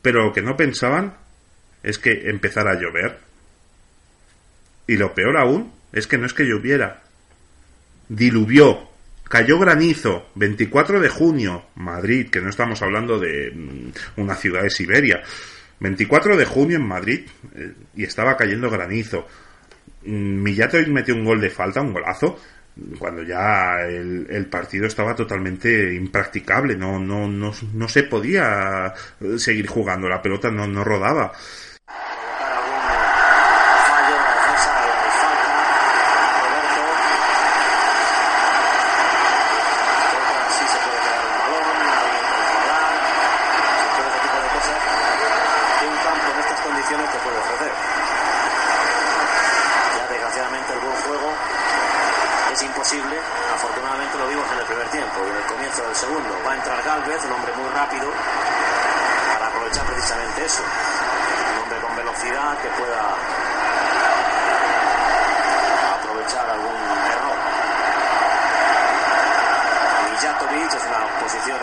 pero 0.00 0.24
lo 0.24 0.32
que 0.32 0.40
no 0.40 0.56
pensaban 0.56 1.14
es 1.82 1.98
que 1.98 2.30
empezara 2.30 2.70
a 2.70 2.80
llover. 2.80 3.18
Y 4.86 4.96
lo 4.96 5.12
peor 5.12 5.36
aún 5.36 5.70
es 5.92 6.06
que 6.06 6.16
no 6.16 6.24
es 6.24 6.32
que 6.32 6.44
lloviera. 6.44 7.02
Diluvió, 8.08 8.88
cayó 9.24 9.58
granizo, 9.58 10.30
24 10.36 10.98
de 10.98 11.10
junio, 11.10 11.66
Madrid, 11.74 12.30
que 12.30 12.40
no 12.40 12.48
estamos 12.48 12.80
hablando 12.80 13.18
de 13.18 13.50
mm, 13.50 14.20
una 14.22 14.34
ciudad 14.34 14.62
de 14.62 14.70
Siberia. 14.70 15.22
24 15.80 16.38
de 16.38 16.46
junio 16.46 16.78
en 16.78 16.88
Madrid 16.88 17.28
eh, 17.54 17.74
y 17.96 18.04
estaba 18.04 18.34
cayendo 18.38 18.70
granizo. 18.70 19.26
Mm, 20.06 20.42
Mijatovic 20.42 20.88
metió 20.88 21.14
un 21.14 21.26
gol 21.26 21.42
de 21.42 21.50
falta, 21.50 21.82
un 21.82 21.92
golazo, 21.92 22.38
cuando 22.98 23.22
ya 23.22 23.80
el, 23.82 24.46
partido 24.50 24.86
estaba 24.86 25.14
totalmente 25.14 25.94
impracticable, 25.94 26.76
no, 26.76 26.98
no, 26.98 27.28
no, 27.28 27.52
no 27.74 27.88
se 27.88 28.04
podía 28.04 28.92
eh, 29.20 29.38
seguir 29.38 29.66
jugando, 29.66 30.08
la 30.08 30.22
pelota 30.22 30.50
no, 30.50 30.66
no 30.66 30.84
rodaba. 30.84 31.32
provocar 31.86 32.52
algún 32.52 32.80
fallo 33.88 34.14
en 34.16 34.22
la 34.22 34.32
defensa 34.34 34.70
de 34.78 34.86
la 34.88 35.10
falta. 35.18 35.48
Roberto. 36.38 36.82
Otra 40.18 40.46
así 40.48 40.64
se 40.68 40.78
puede 40.84 40.98
crear 40.98 41.24
un 41.28 41.36
balón, 41.38 41.66
alguien 41.98 42.24
controlar, 42.28 42.90
todo 43.96 44.06
ese 44.08 44.20
tipo 44.24 44.38
de 44.38 44.48
cosas 44.54 44.78
que 45.78 45.86
un 45.88 45.98
campo 45.98 46.26
en 46.32 46.38
estas 46.38 46.60
condiciones 46.60 47.06
te 47.12 47.18
puede 47.18 47.38
ofrecer. 47.38 47.72
Ya 49.96 50.04
desgraciadamente 50.08 50.72
el 50.72 50.80
buen 50.80 50.96
juego 51.02 51.28
es 52.52 52.62
imposible, 52.62 53.16
afortunadamente 53.54 54.18
lo 54.18 54.26
vimos 54.26 54.46
en 54.50 54.58
el 54.58 54.64
primer 54.64 54.88
tiempo 54.88 55.20
y 55.24 55.30
en 55.30 55.36
el 55.36 55.44
comienzo 55.44 55.82
del 55.84 55.94
segundo. 55.94 56.30
Va 56.46 56.52
a 56.52 56.56
entrar 56.56 56.82
Galvez, 56.82 57.24
un 57.24 57.32
hombre 57.32 57.52
muy 57.54 57.68
rápido, 57.70 58.10
para 59.34 59.46
aprovechar 59.46 59.84
precisamente 59.84 60.44
eso 60.44 60.62
un 60.62 61.62
hombre 61.62 61.78
con 61.80 61.96
velocidad 61.96 62.58
que 62.58 62.68
pueda 62.68 63.04
aprovechar 66.00 66.50
algún 66.50 66.80
error. 67.14 67.38
Mijatovic 70.10 70.74
es 70.74 70.84
una 70.86 71.20
posición 71.20 71.58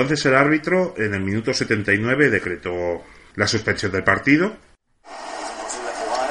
Entonces 0.00 0.24
el 0.24 0.34
árbitro 0.34 0.94
en 0.96 1.12
el 1.12 1.20
minuto 1.20 1.52
79 1.52 2.30
decretó 2.30 3.04
la 3.36 3.46
suspensión 3.46 3.92
del 3.92 4.02
partido 4.02 4.46
Es 4.48 5.50
imposible 5.52 5.92
jugar, 5.92 6.30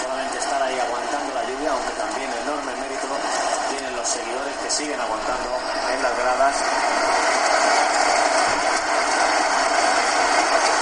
solamente 0.00 0.38
estar 0.40 0.62
ahí 0.62 0.80
aguantando 0.80 1.34
la 1.36 1.44
lluvia, 1.44 1.76
aunque 1.76 1.92
también 1.92 2.30
enorme 2.32 2.72
mérito 2.72 3.12
tienen 3.68 3.92
los 4.00 4.08
seguidores 4.08 4.56
que 4.64 4.70
siguen 4.72 4.96
aguantando 4.96 5.60
en 5.92 6.02
las 6.02 6.14
gradas. 6.16 6.56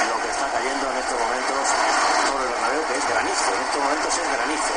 Lo 0.07 0.17
que 0.23 0.31
está 0.31 0.47
cayendo 0.55 0.85
en 0.87 0.97
estos 1.03 1.19
momentos 1.19 1.63
sobre 2.31 2.45
el 2.47 2.51
Bernabéu, 2.55 2.83
que 2.87 2.95
es 2.95 3.07
granizo, 3.11 3.51
en 3.59 3.63
estos 3.67 3.83
momentos 3.83 4.13
es 4.15 4.29
granizo. 4.39 4.75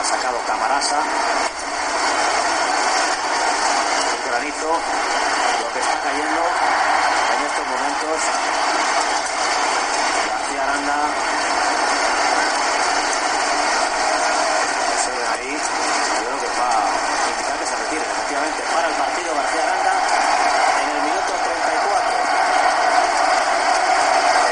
Ha 0.00 0.04
sacado 0.04 0.40
Camarasa. 0.48 1.00
El 4.16 4.32
granizo, 4.32 4.68
lo 4.68 5.68
que 5.72 5.80
está 5.80 5.98
cayendo 6.02 6.42
en 6.46 7.40
estos 7.46 7.66
momentos 7.66 8.18
García 10.26 10.62
Aranda 10.66 10.98
se 14.98 15.10
ve 15.14 15.24
ahí 15.30 15.52
yo 15.56 16.26
creo 16.26 16.38
que 16.42 16.50
va 16.58 16.68
a 16.68 17.30
indicar 17.32 17.56
que 17.56 17.66
se 17.66 17.76
retire 17.76 18.02
efectivamente 18.02 18.60
para 18.74 18.86
el 18.88 18.96
partido 18.98 19.30
García 19.30 19.62
Aranda 19.62 19.94
en 19.94 20.88
el 20.90 21.00
minuto 21.06 21.32
34 21.46 22.18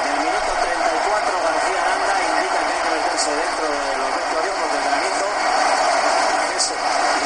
en 0.00 0.06
el 0.06 0.18
minuto 0.22 0.50
34 0.54 1.34
García 1.44 1.80
Aranda 1.82 2.14
indica 2.24 2.58
que 2.62 2.72
hay 2.72 2.82
que 2.84 2.92
meterse 2.94 3.30
dentro 3.36 3.64
de 3.68 3.90
los 4.00 4.10
vestuarios 4.16 4.54
porque 4.54 4.76
el 4.78 4.84
granizo 4.86 5.26
es 6.56 6.64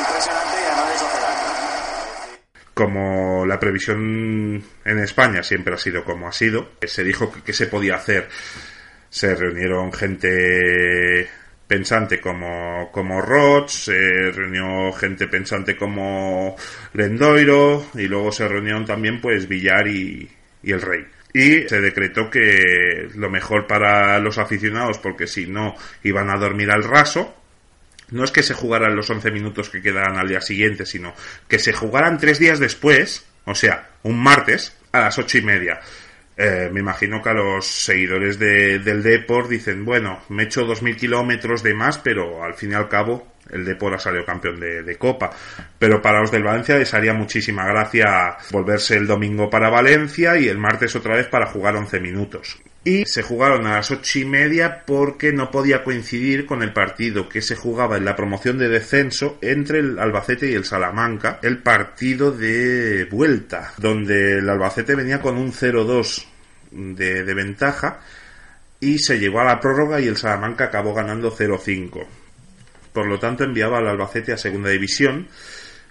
impresionante 0.01 0.55
y 0.59 0.65
además 0.65 0.87
les 0.89 1.03
hace 1.03 1.21
daño 1.21 1.49
como 2.79 3.45
previsión 3.59 4.63
en 4.85 4.99
España 4.99 5.43
siempre 5.43 5.75
ha 5.75 5.79
sido 5.79 6.05
como 6.05 6.29
ha 6.29 6.33
sido, 6.33 6.73
se 6.87 7.05
dijo 7.05 7.33
que, 7.45 7.53
se 7.53 7.67
podía 7.67 7.97
hacer. 7.97 8.29
Se 9.11 9.35
reunieron 9.35 9.93
gente 9.93 11.29
pensante 11.67 12.21
como, 12.21 12.91
como 12.93 13.21
Roch, 13.21 13.69
se 13.69 14.31
reunió 14.31 14.93
gente 14.93 15.29
pensante 15.29 15.77
como 15.77 16.57
Lendoiro 16.95 17.87
y 17.95 18.07
luego 18.07 18.33
se 18.33 18.49
reunieron 18.49 18.85
también 18.85 19.21
pues 19.21 19.49
Villar 19.49 19.87
y, 19.89 20.29
y 20.63 20.73
el 20.73 20.81
Rey. 20.81 21.07
Y 21.33 21.69
se 21.69 21.81
decretó 21.81 22.31
que 22.31 23.09
lo 23.15 23.31
mejor 23.31 23.67
para 23.67 24.19
los 24.19 24.39
aficionados, 24.39 24.99
porque 24.99 25.27
si 25.27 25.47
no 25.47 25.75
iban 26.03 26.31
a 26.31 26.39
dormir 26.39 26.71
al 26.71 26.85
raso, 26.85 27.35
no 28.11 28.25
es 28.25 28.31
que 28.31 28.43
se 28.43 28.55
jugaran 28.55 28.97
los 28.97 29.11
11 29.11 29.31
minutos 29.31 29.69
que 29.69 29.83
quedaran 29.83 30.17
al 30.17 30.29
día 30.29 30.41
siguiente, 30.41 30.87
sino 30.87 31.15
que 31.47 31.59
se 31.59 31.73
jugaran 31.73 32.19
tres 32.19 32.39
días 32.39 32.59
después, 32.59 33.27
o 33.49 33.55
sea, 33.55 33.89
un 34.05 34.19
martes, 34.23 34.77
a 34.93 35.01
las 35.01 35.19
ocho 35.19 35.39
y 35.39 35.43
media. 35.43 35.81
Eh, 36.37 36.71
me 36.73 36.81
imagino 36.81 37.21
que 37.21 37.31
a 37.31 37.35
los 37.35 37.67
seguidores 37.67 38.39
de- 38.39 38.79
del 38.79 39.03
Deport 39.03 39.49
dicen, 39.51 39.85
bueno, 39.85 40.21
me 40.29 40.45
he 40.45 40.47
hecho 40.47 40.65
2.000 40.65 40.97
kilómetros 40.97 41.63
de 41.65 41.75
más, 41.75 41.99
pero 41.99 42.45
al 42.45 42.55
fin 42.55 42.71
y 42.73 42.75
al 42.75 42.89
cabo 42.89 43.35
el 43.51 43.65
Deport 43.65 43.97
ha 43.97 43.99
salido 43.99 44.25
campeón 44.25 44.61
de, 44.61 44.97
Copa. 44.97 45.31
Pero 45.79 46.03
para 46.03 46.21
los 46.21 46.31
del 46.31 46.43
Valencia 46.43 46.79
les 46.79 46.93
haría 46.95 47.15
muchísima 47.15 47.67
gracia 47.67 48.37
volverse 48.51 48.97
el 48.97 49.07
domingo 49.07 49.49
para 49.49 49.71
Valencia 49.71 50.39
y 50.39 50.49
el 50.49 50.59
martes 50.59 50.97
otra 50.97 51.17
vez 51.17 51.27
para 51.27 51.47
jugar 51.47 51.77
11 51.77 52.01
minutos. 52.01 52.59
Y 52.85 53.05
se 53.05 53.23
jugaron 53.23 53.67
a 53.67 53.75
las 53.75 53.91
ocho 53.91 54.19
y 54.19 54.25
media 54.25 54.85
porque 54.87 55.33
no 55.33 55.51
podía 55.51 55.85
coincidir 55.85 56.47
con 56.47 56.63
el 56.63 56.73
partido 56.73 57.29
que 57.29 57.43
se 57.43 57.57
jugaba 57.57 57.97
en 57.97 58.05
la 58.05 58.17
promoción 58.17 58.59
de 58.59 58.69
descenso 58.69 59.39
entre 59.43 59.81
el 59.81 59.99
Albacete 59.99 60.51
y 60.51 60.55
el 60.55 60.65
Salamanca, 60.65 61.39
el 61.43 61.59
partido 61.59 62.33
de 62.33 63.05
vuelta, 63.11 63.73
donde 63.77 64.39
el 64.39 64.49
Albacete 64.49 64.95
venía 64.95 65.21
con 65.21 65.37
un 65.37 65.53
0-2 65.53 66.25
de, 66.71 67.25
de 67.25 67.35
ventaja 67.35 68.01
y 68.81 68.99
se 68.99 69.19
llegó 69.19 69.41
a 69.41 69.45
la 69.45 69.61
prórroga 69.61 70.01
y 70.01 70.07
el 70.07 70.17
Salamanca 70.17 70.65
acabó 70.65 70.95
ganando 70.95 71.35
0-5. 71.35 72.07
Por 72.99 73.07
lo 73.07 73.17
tanto, 73.17 73.45
enviaba 73.45 73.79
al 73.79 73.87
Albacete 73.87 74.33
a 74.33 74.37
segunda 74.37 74.71
división 74.71 75.29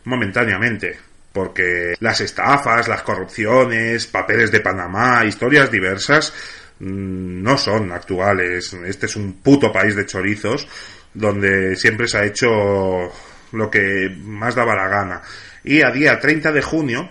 momentáneamente. 0.03 0.99
Porque 1.31 1.95
las 2.01 2.19
estafas, 2.19 2.89
las 2.89 3.01
corrupciones, 3.01 4.07
papeles 4.07 4.51
de 4.51 4.59
Panamá, 4.59 5.23
historias 5.23 5.71
diversas, 5.71 6.33
mm, 6.79 7.41
no 7.41 7.57
son 7.57 7.93
actuales. 7.93 8.73
Este 8.85 9.05
es 9.05 9.15
un 9.15 9.41
puto 9.41 9.71
país 9.71 9.95
de 9.95 10.05
chorizos 10.05 10.67
donde 11.13 11.77
siempre 11.77 12.09
se 12.09 12.17
ha 12.17 12.25
hecho 12.25 12.49
lo 13.53 13.71
que 13.71 14.13
más 14.25 14.55
daba 14.55 14.75
la 14.75 14.89
gana. 14.89 15.21
Y 15.63 15.83
a 15.83 15.91
día 15.91 16.19
30 16.19 16.51
de 16.51 16.61
junio, 16.61 17.09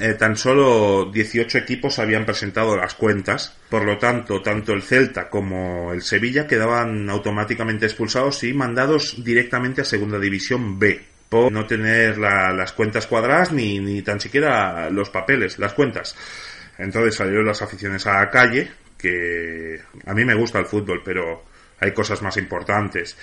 eh, 0.00 0.14
tan 0.14 0.36
solo 0.36 1.10
18 1.12 1.58
equipos 1.58 1.98
habían 1.98 2.24
presentado 2.24 2.76
las 2.76 2.94
cuentas, 2.94 3.56
por 3.68 3.84
lo 3.84 3.98
tanto, 3.98 4.40
tanto 4.42 4.72
el 4.72 4.82
Celta 4.82 5.28
como 5.28 5.92
el 5.92 6.02
Sevilla 6.02 6.46
quedaban 6.46 7.08
automáticamente 7.10 7.86
expulsados 7.86 8.42
y 8.44 8.54
mandados 8.54 9.22
directamente 9.22 9.82
a 9.82 9.84
Segunda 9.84 10.18
División 10.18 10.78
B, 10.78 11.00
por 11.28 11.52
no 11.52 11.66
tener 11.66 12.18
la- 12.18 12.52
las 12.52 12.72
cuentas 12.72 13.06
cuadradas 13.06 13.52
ni, 13.52 13.80
ni 13.80 14.02
tan 14.02 14.18
siquiera 14.20 14.88
los 14.90 15.10
papeles, 15.10 15.58
las 15.58 15.74
cuentas. 15.74 16.16
Entonces 16.78 17.14
salieron 17.14 17.46
las 17.46 17.60
aficiones 17.62 18.06
a 18.06 18.20
la 18.20 18.30
calle, 18.30 18.70
que 18.96 19.80
a 20.06 20.14
mí 20.14 20.24
me 20.24 20.34
gusta 20.34 20.58
el 20.58 20.66
fútbol, 20.66 21.02
pero 21.04 21.44
hay 21.80 21.92
cosas 21.92 22.22
más 22.22 22.36
importantes. 22.38 23.16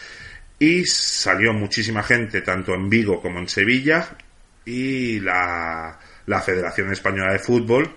Y 0.59 0.85
salió 0.85 1.53
muchísima 1.53 2.03
gente, 2.03 2.41
tanto 2.41 2.73
en 2.75 2.89
Vigo 2.89 3.21
como 3.21 3.39
en 3.39 3.47
Sevilla, 3.47 4.07
y 4.65 5.19
la, 5.21 5.97
la 6.29 6.41
Federación 6.41 6.91
Española 6.91 7.33
de 7.33 7.39
Fútbol 7.39 7.91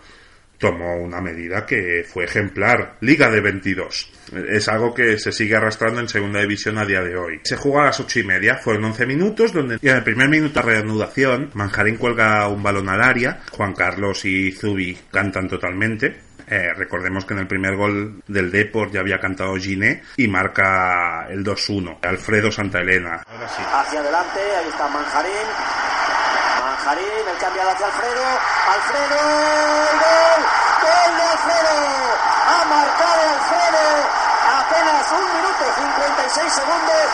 tomó 0.59 0.97
una 0.97 1.21
medida 1.21 1.67
que 1.67 2.05
fue 2.09 2.25
ejemplar. 2.25 2.97
Liga 3.01 3.29
de 3.29 3.41
22. 3.41 4.13
Es 4.49 4.69
algo 4.69 4.95
que 4.95 5.19
se 5.19 5.33
sigue 5.33 5.57
arrastrando 5.57 6.01
en 6.01 6.09
segunda 6.09 6.41
división 6.41 6.79
a 6.79 6.87
día 6.87 7.03
de 7.03 7.17
hoy. 7.17 7.41
Se 7.43 7.57
jugó 7.57 7.81
a 7.81 7.87
las 7.87 8.01
ocho 8.01 8.21
y 8.21 8.25
media, 8.25 8.57
fueron 8.57 8.85
11 8.85 9.07
minutos, 9.07 9.53
donde 9.53 9.79
en 9.83 9.97
el 9.97 10.05
primer 10.05 10.29
minuto 10.29 10.61
de 10.61 10.67
reanudación, 10.67 11.51
Manjarín 11.55 11.97
cuelga 11.97 12.49
un 12.49 12.63
balón 12.63 12.89
al 12.89 13.03
área, 13.03 13.41
Juan 13.51 13.75
Carlos 13.75 14.25
y 14.25 14.53
Zubi 14.53 14.97
cantan 15.11 15.49
totalmente. 15.49 16.17
Eh, 16.47 16.73
recordemos 16.77 17.25
que 17.25 17.35
en 17.35 17.41
el 17.41 17.47
primer 17.47 17.77
gol 17.77 18.23
del 18.29 18.51
Deport 18.51 18.93
ya 18.93 19.01
había 19.01 19.19
cantado 19.19 19.57
Giné 19.57 20.03
y 20.17 20.29
marca 20.29 21.27
el 21.29 21.45
2-1. 21.45 21.99
Alfredo 22.03 22.53
Santa 22.53 22.81
Elena. 22.81 23.25
Hacia 23.27 24.01
adelante, 24.01 24.41
ahí 24.41 24.69
está 24.69 24.89
Manjarín. 24.89 25.82
Manjarín, 26.83 27.29
el 27.29 27.39
cambiado 27.39 27.71
hacia 27.71 27.87
Alfredo. 27.87 28.25
Alfredo, 28.75 29.19
gol, 30.03 30.41
gol 30.83 31.11
de 31.17 31.23
Alfredo. 31.23 31.75
Ha 32.43 32.65
marcado 32.67 33.23
Alfredo 33.23 33.87
apenas 34.51 35.13
un 35.13 35.27
minuto 35.31 35.63
56 35.79 36.53
segundos 36.53 37.07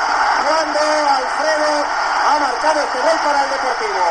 cuando 0.48 0.80
Alfredo 0.80 1.84
ha 1.84 2.38
marcado 2.38 2.80
este 2.80 2.98
gol 2.98 3.18
para 3.20 3.44
el 3.44 3.50
Deportivo. 3.50 4.04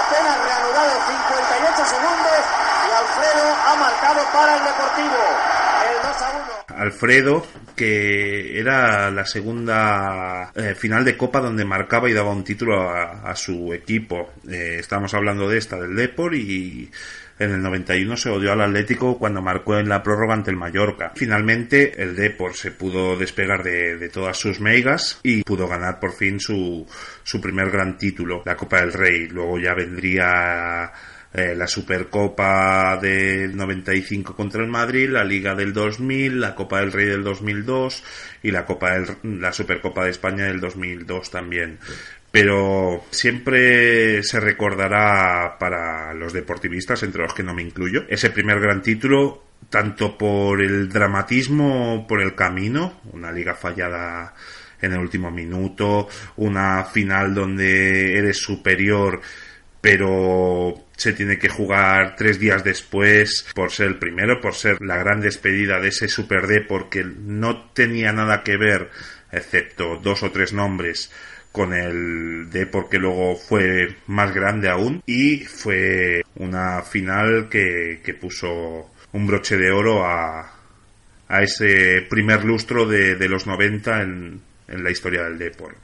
Apenas 0.00 0.38
reanudado 0.48 0.92
58 0.96 1.84
segundos 1.84 2.40
y 2.88 2.92
Alfredo 2.96 3.44
ha 3.68 3.74
marcado 3.76 4.24
para 4.32 4.56
el 4.56 4.64
Deportivo. 4.64 5.69
El 5.80 6.02
2 6.02 6.22
a 6.22 6.64
1. 6.68 6.80
Alfredo, 6.80 7.46
que 7.76 8.58
era 8.58 9.10
la 9.10 9.26
segunda 9.26 10.52
eh, 10.54 10.74
final 10.74 11.04
de 11.04 11.16
Copa 11.16 11.40
donde 11.40 11.64
marcaba 11.64 12.08
y 12.08 12.12
daba 12.12 12.30
un 12.30 12.44
título 12.44 12.88
a, 12.90 13.34
su 13.36 13.72
equipo. 13.74 14.32
Eh, 14.48 14.76
estamos 14.78 15.14
hablando 15.14 15.48
de 15.48 15.58
esta, 15.58 15.78
del 15.80 15.94
Depor, 15.96 16.34
y 16.34 16.90
en 17.38 17.52
el 17.52 17.62
91 17.62 18.16
se 18.16 18.28
odió 18.30 18.52
al 18.52 18.60
Atlético 18.60 19.18
cuando 19.18 19.40
marcó 19.40 19.78
en 19.78 19.88
la 19.88 20.02
prórroga 20.02 20.34
ante 20.34 20.50
el 20.50 20.56
Mallorca. 20.56 21.12
Finalmente, 21.14 22.02
el 22.02 22.14
Depor 22.14 22.54
se 22.54 22.70
pudo 22.70 23.16
despegar 23.16 23.62
de, 23.62 23.96
de 23.96 24.08
todas 24.08 24.36
sus 24.36 24.60
megas 24.60 25.20
y 25.22 25.42
pudo 25.42 25.66
ganar 25.66 25.98
por 26.00 26.12
fin 26.12 26.38
su, 26.38 26.86
su 27.22 27.40
primer 27.40 27.70
gran 27.70 27.96
título, 27.96 28.42
la 28.44 28.56
Copa 28.56 28.80
del 28.80 28.92
Rey. 28.92 29.28
Luego 29.28 29.58
ya 29.58 29.74
vendría 29.74 30.92
eh, 31.32 31.54
la 31.54 31.68
Supercopa 31.68 32.98
del 33.00 33.56
95 33.56 34.34
contra 34.34 34.62
el 34.62 34.68
Madrid, 34.68 35.08
la 35.08 35.22
Liga 35.22 35.54
del 35.54 35.72
2000, 35.72 36.40
la 36.40 36.56
Copa 36.56 36.80
del 36.80 36.92
Rey 36.92 37.06
del 37.06 37.22
2002 37.22 38.02
y 38.42 38.50
la 38.50 38.66
Copa 38.66 38.96
la 39.22 39.52
Supercopa 39.52 40.04
de 40.04 40.10
España 40.10 40.46
del 40.46 40.60
2002 40.60 41.30
también. 41.30 41.78
Pero 42.32 43.04
siempre 43.10 44.22
se 44.22 44.40
recordará 44.40 45.56
para 45.58 46.14
los 46.14 46.32
deportivistas, 46.32 47.02
entre 47.02 47.22
los 47.22 47.34
que 47.34 47.42
no 47.42 47.54
me 47.54 47.62
incluyo, 47.62 48.04
ese 48.08 48.30
primer 48.30 48.60
gran 48.60 48.82
título, 48.82 49.44
tanto 49.68 50.16
por 50.18 50.60
el 50.60 50.88
dramatismo, 50.88 52.06
por 52.08 52.22
el 52.22 52.34
camino, 52.34 53.00
una 53.12 53.30
liga 53.30 53.54
fallada 53.54 54.34
en 54.80 54.92
el 54.92 54.98
último 54.98 55.30
minuto, 55.30 56.08
una 56.36 56.84
final 56.84 57.34
donde 57.34 58.16
eres 58.16 58.38
superior 58.38 59.20
pero 59.80 60.74
se 61.00 61.14
tiene 61.14 61.38
que 61.38 61.48
jugar 61.48 62.14
tres 62.14 62.38
días 62.38 62.62
después 62.62 63.46
por 63.54 63.72
ser 63.72 63.86
el 63.86 63.98
primero, 63.98 64.38
por 64.42 64.54
ser 64.54 64.82
la 64.82 64.98
gran 64.98 65.22
despedida 65.22 65.80
de 65.80 65.88
ese 65.88 66.08
Super 66.08 66.46
D, 66.46 66.60
porque 66.60 67.02
no 67.04 67.70
tenía 67.70 68.12
nada 68.12 68.42
que 68.42 68.58
ver, 68.58 68.90
excepto 69.32 69.96
dos 69.96 70.22
o 70.22 70.30
tres 70.30 70.52
nombres, 70.52 71.10
con 71.52 71.72
el 71.72 72.50
Depor 72.50 72.90
que 72.90 72.98
luego 72.98 73.34
fue 73.34 73.96
más 74.08 74.34
grande 74.34 74.68
aún 74.68 75.02
y 75.06 75.38
fue 75.38 76.22
una 76.34 76.82
final 76.82 77.48
que, 77.48 78.02
que 78.04 78.12
puso 78.12 78.90
un 79.12 79.26
broche 79.26 79.56
de 79.56 79.70
oro 79.70 80.04
a, 80.04 80.52
a 81.28 81.42
ese 81.42 82.06
primer 82.10 82.44
lustro 82.44 82.86
de, 82.86 83.14
de 83.14 83.28
los 83.30 83.46
90 83.46 84.02
en, 84.02 84.40
en 84.68 84.84
la 84.84 84.90
historia 84.90 85.24
del 85.24 85.38
Depor. 85.38 85.74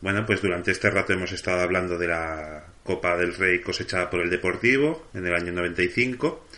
Bueno, 0.00 0.26
pues 0.26 0.42
durante 0.42 0.72
este 0.72 0.90
rato 0.90 1.12
hemos 1.12 1.30
estado 1.30 1.60
hablando 1.60 1.96
de 1.96 2.08
la 2.08 2.64
Copa 2.90 3.16
del 3.16 3.36
Rey 3.36 3.60
cosechada 3.60 4.10
por 4.10 4.20
el 4.20 4.30
Deportivo 4.30 5.10
en 5.14 5.24
el 5.24 5.32
año 5.32 5.52
95, 5.52 6.48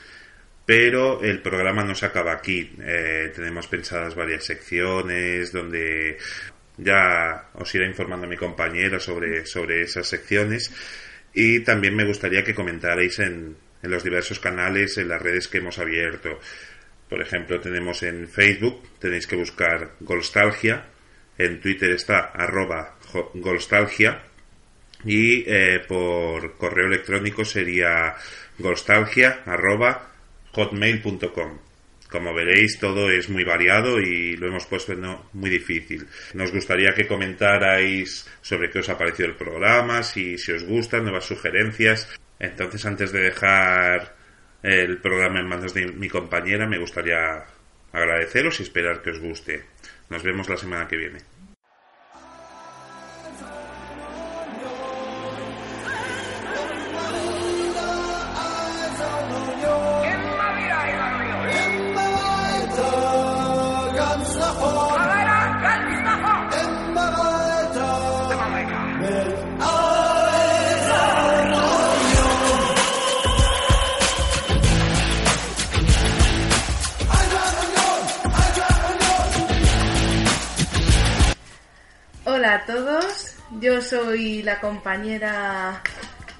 pero 0.65 1.23
el 1.23 1.43
programa 1.43 1.85
no 1.85 1.95
se 1.95 2.07
acaba 2.07 2.33
aquí. 2.33 2.73
Eh, 2.81 3.31
tenemos 3.37 3.67
pensadas 3.67 4.15
varias 4.15 4.43
secciones 4.43 5.53
donde 5.53 6.17
ya 6.79 7.51
os 7.53 7.75
irá 7.75 7.87
informando 7.87 8.27
mi 8.27 8.39
compañero 8.39 8.99
sobre, 8.99 9.45
sobre 9.45 9.83
esas 9.83 10.09
secciones 10.09 10.73
y 11.35 11.61
también 11.61 11.95
me 11.95 12.07
gustaría 12.07 12.43
que 12.43 12.55
comentarais 12.55 13.19
en, 13.19 13.55
en 13.83 13.91
los 13.91 14.03
diversos 14.03 14.41
canales, 14.41 14.97
en 14.97 15.09
las 15.09 15.21
redes 15.21 15.49
que 15.49 15.59
hemos 15.59 15.79
abierto. 15.79 16.41
Por 17.11 17.21
ejemplo, 17.21 17.61
tenemos 17.61 18.03
en 18.05 18.27
Facebook, 18.27 18.89
tenéis 18.99 19.27
que 19.27 19.37
buscar 19.37 19.97
Golstalgia, 20.01 20.87
en 21.37 21.61
Twitter 21.61 21.91
está 21.91 22.21
arroba 22.33 22.97
Golstalgia 23.35 24.32
y 25.05 25.45
eh, 25.47 25.81
por 25.87 26.57
correo 26.57 26.87
electrónico 26.87 27.45
sería 27.45 28.15
hotmail.com. 30.53 31.59
Como 32.09 32.35
veréis, 32.35 32.79
todo 32.79 33.11
es 33.11 33.31
muy 33.31 33.43
variado 33.43 33.99
y 33.99 34.37
lo 34.37 34.47
hemos 34.47 34.67
puesto 34.67 34.95
no 34.95 35.31
muy 35.33 35.49
difícil. 35.49 36.07
Nos 36.35 36.53
gustaría 36.53 36.93
que 36.93 37.07
comentarais 37.07 38.29
sobre 38.43 38.71
qué 38.71 38.81
os 38.81 38.89
ha 38.91 38.99
parecido 38.99 39.31
el 39.31 39.35
programa, 39.35 40.03
si, 40.03 40.37
si 40.37 40.53
os 40.53 40.65
gustan, 40.65 41.05
nuevas 41.05 41.25
sugerencias. 41.25 42.09
Entonces, 42.39 42.85
antes 42.85 43.13
de 43.13 43.21
dejar 43.21 44.15
el 44.63 44.99
programa 44.99 45.41
en 45.41 45.49
manos 45.49 45.73
de 45.73 45.87
mi 45.87 46.11
compañera, 46.11 46.67
me 46.67 46.79
gustaría 46.79 47.45
agradeceros 47.93 48.61
y 48.61 48.65
esperar 48.65 49.01
que 49.01 49.11
os 49.11 49.19
guste. 49.19 49.65
Nos 50.11 50.23
vemos 50.23 50.51
la 50.51 50.59
semana 50.59 50.87
que 50.87 50.97
viene. 50.99 51.32
A 82.63 82.65
todos, 82.65 83.35
yo 83.61 83.81
soy 83.83 84.43
la 84.43 84.61
compañera 84.61 85.83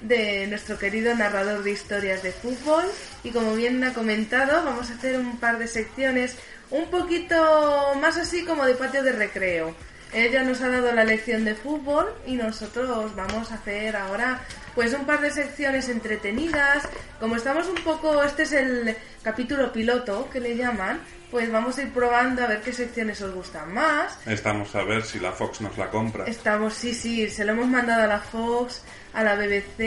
de 0.01 0.47
nuestro 0.47 0.77
querido 0.77 1.13
narrador 1.15 1.63
de 1.63 1.71
historias 1.71 2.23
de 2.23 2.31
fútbol 2.31 2.85
y 3.23 3.31
como 3.31 3.55
bien 3.55 3.83
ha 3.83 3.93
comentado 3.93 4.63
vamos 4.63 4.89
a 4.89 4.93
hacer 4.93 5.19
un 5.19 5.37
par 5.37 5.59
de 5.59 5.67
secciones 5.67 6.37
un 6.69 6.89
poquito 6.89 7.93
más 7.99 8.17
así 8.17 8.45
como 8.45 8.65
de 8.65 8.75
patio 8.75 9.03
de 9.03 9.11
recreo. 9.11 9.75
Ella 10.13 10.43
nos 10.43 10.61
ha 10.61 10.69
dado 10.69 10.93
la 10.93 11.03
lección 11.03 11.43
de 11.43 11.55
fútbol 11.55 12.13
y 12.25 12.35
nosotros 12.35 13.13
vamos 13.15 13.51
a 13.51 13.55
hacer 13.55 13.95
ahora 13.97 14.41
pues 14.75 14.93
un 14.93 15.05
par 15.05 15.19
de 15.19 15.31
secciones 15.31 15.89
entretenidas. 15.89 16.87
Como 17.19 17.35
estamos 17.35 17.67
un 17.67 17.83
poco, 17.83 18.23
este 18.23 18.43
es 18.43 18.53
el 18.53 18.95
capítulo 19.23 19.73
piloto 19.73 20.29
que 20.31 20.39
le 20.39 20.55
llaman, 20.55 21.01
pues 21.33 21.51
vamos 21.51 21.75
a 21.79 21.81
ir 21.81 21.91
probando 21.91 22.43
a 22.43 22.47
ver 22.47 22.61
qué 22.61 22.71
secciones 22.71 23.19
os 23.19 23.33
gustan 23.33 23.73
más. 23.73 24.19
Estamos 24.27 24.75
a 24.75 24.83
ver 24.83 25.01
si 25.01 25.19
la 25.19 25.31
Fox 25.31 25.61
nos 25.61 25.75
la 25.79 25.89
compra. 25.89 26.25
Estamos, 26.25 26.75
sí, 26.75 26.93
sí, 26.93 27.27
se 27.27 27.43
lo 27.43 27.53
hemos 27.53 27.67
mandado 27.67 28.03
a 28.03 28.05
la 28.07 28.19
Fox, 28.19 28.83
a 29.13 29.23
la 29.23 29.33
BBC, 29.33 29.79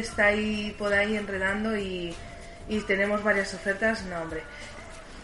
está 0.00 0.26
ahí 0.26 0.74
por 0.76 0.92
ahí 0.92 1.16
enredando 1.16 1.76
y, 1.76 2.12
y 2.68 2.80
tenemos 2.80 3.22
varias 3.22 3.54
ofertas, 3.54 4.02
no 4.06 4.22
hombre. 4.22 4.42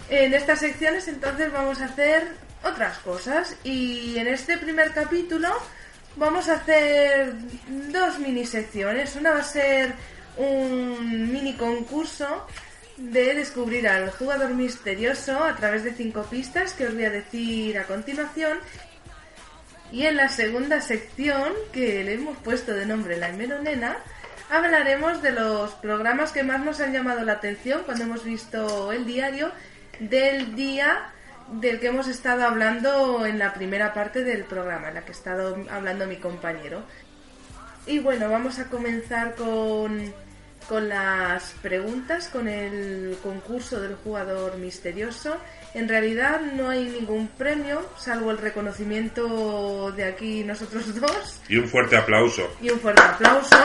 En 0.08 0.32
estas 0.32 0.60
secciones 0.60 1.08
entonces 1.08 1.50
vamos 1.50 1.80
a 1.80 1.86
hacer 1.86 2.28
otras 2.62 2.98
cosas 2.98 3.56
y 3.64 4.16
en 4.16 4.28
este 4.28 4.58
primer 4.58 4.92
capítulo 4.92 5.48
vamos 6.14 6.48
a 6.48 6.54
hacer 6.54 7.34
dos 7.90 8.20
mini 8.20 8.46
secciones. 8.46 9.16
Una 9.16 9.32
va 9.32 9.40
a 9.40 9.42
ser 9.42 9.92
un 10.36 11.32
mini 11.32 11.54
concurso 11.54 12.46
de 12.98 13.34
descubrir 13.34 13.88
al 13.88 14.10
jugador 14.10 14.54
misterioso 14.54 15.42
a 15.42 15.56
través 15.56 15.84
de 15.84 15.94
cinco 15.94 16.24
pistas 16.24 16.74
que 16.74 16.86
os 16.86 16.94
voy 16.94 17.04
a 17.04 17.10
decir 17.10 17.78
a 17.78 17.84
continuación 17.84 18.58
y 19.90 20.04
en 20.04 20.16
la 20.16 20.28
segunda 20.28 20.80
sección, 20.80 21.52
que 21.72 22.04
le 22.04 22.14
hemos 22.14 22.36
puesto 22.38 22.74
de 22.74 22.84
nombre 22.84 23.16
La 23.16 23.32
Nena, 23.32 23.96
hablaremos 24.50 25.22
de 25.22 25.32
los 25.32 25.72
programas 25.76 26.32
que 26.32 26.42
más 26.42 26.62
nos 26.62 26.80
han 26.80 26.92
llamado 26.92 27.24
la 27.24 27.34
atención 27.34 27.82
cuando 27.84 28.04
hemos 28.04 28.24
visto 28.24 28.92
el 28.92 29.06
diario 29.06 29.50
del 29.98 30.54
día 30.54 31.10
del 31.52 31.80
que 31.80 31.86
hemos 31.86 32.06
estado 32.06 32.44
hablando 32.44 33.24
en 33.24 33.38
la 33.38 33.54
primera 33.54 33.94
parte 33.94 34.24
del 34.24 34.44
programa, 34.44 34.88
en 34.88 34.94
la 34.94 35.04
que 35.04 35.12
ha 35.12 35.14
estado 35.14 35.56
hablando 35.70 36.06
mi 36.06 36.16
compañero. 36.16 36.82
Y 37.86 38.00
bueno, 38.00 38.28
vamos 38.28 38.58
a 38.58 38.68
comenzar 38.68 39.34
con, 39.34 40.12
con 40.68 40.88
las 40.88 41.54
preguntas, 41.62 42.28
con 42.28 42.46
el 42.46 43.16
concurso 43.22 43.80
del 43.80 43.96
jugador 43.96 44.58
misterioso. 44.58 45.36
En 45.74 45.88
realidad 45.88 46.40
no 46.40 46.68
hay 46.68 46.84
ningún 46.84 47.28
premio, 47.28 47.88
salvo 47.96 48.30
el 48.30 48.38
reconocimiento 48.38 49.92
de 49.92 50.04
aquí 50.04 50.44
nosotros 50.44 50.94
dos 51.00 51.40
Y 51.48 51.56
un 51.56 51.68
fuerte 51.68 51.96
aplauso. 51.96 52.48
y 52.60 52.70
un 52.70 52.80
fuerte 52.80 53.02
aplauso. 53.02 53.56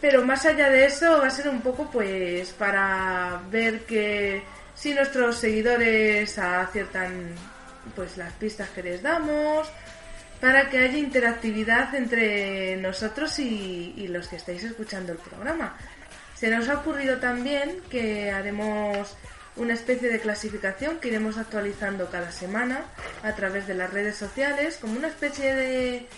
Pero 0.00 0.24
más 0.24 0.44
allá 0.44 0.68
de 0.68 0.86
eso 0.86 1.18
va 1.20 1.28
a 1.28 1.30
ser 1.30 1.48
un 1.48 1.60
poco 1.62 1.88
pues 1.90 2.50
para 2.50 3.40
ver 3.50 3.84
que 3.84 4.42
si 4.74 4.92
nuestros 4.94 5.36
seguidores 5.38 6.38
aciertan 6.38 7.34
pues 7.94 8.16
las 8.16 8.32
pistas 8.34 8.68
que 8.70 8.82
les 8.82 9.02
damos, 9.02 9.70
para 10.42 10.68
que 10.68 10.78
haya 10.78 10.98
interactividad 10.98 11.94
entre 11.94 12.76
nosotros 12.78 13.38
y, 13.38 14.08
los 14.08 14.26
que 14.26 14.34
estáis 14.34 14.64
escuchando 14.64 15.12
el 15.12 15.18
programa. 15.18 15.76
Se 16.34 16.50
nos 16.50 16.68
ha 16.68 16.78
ocurrido 16.78 17.18
también 17.18 17.80
que 17.88 18.32
haremos 18.32 19.16
una 19.54 19.74
especie 19.74 20.10
de 20.10 20.18
clasificación 20.18 20.98
que 20.98 21.08
iremos 21.10 21.38
actualizando 21.38 22.10
cada 22.10 22.32
semana 22.32 22.86
a 23.22 23.36
través 23.36 23.68
de 23.68 23.74
las 23.74 23.92
redes 23.92 24.16
sociales, 24.16 24.78
como 24.80 24.98
una 24.98 25.06
especie 25.06 25.54
de, 25.54 26.08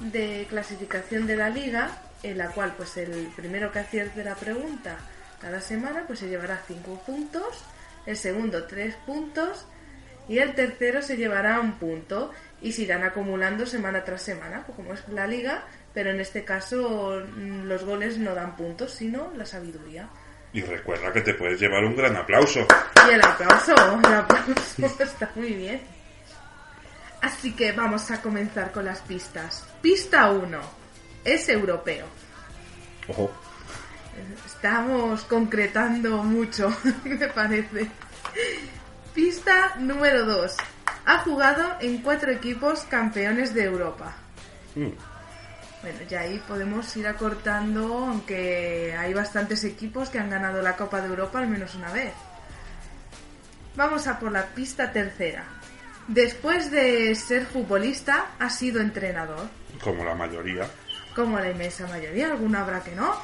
de 0.00 0.46
clasificación 0.48 1.26
de 1.26 1.36
la 1.36 1.50
liga, 1.50 1.90
en 2.22 2.38
la 2.38 2.48
cual 2.48 2.72
pues 2.74 2.96
el 2.96 3.30
primero 3.36 3.70
que 3.70 3.80
acierte 3.80 4.24
la 4.24 4.34
pregunta 4.34 4.96
cada 5.42 5.60
semana 5.60 6.04
pues 6.06 6.20
se 6.20 6.28
llevará 6.30 6.62
5 6.66 7.02
puntos, 7.04 7.64
el 8.06 8.16
segundo 8.16 8.64
3 8.64 8.94
puntos 9.04 9.66
y 10.26 10.38
el 10.38 10.54
tercero 10.54 11.02
se 11.02 11.18
llevará 11.18 11.60
un 11.60 11.72
punto 11.78 12.30
y 12.60 12.72
se 12.72 12.82
irán 12.82 13.04
acumulando 13.04 13.66
semana 13.66 14.04
tras 14.04 14.22
semana, 14.22 14.64
pues 14.66 14.76
como 14.76 14.94
es 14.94 15.08
la 15.08 15.26
liga, 15.26 15.64
pero 15.94 16.10
en 16.10 16.20
este 16.20 16.44
caso 16.44 17.22
mm, 17.36 17.64
los 17.64 17.84
goles 17.84 18.18
no 18.18 18.34
dan 18.34 18.56
puntos, 18.56 18.92
sino 18.92 19.32
la 19.36 19.46
sabiduría. 19.46 20.08
Y 20.52 20.62
recuerda 20.62 21.12
que 21.12 21.20
te 21.20 21.34
puedes 21.34 21.60
llevar 21.60 21.84
un 21.84 21.94
gran 21.94 22.16
aplauso. 22.16 22.66
Y 23.06 23.10
el 23.12 23.22
aplauso, 23.22 23.74
el 23.74 24.14
aplauso 24.14 25.02
está 25.02 25.30
muy 25.34 25.52
bien. 25.52 25.80
Así 27.20 27.52
que 27.52 27.72
vamos 27.72 28.10
a 28.10 28.22
comenzar 28.22 28.72
con 28.72 28.84
las 28.84 29.00
pistas. 29.00 29.66
Pista 29.82 30.30
1. 30.30 30.58
Es 31.24 31.48
europeo. 31.48 32.06
Ojo. 33.08 33.30
Estamos 34.46 35.22
concretando 35.24 36.22
mucho, 36.22 36.74
me 37.04 37.28
parece. 37.28 37.88
Pista 39.14 39.74
número 39.78 40.24
2. 40.24 40.56
Ha 41.08 41.20
jugado 41.20 41.76
en 41.80 42.02
cuatro 42.02 42.30
equipos 42.30 42.80
campeones 42.80 43.54
de 43.54 43.64
Europa. 43.64 44.14
Mm. 44.74 44.90
Bueno, 45.80 45.98
ya 46.06 46.20
ahí 46.20 46.38
podemos 46.46 46.94
ir 46.98 47.06
acortando, 47.06 48.08
aunque 48.08 48.94
hay 48.94 49.14
bastantes 49.14 49.64
equipos 49.64 50.10
que 50.10 50.18
han 50.18 50.28
ganado 50.28 50.60
la 50.60 50.76
Copa 50.76 51.00
de 51.00 51.06
Europa 51.06 51.38
al 51.38 51.48
menos 51.48 51.74
una 51.76 51.90
vez. 51.92 52.12
Vamos 53.74 54.06
a 54.06 54.18
por 54.18 54.30
la 54.30 54.48
pista 54.48 54.92
tercera. 54.92 55.44
Después 56.08 56.70
de 56.70 57.14
ser 57.14 57.46
futbolista, 57.46 58.32
ha 58.38 58.50
sido 58.50 58.82
entrenador. 58.82 59.48
Como 59.82 60.04
la 60.04 60.14
mayoría. 60.14 60.68
Como 61.16 61.38
la 61.38 61.50
inmensa 61.50 61.86
mayoría, 61.86 62.26
alguna 62.26 62.60
habrá 62.60 62.84
que 62.84 62.94
no, 62.94 63.14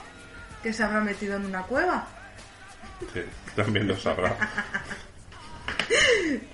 que 0.63 0.73
se 0.73 0.83
habrá 0.83 1.03
metido 1.03 1.37
en 1.37 1.45
una 1.45 1.65
cueva. 1.65 2.09
Sí, 3.13 3.21
también 3.55 3.89
lo 3.89 3.97
sabrá. 3.99 4.35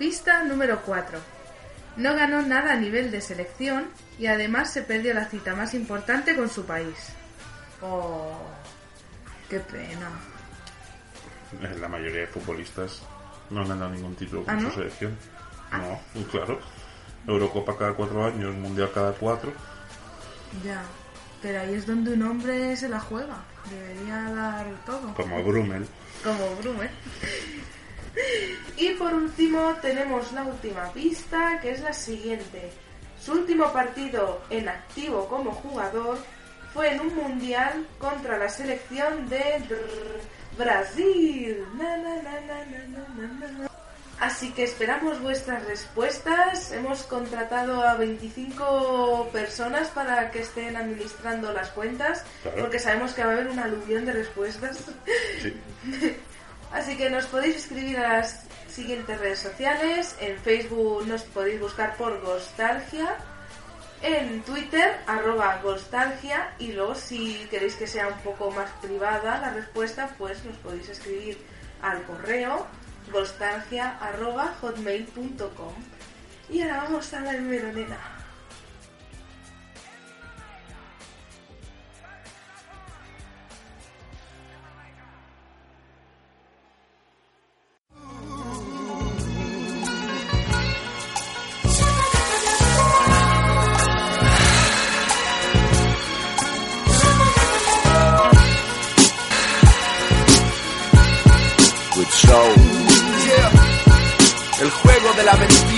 Pista 0.00 0.42
número 0.44 0.80
4. 0.80 1.18
No 1.98 2.14
ganó 2.14 2.40
nada 2.40 2.72
a 2.72 2.76
nivel 2.76 3.10
de 3.10 3.20
selección 3.20 3.84
y 4.18 4.28
además 4.28 4.72
se 4.72 4.80
perdió 4.80 5.12
la 5.12 5.26
cita 5.26 5.54
más 5.54 5.74
importante 5.74 6.34
con 6.34 6.48
su 6.48 6.64
país. 6.64 7.12
Oh, 7.82 8.32
qué 9.50 9.60
pena. 9.60 10.08
La 11.78 11.86
mayoría 11.86 12.20
de 12.22 12.26
futbolistas 12.28 13.02
no 13.50 13.60
han 13.60 13.68
ganado 13.68 13.90
ningún 13.90 14.16
título 14.16 14.42
con 14.42 14.54
¿Ah, 14.56 14.60
su 14.60 14.68
no? 14.68 14.72
selección. 14.72 15.18
No, 15.70 16.00
muy 16.14 16.24
claro. 16.24 16.58
Eurocopa 17.26 17.76
cada 17.76 17.92
cuatro 17.92 18.24
años, 18.24 18.54
Mundial 18.54 18.90
cada 18.94 19.12
cuatro. 19.12 19.52
Ya, 20.64 20.80
pero 21.42 21.60
ahí 21.60 21.74
es 21.74 21.86
donde 21.86 22.14
un 22.14 22.22
hombre 22.22 22.74
se 22.74 22.88
la 22.88 23.00
juega. 23.00 23.36
Debería 23.68 24.32
dar 24.34 24.66
todo. 24.86 25.12
Como 25.12 25.44
Brummel. 25.44 25.86
Como 26.24 26.56
Brume. 26.56 26.88
Y 28.76 28.90
por 28.94 29.12
último 29.14 29.74
tenemos 29.82 30.32
la 30.32 30.42
última 30.44 30.92
pista, 30.92 31.58
que 31.60 31.70
es 31.72 31.80
la 31.80 31.92
siguiente. 31.92 32.70
Su 33.22 33.32
último 33.32 33.72
partido 33.72 34.40
en 34.50 34.68
activo 34.68 35.28
como 35.28 35.52
jugador 35.52 36.18
fue 36.72 36.92
en 36.92 37.00
un 37.00 37.14
mundial 37.14 37.86
contra 37.98 38.38
la 38.38 38.48
selección 38.48 39.28
de 39.28 39.62
Brasil. 40.56 41.64
Na, 41.76 41.96
na, 41.98 42.16
na. 42.22 43.68
Así 44.20 44.52
que 44.52 44.64
esperamos 44.64 45.20
vuestras 45.22 45.64
respuestas. 45.64 46.72
Hemos 46.72 47.02
contratado 47.04 47.82
a 47.82 47.94
25 47.94 49.30
personas 49.32 49.88
para 49.88 50.30
que 50.30 50.40
estén 50.40 50.76
administrando 50.76 51.52
las 51.52 51.70
cuentas, 51.70 52.24
Claro. 52.42 52.58
porque 52.60 52.78
sabemos 52.78 53.14
que 53.14 53.24
va 53.24 53.30
a 53.30 53.32
haber 53.34 53.48
una 53.48 53.64
aluvión 53.64 54.04
de 54.04 54.12
respuestas. 54.12 54.78
Sí. 55.40 55.56
Así 56.72 56.96
que 56.96 57.10
nos 57.10 57.26
podéis 57.26 57.56
escribir 57.56 57.98
a 57.98 58.18
las 58.18 58.44
siguientes 58.68 59.18
redes 59.18 59.40
sociales. 59.40 60.16
En 60.20 60.38
Facebook 60.38 61.06
nos 61.06 61.22
podéis 61.22 61.60
buscar 61.60 61.96
por 61.96 62.20
Gostalgia. 62.20 63.16
En 64.02 64.42
Twitter, 64.42 64.98
arroba 65.06 65.60
Gostalgia. 65.62 66.54
Y 66.58 66.72
luego, 66.72 66.94
si 66.94 67.46
queréis 67.50 67.74
que 67.74 67.86
sea 67.86 68.08
un 68.08 68.18
poco 68.20 68.50
más 68.50 68.70
privada 68.80 69.38
la 69.38 69.50
respuesta, 69.50 70.14
pues 70.16 70.44
nos 70.44 70.56
podéis 70.58 70.88
escribir 70.88 71.38
al 71.82 72.02
correo 72.04 72.66
gostalgia 73.12 73.98
arroba 73.98 74.54
hotmail.com. 74.60 75.74
Y 76.48 76.62
ahora 76.62 76.84
vamos 76.84 77.12
a 77.14 77.20
la 77.20 77.32
meronera. 77.32 78.19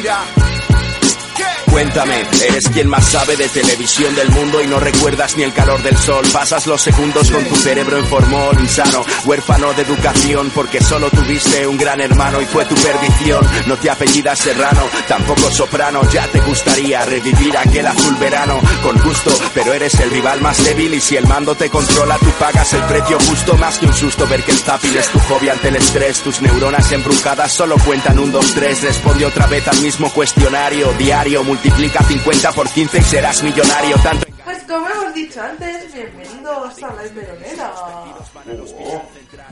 Mentira. 0.03 0.42
Cuéntame, 1.73 2.27
eres 2.47 2.69
quien 2.69 2.87
más 2.87 3.03
sabe 3.07 3.35
de 3.35 3.49
televisión 3.49 4.15
del 4.15 4.29
mundo 4.29 4.63
y 4.63 4.67
no 4.67 4.79
recuerdas 4.79 5.39
ni 5.39 5.43
el 5.43 5.55
calor 5.55 5.83
del 5.83 5.97
sol. 5.97 6.23
Pasas 6.31 6.67
los 6.67 6.83
segundos 6.83 7.31
con 7.31 7.43
tu 7.47 7.57
cerebro 7.57 7.97
en 7.97 8.05
formol, 8.05 8.61
insano, 8.61 9.03
huérfano 9.25 9.73
de 9.73 9.81
educación, 9.81 10.53
porque 10.55 10.83
solo 10.83 11.09
tuviste 11.09 11.67
un 11.67 11.79
gran 11.79 12.03
hermano 12.03 12.43
y 12.43 12.45
fue 12.45 12.67
tu 12.67 12.75
perdición. 12.75 13.41
No 13.67 13.79
te 13.79 13.89
apellidas 13.89 14.39
Serrano, 14.41 14.83
tampoco 15.09 15.51
Soprano, 15.51 16.03
ya 16.11 16.27
te 16.29 16.41
gustaría 16.41 17.07
revivir 17.07 17.57
aquel 17.57 17.87
azul 17.87 18.17
verano 18.17 18.61
con 18.83 18.99
gusto, 18.99 19.31
pero 19.55 19.73
eres 19.73 19.99
el 20.01 20.11
rival 20.11 20.43
más 20.43 20.63
débil 20.63 20.93
y 20.93 21.01
si 21.01 21.17
el 21.17 21.27
mando 21.27 21.55
te 21.55 21.71
controla, 21.71 22.19
tú 22.19 22.31
pagas 22.39 22.71
el 22.75 22.83
precio 22.83 23.19
justo 23.19 23.57
más 23.57 23.79
que 23.79 23.87
un 23.87 23.95
susto 23.95 24.27
ver 24.27 24.43
que 24.43 24.53
el 24.53 24.61
tapping 24.61 24.99
es 24.99 25.09
tu 25.09 25.19
hobby 25.21 25.49
ante 25.49 25.69
el 25.69 25.77
estrés. 25.77 26.21
Tus 26.21 26.43
neuronas 26.43 26.93
embrujadas 26.93 27.51
solo 27.51 27.77
cuentan 27.79 28.19
un, 28.19 28.31
dos, 28.31 28.53
tres. 28.55 28.83
Responde 28.83 29.25
otra 29.25 29.47
vez 29.47 29.67
al 29.69 29.81
mismo 29.81 30.13
cuestionario 30.13 30.93
diario. 30.99 31.43
Multiplica 31.63 32.03
50 32.03 32.53
por 32.53 32.69
15 32.69 32.99
y 32.99 33.03
serás 33.03 33.41
millonario. 33.45 33.97
Tanto 34.03 34.32
dicho 35.33 35.43
antes, 35.43 35.95
bienvenidos 35.95 36.83
a 36.83 36.95
la 36.95 37.03
meronera. 37.15 37.73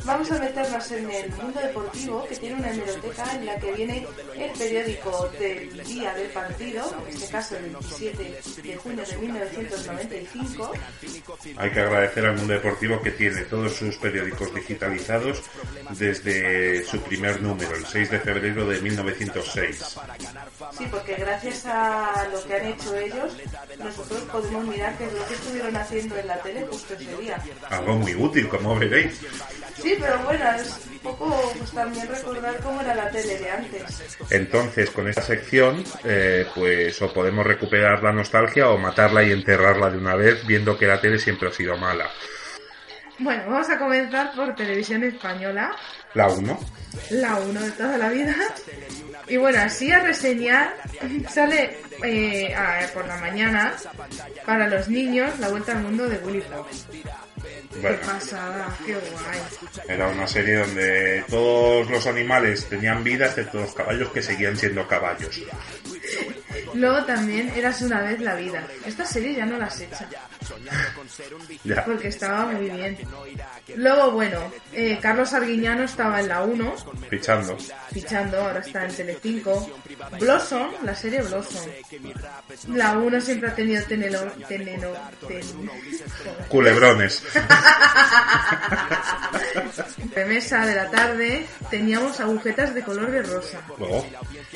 Vamos 0.04 0.30
a 0.30 0.38
meternos 0.38 0.92
en 0.92 1.10
el 1.10 1.30
mundo 1.30 1.58
deportivo 1.58 2.26
que 2.28 2.36
tiene 2.36 2.56
una 2.56 2.70
hemeroteca 2.70 3.34
en 3.34 3.46
la 3.46 3.56
que 3.56 3.72
viene 3.72 4.06
el 4.36 4.50
periódico 4.50 5.30
del 5.38 5.84
día 5.84 6.12
del 6.12 6.28
partido, 6.28 6.94
en 7.08 7.16
este 7.16 7.32
caso 7.32 7.56
el 7.56 7.70
27 7.70 8.40
de 8.62 8.76
junio 8.76 9.06
de 9.06 9.16
1995. 9.16 10.72
Hay 11.56 11.70
que 11.70 11.80
agradecer 11.80 12.26
al 12.26 12.36
mundo 12.36 12.52
deportivo 12.52 13.00
que 13.00 13.12
tiene 13.12 13.40
todos 13.44 13.72
sus 13.72 13.96
periódicos 13.96 14.54
digitalizados 14.54 15.42
desde 15.92 16.84
su 16.84 17.00
primer 17.00 17.40
número, 17.40 17.74
el 17.74 17.86
6 17.86 18.10
de 18.10 18.20
febrero 18.20 18.66
de 18.66 18.82
1906. 18.82 19.98
Sí, 20.76 20.86
porque 20.90 21.14
gracias 21.14 21.64
a 21.64 22.28
lo 22.30 22.44
que 22.44 22.54
han 22.54 22.66
hecho 22.66 22.94
ellos, 22.96 23.34
nosotros 23.78 24.20
podemos 24.30 24.66
mirar 24.66 24.98
qué 24.98 25.06
es 25.06 25.12
lo 25.14 25.26
que 25.26 25.34
estuvieron 25.34 25.69
haciendo 25.76 26.16
en 26.16 26.26
la 26.26 26.36
tele 26.42 26.66
justo 26.70 26.94
ese 26.94 27.16
día. 27.16 27.36
Algo 27.68 27.94
muy 27.94 28.14
útil, 28.14 28.48
como 28.48 28.78
veréis. 28.78 29.20
Sí, 29.80 29.96
pero 29.98 30.18
bueno, 30.24 30.44
es 30.52 30.80
un 30.90 30.98
poco 30.98 31.52
pues, 31.58 31.70
también 31.70 32.06
recordar 32.08 32.56
cómo 32.58 32.80
era 32.80 32.94
la 32.94 33.10
tele 33.10 33.38
de 33.38 33.50
antes. 33.50 34.16
Entonces, 34.30 34.90
con 34.90 35.08
esta 35.08 35.22
sección, 35.22 35.82
eh, 36.04 36.46
pues 36.54 37.00
o 37.02 37.12
podemos 37.12 37.46
recuperar 37.46 38.02
la 38.02 38.12
nostalgia 38.12 38.68
o 38.70 38.78
matarla 38.78 39.22
y 39.22 39.32
enterrarla 39.32 39.90
de 39.90 39.98
una 39.98 40.14
vez, 40.16 40.46
viendo 40.46 40.76
que 40.76 40.86
la 40.86 41.00
tele 41.00 41.18
siempre 41.18 41.48
ha 41.48 41.52
sido 41.52 41.76
mala. 41.76 42.10
Bueno, 43.18 43.42
vamos 43.48 43.68
a 43.68 43.78
comenzar 43.78 44.34
por 44.34 44.54
televisión 44.54 45.04
española, 45.04 45.76
La 46.14 46.28
1. 46.28 46.58
la 47.10 47.36
1 47.36 47.60
de 47.60 47.70
toda 47.72 47.98
la 47.98 48.08
vida. 48.08 48.34
Y 49.30 49.36
bueno, 49.36 49.60
así 49.62 49.90
a 49.92 50.00
reseñar, 50.00 50.74
sale 51.32 51.78
eh, 52.02 52.54
a- 52.54 52.86
por 52.92 53.06
la 53.06 53.16
mañana 53.18 53.74
para 54.44 54.66
los 54.68 54.88
niños 54.88 55.38
la 55.38 55.48
vuelta 55.48 55.72
al 55.72 55.82
mundo 55.82 56.08
de 56.08 56.18
Willy. 56.18 56.42
Qué 57.72 57.78
Bueno, 57.80 57.98
pasada, 58.04 58.76
qué 58.84 58.94
guay. 58.94 59.38
era 59.88 60.08
una 60.08 60.26
serie 60.26 60.56
donde 60.56 61.24
todos 61.28 61.88
los 61.88 62.06
animales 62.06 62.68
tenían 62.68 63.02
vida, 63.04 63.26
excepto 63.26 63.60
los 63.60 63.72
caballos 63.72 64.10
que 64.10 64.20
seguían 64.20 64.56
siendo 64.56 64.86
caballos. 64.88 65.40
Luego 66.74 67.04
también 67.04 67.50
Eras 67.56 67.80
una 67.82 68.00
vez 68.02 68.20
la 68.20 68.34
vida. 68.34 68.66
Esta 68.84 69.04
serie 69.04 69.34
ya 69.34 69.46
no 69.46 69.56
las 69.58 69.80
echa, 69.80 70.08
Ya. 71.64 71.84
porque 71.84 72.08
estaba 72.08 72.46
muy 72.46 72.68
bien. 72.70 72.98
Luego, 73.76 74.10
bueno, 74.12 74.52
eh, 74.72 74.98
Carlos 75.00 75.32
Arguiñano 75.32 75.84
estaba 75.84 76.20
en 76.20 76.28
la 76.28 76.42
1, 76.42 76.74
Fichando. 77.08 77.56
fichando, 77.92 78.40
ahora 78.40 78.60
está 78.60 78.84
en 78.84 78.90
Telecinco. 79.20 79.70
Blossom, 80.18 80.70
la 80.82 80.94
serie 80.94 81.22
Blossom. 81.22 81.70
La 82.74 82.92
1 82.98 83.20
siempre 83.20 83.50
ha 83.50 83.54
tenido 83.54 83.82
tenelo, 83.84 84.20
teneno, 84.48 84.88
ten- 85.26 85.70
Culebrones. 86.48 87.22
De 90.14 90.24
mesa 90.24 90.64
de 90.66 90.74
la 90.74 90.90
tarde 90.90 91.46
teníamos 91.70 92.18
agujetas 92.20 92.74
de 92.74 92.82
color 92.82 93.10
de 93.10 93.22
rosa. 93.22 93.60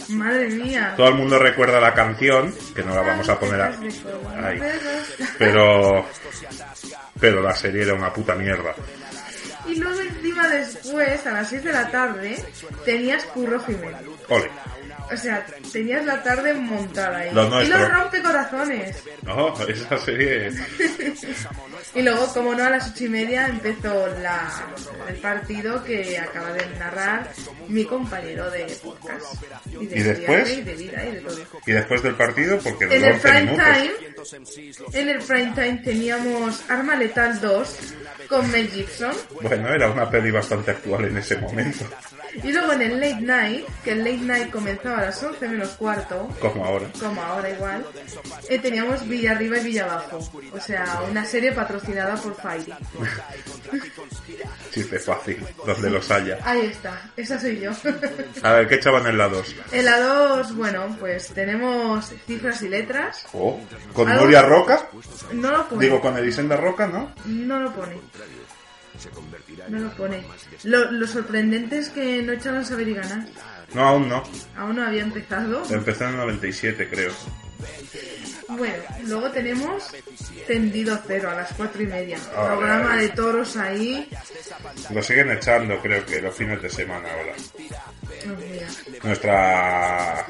Madre 0.09 0.49
mía. 0.49 0.95
todo 0.97 1.09
el 1.09 1.15
mundo 1.15 1.39
recuerda 1.39 1.81
la 1.81 1.95
canción, 1.95 2.55
que 2.75 2.83
no 2.83 2.95
la 2.95 3.03
vamos 3.03 3.29
a 3.29 3.39
poner 3.39 3.61
a... 3.61 3.67
Agujetas 3.67 3.97
de 3.97 4.03
color 4.13 4.45
Ay. 4.45 4.59
de 4.61 4.73
rosa. 4.73 5.35
Pero... 5.39 6.07
Pero 7.21 7.43
la 7.43 7.55
serie 7.55 7.83
era 7.83 7.95
una 7.95 8.13
puta 8.13 8.35
mierda. 8.35 8.75
Y 9.67 9.77
luego 9.77 10.01
encima 10.01 10.49
después, 10.49 11.27
a 11.27 11.33
las 11.33 11.49
6 11.49 11.65
de 11.65 11.73
la 11.73 11.91
tarde, 11.91 12.37
tenías 12.85 13.25
Curro 13.25 13.61
Jiménez. 13.61 14.03
Ole. 14.29 14.51
O 15.13 15.17
sea, 15.17 15.45
tenías 15.73 16.05
la 16.05 16.23
tarde 16.23 16.55
montada 16.55 17.19
ahí. 17.19 17.31
Lo 17.33 17.63
y 17.63 17.67
los 17.67 17.89
rompecorazones. 17.89 19.03
No, 19.23 19.55
esa 19.69 19.99
serie... 19.99 20.51
Y 21.95 22.03
luego, 22.03 22.27
como 22.33 22.55
no, 22.55 22.65
a 22.65 22.71
las 22.71 22.91
ocho 22.91 23.05
y 23.05 23.09
media 23.09 23.47
empezó 23.47 24.09
la, 24.21 24.51
el 25.09 25.15
partido 25.17 25.85
que 25.85 26.19
acaba 26.19 26.53
de 26.53 26.67
narrar 26.77 27.31
mi 27.69 27.85
compañero 27.85 28.51
de 28.51 28.65
podcast. 28.83 29.45
Y 29.69 29.87
de 29.87 29.99
¿Y 29.99 30.03
después? 30.03 30.59
Y 30.59 30.63
de 30.63 30.75
vida 30.75 31.05
y 31.05 31.13
de 31.13 31.21
todo. 31.21 31.37
Y 31.67 31.73
después 31.73 32.03
del 32.03 32.15
partido, 32.17 32.59
porque 32.59 32.85
En 32.87 33.05
el 33.05 33.13
11 33.13 33.29
prime 33.29 33.57
time, 33.57 33.91
en 34.93 35.09
el 35.09 35.19
prime 35.19 35.53
time 35.55 35.83
teníamos 35.85 36.65
Arma 36.69 36.97
Letal 36.97 37.41
2 37.41 37.79
con 38.29 38.51
Mel 38.51 38.69
Gibson. 38.71 39.15
Bueno, 39.43 39.73
era 39.73 39.89
una 39.91 40.11
peli 40.11 40.33
bastante 40.33 40.73
actual 40.73 41.05
en 41.05 41.19
ese 41.19 41.37
momento. 41.37 41.85
Y 42.43 42.53
luego 42.53 42.73
en 42.73 42.83
el 42.83 43.01
late 43.01 43.21
night, 43.21 43.65
que 43.85 43.93
el 43.93 43.99
late 44.01 44.17
night 44.19 44.51
comenzaba 44.51 44.99
a 44.99 45.03
las 45.07 45.23
11 45.23 45.49
menos 45.49 45.69
cuarto, 45.71 46.29
Como 46.41 46.65
ahora. 46.65 46.87
como 46.99 47.23
ahora 47.23 47.51
igual, 47.51 47.87
eh, 48.49 48.59
teníamos 48.59 49.07
Villa 49.09 49.33
Arriba 49.33 49.59
y 49.59 49.65
Villa 49.65 49.85
Abajo. 49.85 50.19
O 50.53 50.61
sea, 50.61 51.03
una 51.09 51.25
serie 51.25 51.53
patrocinada 51.53 52.17
por 52.17 52.35
Fairy. 52.35 52.73
Chiste 54.73 54.99
fácil, 54.99 55.45
donde 55.65 55.91
los 55.91 56.11
haya. 56.11 56.39
Ahí 56.45 56.67
está, 56.67 57.01
esa 57.17 57.39
soy 57.41 57.61
yo. 57.61 57.71
A 58.43 58.53
ver, 58.53 58.69
¿qué 58.69 58.75
echaban 58.77 59.07
en 59.07 59.17
la 59.19 59.29
2? 59.29 59.55
En 59.73 59.85
la 59.85 60.01
2, 60.01 60.57
bueno, 60.57 60.97
pues 60.99 61.29
tenemos 61.29 62.13
cifras 62.27 62.61
y 62.63 62.69
letras. 62.69 63.27
Oh, 63.33 63.61
¿Con 63.93 64.09
¿Algo? 64.09 64.25
Nuria 64.25 64.43
Roca? 64.43 64.89
No 65.33 65.51
lo 65.51 65.69
pone. 65.69 65.85
Digo, 65.85 66.01
con 66.01 66.17
Elisenda 66.17 66.57
Roca, 66.57 66.87
¿no? 66.87 67.13
No 67.27 67.61
lo 67.61 67.73
pone. 67.73 67.95
No 69.69 69.79
lo 69.79 69.91
pone. 69.97 70.23
Lo, 70.65 70.91
lo 70.93 71.07
sorprendente 71.07 71.79
es 71.79 71.89
que 71.91 72.23
no 72.23 72.33
echaban 72.33 72.65
saber 72.65 72.89
y 72.89 72.95
ganar. 72.95 73.25
No, 73.75 73.83
aún 73.89 74.09
no. 74.09 74.23
Aún 74.57 74.77
no 74.77 74.87
había 74.87 75.03
empezado. 75.03 75.63
Empecé 75.71 76.05
en 76.05 76.11
el 76.11 76.17
97, 76.19 76.89
creo. 76.91 77.13
Bueno, 78.49 78.75
luego 79.07 79.31
tenemos 79.31 79.91
Tendido 80.47 80.99
Cero 81.07 81.31
a 81.31 81.35
las 81.35 81.53
cuatro 81.55 81.83
y 81.83 81.87
media. 81.87 82.19
Ah, 82.37 82.47
Programa 82.47 82.97
de 82.99 83.09
toros 83.09 83.57
ahí. 83.57 84.09
Lo 84.93 85.03
siguen 85.03 85.31
echando, 85.31 85.79
creo 85.81 86.05
que 86.05 86.21
los 86.21 86.35
fines 86.37 86.61
de 86.61 86.69
semana 86.69 87.09
ahora. 87.11 87.33
Oh, 88.27 88.37
mira. 88.39 88.67
Nuestra 89.03 90.27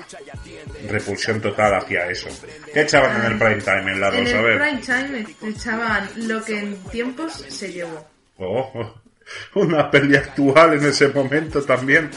repulsión 0.88 1.40
total 1.40 1.74
hacia 1.74 2.08
eso. 2.08 2.28
¿Qué 2.72 2.82
echaban 2.82 3.20
en 3.24 3.32
el 3.32 3.38
prime 3.38 3.60
time 3.60 3.92
en 3.92 4.00
la 4.00 4.10
2? 4.10 4.18
En 4.20 4.26
A 4.28 4.30
el 4.40 4.44
ver. 4.44 4.58
prime 4.60 4.80
time 4.80 5.26
echaban 5.50 6.08
lo 6.16 6.42
que 6.44 6.58
en 6.60 6.76
tiempos 6.84 7.44
se 7.48 7.72
llevó. 7.72 8.06
Oh, 8.38 8.94
una 9.54 9.90
peli 9.90 10.16
actual 10.16 10.74
en 10.74 10.86
ese 10.86 11.08
momento 11.08 11.62
también. 11.62 12.10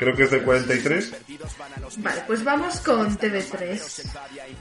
Creo 0.00 0.16
que 0.16 0.22
es 0.24 0.30
de 0.30 0.40
43. 0.40 1.12
Vale, 1.98 2.22
pues 2.26 2.42
vamos 2.42 2.80
con 2.80 3.18
TV3. 3.18 3.78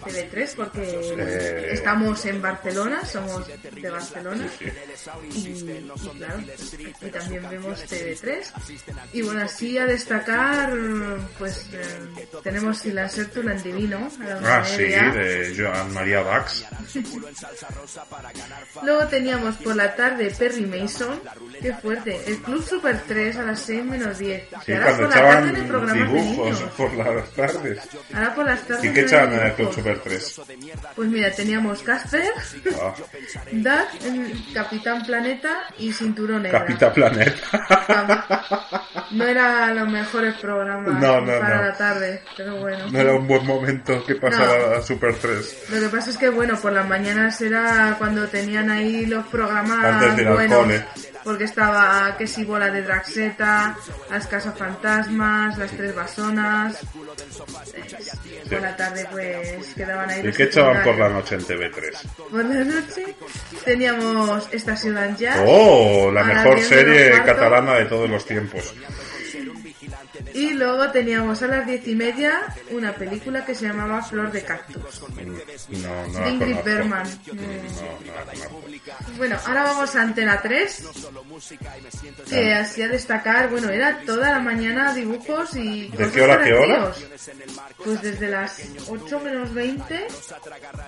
TV3 0.03 0.53
porque 0.53 0.81
Eh. 1.17 1.69
estamos 1.71 2.25
en 2.25 2.41
Barcelona, 2.41 3.05
somos 3.05 3.47
de 3.47 3.89
Barcelona. 3.89 4.45
Y, 5.33 5.37
y 5.37 5.85
claro, 6.17 6.39
y 7.01 7.09
también 7.09 7.49
vemos 7.49 7.79
TV3. 7.87 8.51
Y 9.13 9.21
bueno, 9.21 9.43
así 9.43 9.77
a 9.77 9.85
destacar, 9.85 10.73
pues 11.37 11.67
eh, 11.71 12.27
tenemos 12.43 12.85
en 12.85 13.63
Divino. 13.63 14.09
a 14.21 14.23
la 14.25 14.37
una 14.39 14.57
Ah, 14.57 14.63
y 14.67 14.75
sí, 14.75 14.83
de 14.83 15.53
Joan 15.57 15.93
María 15.93 16.21
Bax. 16.21 16.65
Luego 18.83 19.07
teníamos 19.07 19.55
por 19.57 19.75
la 19.75 19.95
tarde 19.95 20.33
Perry 20.37 20.65
Mason. 20.65 21.17
Qué 21.61 21.73
fuerte. 21.75 22.21
El 22.27 22.37
Club 22.39 22.61
Super 22.67 23.01
3 23.07 23.37
a 23.37 23.43
las 23.43 23.59
6 23.61 23.85
menos 23.85 24.17
10. 24.17 24.43
Sí, 24.65 24.71
Y 24.71 24.73
ahora 24.73 24.85
cuando 24.87 25.03
por 25.03 25.09
la 25.09 25.15
tarde 25.15 25.28
echaban 25.28 25.28
de 25.37 25.93
dibujos 25.93 26.61
por 26.77 26.93
las 26.93 27.29
tardes. 27.31 27.79
Ahora 28.13 28.35
por 28.35 28.45
las 28.45 28.61
tardes 28.67 28.85
¿Y 28.85 28.93
qué 28.93 29.01
echaban 29.01 29.33
en 29.33 29.39
el 29.47 29.53
Club. 29.53 29.73
Super 29.73 29.99
3? 29.99 30.41
Pues 30.95 31.09
mira, 31.09 31.31
teníamos 31.31 31.81
Casper, 31.83 32.23
Ah, 32.81 32.93
el 34.05 34.43
Capitán 34.53 35.03
Planeta 35.05 35.63
y 35.77 35.91
Cinturón 35.93 36.43
Negra. 36.43 36.59
Capita 36.59 36.93
Planeta. 36.93 37.33
No 39.11 39.25
era 39.25 39.73
los 39.73 39.89
mejores 39.89 40.35
programas 40.35 40.93
No, 41.01 41.19
no, 41.21 41.39
para 41.39 41.57
no. 41.57 41.63
la 41.63 41.73
tarde, 41.77 42.21
pero 42.37 42.57
bueno. 42.57 42.85
No 42.91 42.99
era 42.99 43.15
un 43.15 43.27
buen 43.27 43.43
momento 43.45 44.03
que 44.05 44.15
pasaba 44.15 44.77
a 44.77 44.81
Super 44.83 45.15
3. 45.15 45.65
Lo 45.71 45.79
que 45.81 45.89
pasa 45.89 46.11
es 46.11 46.17
que, 46.17 46.29
bueno, 46.29 46.55
por 46.59 46.71
las 46.73 46.87
mañanas 46.87 47.41
era 47.41 47.95
cuando 47.97 48.27
tenían 48.27 48.69
ahí 48.69 49.07
los 49.07 49.25
programas 49.27 49.83
Antes 49.83 50.15
de 50.15 50.21
ir 50.21 50.27
al 50.27 50.33
buenos. 50.35 50.83
Porque 51.23 51.43
estaba 51.43 52.15
que 52.17 52.27
si 52.27 52.43
bola 52.43 52.69
de 52.71 52.81
Draxeta, 52.81 53.75
las 54.09 54.27
casas 54.27 54.57
fantasmas, 54.57 55.57
las 55.57 55.71
tres 55.71 55.93
basonas. 55.95 56.77
Eh, 57.73 58.43
Por 58.49 58.61
la 58.61 58.75
tarde, 58.75 59.07
pues 59.11 59.73
quedaban 59.75 60.09
ahí 60.09 60.27
¿Y 60.27 60.31
qué 60.31 60.43
echaban 60.43 60.83
por 60.83 60.97
la 60.97 61.09
noche 61.09 61.35
en 61.35 61.41
TV3? 61.41 61.93
Por 62.31 62.45
la 62.45 62.63
noche 62.63 63.15
teníamos 63.65 64.47
Estación 64.51 65.15
Jazz. 65.17 65.41
¡Oh! 65.45 66.11
La 66.11 66.23
mejor 66.23 66.55
10 66.55 66.69
menos 66.71 66.87
serie 66.87 67.09
cuarto. 67.11 67.25
catalana 67.25 67.73
de 67.75 67.85
todos 67.85 68.09
los 68.09 68.25
tiempos. 68.25 68.73
Y 70.39 70.53
luego 70.53 70.89
teníamos 70.91 71.41
a 71.43 71.47
las 71.47 71.67
diez 71.67 71.85
y 71.87 71.95
media 71.95 72.41
una 72.71 72.93
película 72.93 73.43
que 73.45 73.53
se 73.53 73.65
llamaba 73.67 74.01
Flor 74.01 74.31
de 74.31 74.41
Cactus. 74.43 75.01
No, 75.69 76.07
no 76.07 76.13
de 76.13 76.19
la 76.21 76.29
Ingrid. 76.29 76.55
Bergman. 76.63 77.07
No, 77.27 77.33
no 77.33 77.43
la. 78.15 78.49
Bueno, 79.17 79.37
ahora 79.45 79.63
vamos 79.63 79.95
a 79.95 80.01
Antena 80.01 80.39
3. 80.41 80.83
Que 82.29 82.53
hacía 82.53 82.87
destacar, 82.87 83.49
bueno, 83.49 83.69
era 83.69 83.99
toda 84.05 84.31
la 84.31 84.39
mañana 84.39 84.93
dibujos 84.93 85.55
y. 85.55 85.89
¿De 85.89 85.97
cosas 85.97 86.11
qué 86.13 86.21
hora 86.21 86.43
qué 86.43 86.53
hora? 86.53 86.91
Pues 87.83 88.01
desde 88.01 88.29
las 88.29 88.61
8 88.87 89.19
menos 89.19 89.53
20 89.53 90.07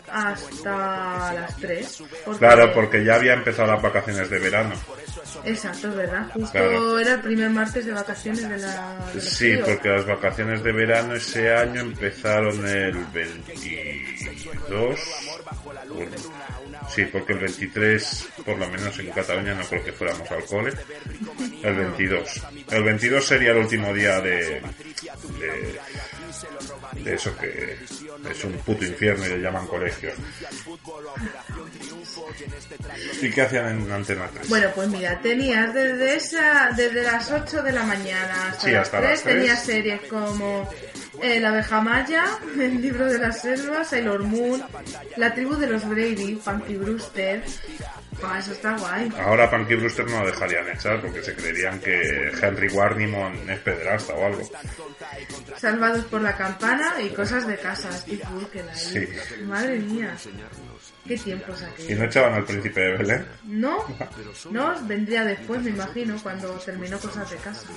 hasta 0.09 1.33
las 1.33 1.57
3. 1.57 2.03
Claro, 2.39 2.73
porque 2.73 3.03
ya 3.03 3.15
había 3.15 3.33
empezado 3.33 3.71
las 3.71 3.81
vacaciones 3.81 4.29
de 4.29 4.39
verano. 4.39 4.73
Exacto, 5.45 5.89
es 5.89 5.95
verdad. 5.95 6.27
Justo 6.33 6.51
Claro. 6.51 6.99
era 6.99 7.13
el 7.13 7.21
primer 7.21 7.49
martes 7.49 7.85
de 7.85 7.93
vacaciones 7.93 8.47
de 8.49 8.57
la. 8.57 8.97
de 9.13 9.15
los 9.15 9.23
Sí, 9.41 9.57
porque 9.65 9.89
las 9.89 10.05
vacaciones 10.05 10.63
de 10.63 10.71
verano 10.71 11.15
ese 11.15 11.51
año 11.51 11.81
empezaron 11.81 12.63
el 12.67 12.93
22. 13.05 14.99
Bueno, 15.89 16.11
Sí, 16.89 17.05
porque 17.05 17.33
el 17.33 17.39
23, 17.39 18.29
por 18.45 18.57
lo 18.57 18.67
menos 18.69 18.99
en 18.99 19.09
Cataluña, 19.11 19.55
no 19.55 19.63
creo 19.63 19.83
que 19.83 19.93
fuéramos 19.93 20.29
al 20.29 20.45
cole. 20.45 20.73
El 21.63 21.75
22. 21.75 22.41
El 22.69 22.83
22 22.83 23.25
sería 23.25 23.51
el 23.51 23.57
último 23.57 23.93
día 23.93 24.21
de. 24.21 24.61
de, 25.39 25.79
de 27.03 27.13
eso 27.13 27.35
que 27.37 27.77
es 28.29 28.43
un 28.43 28.53
puto 28.59 28.85
infierno 28.85 29.25
y 29.25 29.29
le 29.29 29.39
llaman 29.39 29.65
colegio. 29.67 30.11
¿Y 33.21 33.29
qué 33.31 33.41
hacían 33.41 33.67
en 33.83 33.91
Antena 33.91 34.29
3? 34.33 34.49
Bueno, 34.49 34.69
pues 34.75 34.87
mira, 34.89 35.19
tenías 35.21 35.73
desde 35.73 36.15
esa, 36.15 36.71
desde 36.75 37.03
las 37.03 37.31
8 37.31 37.61
de 37.63 37.71
la 37.71 37.83
mañana 37.83 38.49
hasta, 38.49 38.61
Sí, 38.61 38.71
las, 38.71 38.81
hasta 38.87 38.97
3, 38.99 39.09
las 39.11 39.21
tres. 39.23 39.35
tenías 39.35 39.63
series 39.63 40.01
como 40.09 40.69
eh, 41.21 41.39
La 41.39 41.49
abeja 41.49 41.81
maya, 41.81 42.25
El 42.59 42.81
libro 42.81 43.05
de 43.11 43.19
las 43.19 43.41
selvas, 43.41 43.89
Sailor 43.89 44.23
Moon, 44.23 44.63
La 45.17 45.33
tribu 45.33 45.55
de 45.55 45.67
los 45.67 45.87
Brady, 45.87 46.35
Punky 46.43 46.75
Brewster. 46.75 47.43
Ah, 48.23 48.39
eso 48.39 48.51
está 48.51 48.77
guay. 48.77 49.11
Ahora 49.19 49.49
Punky 49.49 49.75
Brewster 49.75 50.05
no 50.09 50.19
lo 50.21 50.27
dejarían 50.27 50.67
echar 50.69 51.01
porque 51.01 51.21
se 51.23 51.35
creerían 51.35 51.79
que 51.79 52.31
Henry 52.41 52.67
Warnimon 52.69 53.49
es 53.49 53.59
pederasta 53.59 54.13
o 54.13 54.25
algo. 54.25 54.41
Salvados 55.57 56.05
por 56.05 56.21
la 56.21 56.35
campana 56.35 56.93
y 57.01 57.09
cosas 57.09 57.47
de 57.47 57.57
casa, 57.57 57.91
Steve 57.91 58.23
Burken 58.31 58.67
ahí. 58.69 58.75
Sí. 58.75 59.07
Madre 59.43 59.79
mía. 59.79 60.15
Qué 61.07 61.17
tiempos 61.17 61.61
¿Y 61.61 61.65
aquellos. 61.65 61.99
no 61.99 62.05
echaban 62.05 62.33
al 62.33 62.45
príncipe 62.45 62.79
de 62.79 62.97
Belén? 62.97 63.25
No, 63.45 63.83
no, 64.51 64.75
vendría 64.87 65.23
después, 65.25 65.61
me 65.61 65.71
imagino, 65.71 66.15
cuando 66.21 66.51
terminó 66.59 66.99
cosas 66.99 67.29
de 67.29 67.37
casa. 67.37 67.67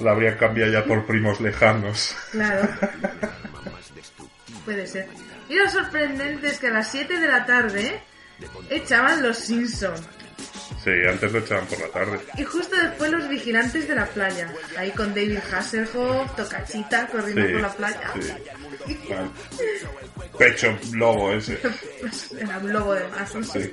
La 0.00 0.12
habrían 0.12 0.36
cambiado 0.38 0.72
ya 0.72 0.84
por 0.84 1.04
primos 1.06 1.40
lejanos. 1.40 2.16
Claro. 2.30 2.68
Puede 4.64 4.86
ser. 4.86 5.08
Y 5.48 5.56
lo 5.56 5.68
sorprendente 5.68 6.48
es 6.48 6.58
que 6.58 6.68
a 6.68 6.70
las 6.70 6.90
7 6.90 7.18
de 7.18 7.26
la 7.28 7.44
tarde 7.44 8.00
echaban 8.70 9.22
los 9.22 9.36
Simpson. 9.38 9.94
Sí, 10.82 10.90
antes 11.08 11.32
lo 11.32 11.38
echaban 11.38 11.66
por 11.66 11.78
la 11.80 11.88
tarde. 11.88 12.18
Y 12.36 12.42
justo 12.42 12.74
después 12.76 13.10
los 13.12 13.28
vigilantes 13.28 13.86
de 13.86 13.94
la 13.94 14.06
playa. 14.06 14.52
Ahí 14.76 14.90
con 14.90 15.14
David 15.14 15.38
Hasselhoff, 15.52 16.34
Tocachita, 16.34 17.06
corriendo 17.06 17.46
Sí, 17.46 17.52
por 17.52 17.60
la 17.62 17.72
playa. 17.72 18.12
sí. 18.20 18.32
Pecho 20.38 20.76
lobo 20.92 21.32
ese. 21.32 21.58
Era 22.38 22.58
un 22.58 22.72
lobo 22.72 22.94
de 22.94 23.06
más. 23.08 23.30
Sí. 23.52 23.72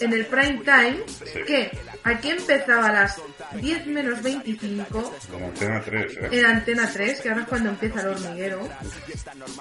En 0.00 0.12
el 0.12 0.26
prime 0.26 0.60
time, 0.64 0.98
Sí. 1.06 1.40
que 1.46 1.70
aquí 2.04 2.30
empezaba 2.30 2.88
a 2.88 2.92
las 2.92 3.16
10 3.60 3.86
menos 3.86 4.22
25 4.22 5.12
Como 5.30 5.46
Antena 5.46 5.80
3, 5.82 6.12
¿eh? 6.16 6.28
en 6.32 6.46
Antena 6.46 6.90
3, 6.92 7.20
que 7.20 7.28
ahora 7.30 7.42
es 7.42 7.48
cuando 7.48 7.70
empieza 7.70 8.00
el 8.02 8.08
hormiguero. 8.08 8.68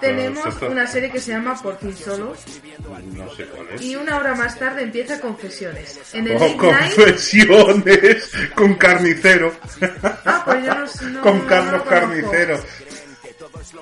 Tenemos 0.01 0.61
una 0.61 0.85
serie 0.87 1.11
que 1.11 1.19
se 1.19 1.31
llama 1.31 1.61
Por 1.61 1.77
fin 1.79 1.95
solos. 1.95 2.39
No 3.13 3.33
sé 3.35 3.45
cuál 3.45 3.67
es. 3.75 3.81
Y 3.81 3.95
una 3.95 4.17
hora 4.17 4.35
más 4.35 4.57
tarde 4.59 4.83
empieza 4.83 5.19
Confesiones. 5.19 5.99
En 6.13 6.27
el 6.27 6.35
¡Oh, 6.35 6.39
Night... 6.39 6.57
confesiones! 6.95 8.31
Con 8.55 8.73
carnicero. 8.75 9.53
Ah, 10.25 10.41
pues 10.45 10.65
yo 10.65 10.73
no, 10.75 11.09
no- 11.11 11.21
Con 11.21 11.39
Carlos. 11.41 11.83
Carnicero. 11.83 12.59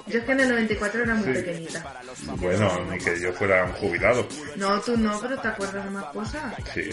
Yo 0.08 0.20
es 0.20 0.26
que 0.26 0.32
en 0.32 0.40
el 0.40 0.50
94 0.50 1.04
era 1.04 1.16
muy 1.16 1.26
Sí. 1.28 1.34
pequeñita. 1.42 1.94
Bueno, 2.38 2.86
ni 2.92 2.98
que 3.00 3.20
yo 3.20 3.34
fuera 3.34 3.66
un 3.66 3.72
jubilado. 3.74 4.28
No, 4.56 4.80
tú 4.82 4.98
no, 4.98 5.20
pero 5.20 5.38
te 5.40 5.48
acuerdas 5.48 5.84
de 5.86 5.90
más 5.92 6.06
cosas. 6.06 6.54
Sí. 6.74 6.90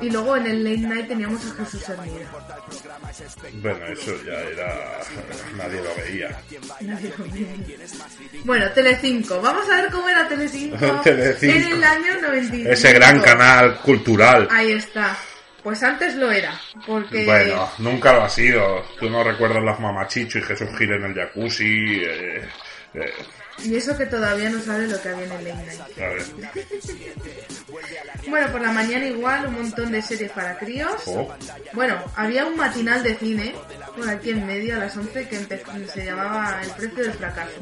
Y 0.00 0.10
luego 0.10 0.36
en 0.36 0.46
el 0.46 0.64
Late 0.64 0.78
Night 0.88 1.08
teníamos 1.08 1.40
a 1.46 1.64
Jesús 1.64 1.88
Hermida. 1.88 2.26
Bueno, 3.62 3.86
eso 3.86 4.12
ya 4.24 4.32
era... 4.32 5.00
Nadie 5.56 5.80
lo 5.82 5.94
veía. 5.96 6.40
Nadie 6.80 7.12
lo 7.16 7.24
veía. 7.24 7.46
Bueno, 8.44 8.70
Telecinco. 8.72 9.40
Vamos 9.40 9.68
a 9.70 9.76
ver 9.82 9.90
cómo 9.90 10.08
era 10.08 10.28
Telecinco, 10.28 10.76
Telecinco. 11.04 11.54
en 11.56 11.64
el 11.72 11.84
año 11.84 12.20
95. 12.22 12.70
Ese 12.70 12.92
gran 12.92 13.20
canal 13.20 13.78
cultural. 13.80 14.48
Ahí 14.50 14.72
está. 14.72 15.16
Pues 15.62 15.82
antes 15.82 16.16
lo 16.16 16.30
era, 16.30 16.52
porque... 16.86 17.24
Bueno, 17.24 17.70
nunca 17.78 18.12
lo 18.12 18.22
ha 18.22 18.28
sido. 18.28 18.82
Tú 18.98 19.08
no 19.08 19.22
recuerdas 19.22 19.62
las 19.62 19.78
mamachicho 19.78 20.38
y 20.38 20.42
Jesús 20.42 20.68
Gil 20.76 20.92
en 20.92 21.04
el 21.04 21.14
jacuzzi. 21.14 22.02
eh, 22.02 22.48
eh, 22.94 23.12
Y 23.64 23.76
eso 23.76 23.96
que 23.96 24.06
todavía 24.06 24.50
no 24.50 24.60
sabe 24.60 24.86
lo 24.88 25.00
que 25.00 25.08
había 25.08 25.24
en 25.24 25.32
el 25.32 25.44
late. 25.44 25.92
Bueno, 28.28 28.52
por 28.52 28.60
la 28.60 28.72
mañana 28.72 29.06
igual, 29.06 29.46
un 29.46 29.54
montón 29.54 29.92
de 29.92 30.02
series 30.02 30.30
para 30.32 30.56
críos. 30.58 31.02
Oh, 31.06 31.34
Bueno, 31.72 31.96
había 32.16 32.44
un 32.46 32.56
matinal 32.56 33.02
de 33.02 33.14
cine 33.16 33.54
por 33.96 34.08
aquí 34.08 34.30
en 34.30 34.46
medio 34.46 34.76
a 34.76 34.78
las 34.78 34.96
11 34.96 35.28
que 35.28 35.38
se 35.92 36.04
llamaba 36.04 36.60
El 36.62 36.70
precio 36.70 37.04
del 37.04 37.12
fracaso. 37.12 37.52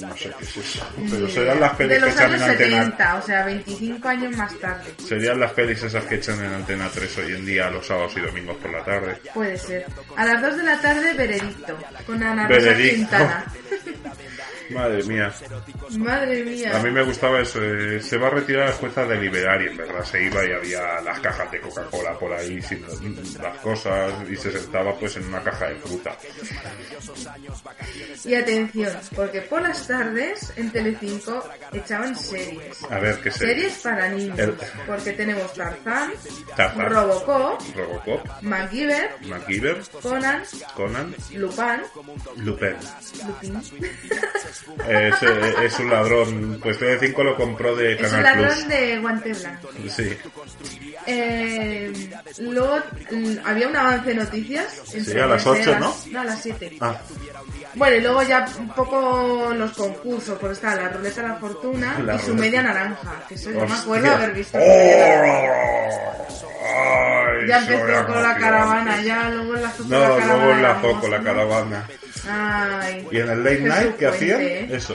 no 0.00 0.16
sé 0.16 0.32
qué 0.38 0.44
es 0.44 0.56
eso. 0.56 0.86
Pero 1.10 1.28
serían 1.28 1.60
las 1.60 1.78
de 1.78 1.86
pelis 1.86 1.98
que 1.98 2.00
los 2.06 2.14
echan 2.14 2.26
en 2.26 2.34
años 2.34 2.50
antena. 2.50 2.82
70, 2.84 3.14
o 3.16 3.22
sea, 3.22 3.44
25 3.44 4.08
años 4.08 4.36
más 4.36 4.58
tarde. 4.58 4.94
Serían 5.06 5.40
las 5.40 5.52
pelis 5.52 5.82
esas 5.82 6.04
que 6.04 6.14
echan 6.16 6.44
en 6.44 6.52
Antena 6.52 6.90
3 6.92 7.18
hoy 7.18 7.32
en 7.32 7.46
día, 7.46 7.70
los 7.70 7.86
sábados 7.86 8.12
y 8.16 8.20
domingos 8.20 8.56
por 8.56 8.72
la 8.72 8.84
tarde. 8.84 9.20
Puede 9.34 9.56
ser. 9.58 9.86
A 10.16 10.24
las 10.24 10.42
2 10.42 10.56
de 10.56 10.62
la 10.62 10.80
tarde, 10.80 11.12
Veredicto, 11.14 11.78
con 12.06 12.22
Ana 12.22 12.48
Rosa. 12.48 12.76
Quintana. 12.76 13.44
Madre 14.70 15.02
mía. 15.04 15.32
Madre 15.98 16.44
mía. 16.44 16.76
A 16.78 16.82
mí 16.82 16.90
me 16.90 17.02
gustaba 17.02 17.40
eso. 17.40 17.62
eh, 17.62 18.00
se 18.00 18.16
va 18.18 18.28
a 18.28 18.30
retirar 18.30 18.68
la 18.68 18.74
jueza 18.74 19.04
de 19.04 19.16
liberar 19.20 19.62
y 19.62 19.66
en 19.68 19.76
verdad 19.76 20.04
se 20.04 20.22
iba 20.24 20.44
y 20.44 20.52
había 20.52 21.00
las 21.00 21.20
cajas 21.20 21.50
de 21.50 21.60
Coca-Cola 21.60 22.18
por 22.18 22.32
ahí 22.32 22.60
sin 22.62 22.84
las 23.40 23.58
cosas 23.58 24.12
y 24.30 24.36
se 24.36 24.50
sentaba 24.52 24.94
pues 24.98 25.16
en 25.16 25.26
una 25.26 25.42
caja 25.42 25.66
de 25.68 25.76
fruta. 25.76 26.16
Y 28.24 28.34
atención, 28.34 28.92
porque 29.14 29.42
por 29.42 29.62
las 29.62 29.86
tardes 29.86 30.52
en 30.56 30.70
Telecinco 30.70 31.44
echaban 31.72 32.16
series. 32.16 32.82
A 32.90 32.98
ver 32.98 33.20
qué 33.20 33.30
serie. 33.30 33.54
Series 33.54 33.78
para 33.82 34.08
niños. 34.08 34.38
El- 34.38 34.56
Porque 34.86 35.12
tenemos 35.12 35.52
Tarzán, 35.54 36.12
Tarzán. 36.56 36.90
Robocop, 36.90 37.60
Robocop, 37.76 38.42
MacGyver, 38.42 39.10
MacGyver, 39.26 39.82
Conan, 40.02 40.42
Conan, 40.74 41.14
Lupin, 41.34 41.82
Lupin. 42.36 42.76
Lupin. 43.26 43.62
Es, 44.88 45.22
eh, 45.22 45.54
es 45.64 45.78
un 45.78 45.90
ladrón. 45.90 46.58
Pues 46.62 46.78
TV5 46.80 47.22
lo 47.24 47.36
compró 47.36 47.74
de 47.76 47.94
Es 47.94 48.00
un 48.00 48.06
Canal 48.06 48.22
ladrón 48.22 48.54
Plus. 48.54 48.68
de 48.68 48.98
guante 48.98 49.32
blanco. 49.32 49.68
Sí. 49.88 50.16
Eh, 51.06 51.92
luego 52.40 52.78
mm, 53.10 53.34
había 53.44 53.68
un 53.68 53.76
avance 53.76 54.08
de 54.08 54.14
noticias. 54.16 54.82
Sí, 54.86 55.18
a 55.18 55.26
las 55.26 55.46
ocho, 55.46 55.78
¿no? 55.78 55.94
No, 56.10 56.20
a 56.20 56.24
las 56.24 56.42
7. 56.42 56.76
Ah, 56.80 56.96
Bueno, 57.74 57.96
y 57.96 58.00
luego 58.00 58.22
ya 58.22 58.46
un 58.58 58.68
poco 58.70 59.52
los 59.54 59.72
concursos, 59.72 60.38
porque 60.38 60.54
está 60.54 60.74
la 60.74 60.88
ruleta 60.88 61.22
de 61.22 61.28
la 61.28 61.34
fortuna 61.36 61.98
La 62.00 62.16
y 62.16 62.18
su 62.20 62.34
media 62.34 62.62
naranja. 62.62 63.22
Que 63.28 63.34
eso 63.34 63.50
yo 63.50 63.66
me 63.66 63.74
acuerdo 63.74 64.10
haber 64.12 64.32
visto. 64.32 64.58
¡Oh! 64.58 64.62
Ay, 66.68 67.46
Ya 67.48 67.58
empezó 67.58 68.06
con 68.06 68.22
la 68.22 68.36
caravana, 68.36 69.00
ya 69.02 69.28
luego 69.30 69.54
enlazó 69.56 69.82
con 69.82 69.90
No, 69.90 70.00
la 70.00 70.08
caravana. 70.08 70.34
luego 70.36 70.52
enlazó 70.52 70.92
la 70.92 71.00
con 71.00 71.10
la 71.10 71.22
caravana. 71.22 71.88
Ay. 72.28 73.06
¿Y 73.10 73.18
en 73.18 73.30
el 73.30 73.44
late 73.44 73.60
night 73.60 73.96
qué 73.96 74.06
hacían? 74.06 74.40
Eso. 74.40 74.94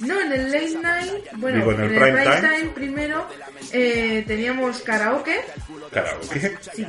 No, 0.00 0.20
en 0.20 0.32
el 0.32 0.50
late 0.52 0.78
night, 0.82 1.24
bueno, 1.36 1.58
Digo, 1.58 1.72
en 1.72 1.80
el 1.80 1.86
en 1.86 1.94
el 1.94 2.00
prime 2.02 2.24
time. 2.24 2.58
time, 2.58 2.70
primero 2.70 3.28
eh, 3.72 4.24
teníamos 4.26 4.80
karaoke, 4.82 5.40
Karaoke. 5.92 6.56
sí, 6.74 6.86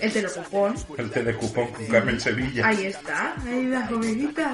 el 0.00 0.12
telecupón, 0.12 0.74
El 0.98 1.10
telecupón 1.10 1.68
con 1.72 1.86
Carmen 1.86 2.20
Sevilla. 2.20 2.66
ahí 2.68 2.86
está, 2.86 3.34
ahí 3.46 3.64
la 3.66 3.86
jovenita. 3.86 4.52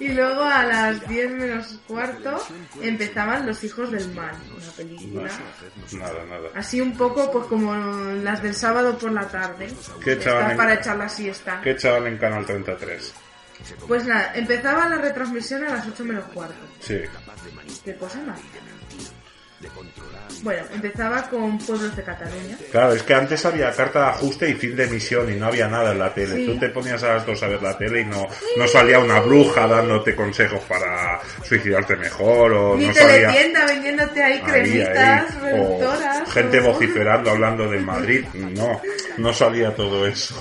y 0.00 0.08
luego 0.08 0.42
a 0.42 0.64
las 0.64 1.08
10 1.08 1.30
menos 1.32 1.80
cuarto 1.86 2.42
empezaban 2.80 3.46
Los 3.46 3.62
Hijos 3.64 3.90
del 3.90 4.08
Mal, 4.14 4.34
una 4.56 4.72
película. 4.76 5.30
Nada, 5.92 6.24
nada. 6.28 6.48
Así 6.54 6.80
un 6.80 6.96
poco 6.96 7.30
pues 7.32 7.46
como 7.46 7.74
las 8.22 8.42
del 8.42 8.54
sábado 8.54 8.96
por 8.98 9.12
la 9.12 9.26
tarde. 9.28 9.68
¿Qué 10.04 10.12
echaban 10.12 10.52
en- 10.52 10.56
para 10.56 10.74
echar 10.74 10.96
la 10.96 11.08
siesta. 11.08 11.60
¿Qué 11.62 11.70
echaban 11.72 12.06
en 12.06 12.18
Canal 12.18 12.44
33? 12.46 13.01
Pues 13.86 14.04
nada, 14.04 14.32
empezaba 14.34 14.88
la 14.88 14.96
retransmisión 14.98 15.64
a 15.64 15.74
las 15.74 15.86
8 15.86 16.04
menos 16.04 16.24
cuarto. 16.34 16.54
Sí. 16.80 17.00
¿Qué 17.84 17.94
cosa 17.96 18.18
más? 18.22 18.40
Bueno, 20.42 20.62
empezaba 20.74 21.22
con 21.28 21.56
Pueblos 21.58 21.94
de 21.94 22.02
Cataluña. 22.02 22.56
Claro, 22.72 22.94
es 22.94 23.02
que 23.04 23.14
antes 23.14 23.46
había 23.46 23.70
carta 23.70 24.00
de 24.00 24.06
ajuste 24.06 24.50
y 24.50 24.54
fin 24.54 24.74
de 24.74 24.84
emisión 24.86 25.32
y 25.32 25.36
no 25.36 25.46
había 25.46 25.68
nada 25.68 25.92
en 25.92 26.00
la 26.00 26.12
tele. 26.12 26.34
Sí. 26.34 26.46
Tú 26.46 26.58
te 26.58 26.68
ponías 26.70 27.00
a 27.04 27.14
las 27.14 27.26
dos 27.26 27.40
a 27.44 27.46
ver 27.46 27.62
la 27.62 27.78
tele 27.78 28.00
y 28.00 28.04
no, 28.06 28.26
no 28.56 28.66
salía 28.66 28.98
una 28.98 29.20
bruja 29.20 29.68
dándote 29.68 30.16
consejos 30.16 30.60
para 30.68 31.20
suicidarte 31.44 31.94
mejor 31.94 32.52
o 32.54 32.76
Ni 32.76 32.88
no 32.88 32.94
salía... 32.94 33.28
teletienda 33.28 33.66
vendiéndote 33.66 34.22
ahí 34.22 34.32
ahí, 34.32 34.40
cremitas 34.40 35.36
ahí, 35.44 35.60
o 35.60 36.26
gente 36.32 36.58
o- 36.60 36.64
vociferando 36.72 37.30
hablando 37.30 37.70
del 37.70 37.84
Madrid. 37.84 38.24
No, 38.34 38.80
no 39.18 39.32
salía 39.32 39.72
todo 39.76 40.08
eso. 40.08 40.34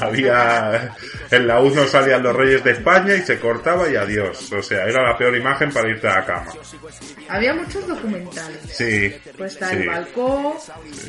Había 0.00 0.94
en 1.30 1.46
la 1.46 1.60
1 1.60 1.86
salían 1.86 2.22
los 2.22 2.34
reyes 2.34 2.64
de 2.64 2.72
España 2.72 3.14
y 3.14 3.22
se 3.22 3.38
cortaba 3.38 3.88
y 3.88 3.96
adiós. 3.96 4.52
O 4.52 4.62
sea, 4.62 4.84
era 4.86 5.02
la 5.02 5.16
peor 5.16 5.36
imagen 5.36 5.70
para 5.72 5.88
irte 5.88 6.08
a 6.08 6.16
la 6.16 6.24
cama. 6.24 6.52
Había 7.28 7.54
muchos 7.54 7.86
documentales. 7.86 8.58
Sí. 8.70 9.14
Pues 9.36 9.52
está 9.52 9.70
sí. 9.70 9.76
el 9.76 9.88
balcón, 9.88 10.54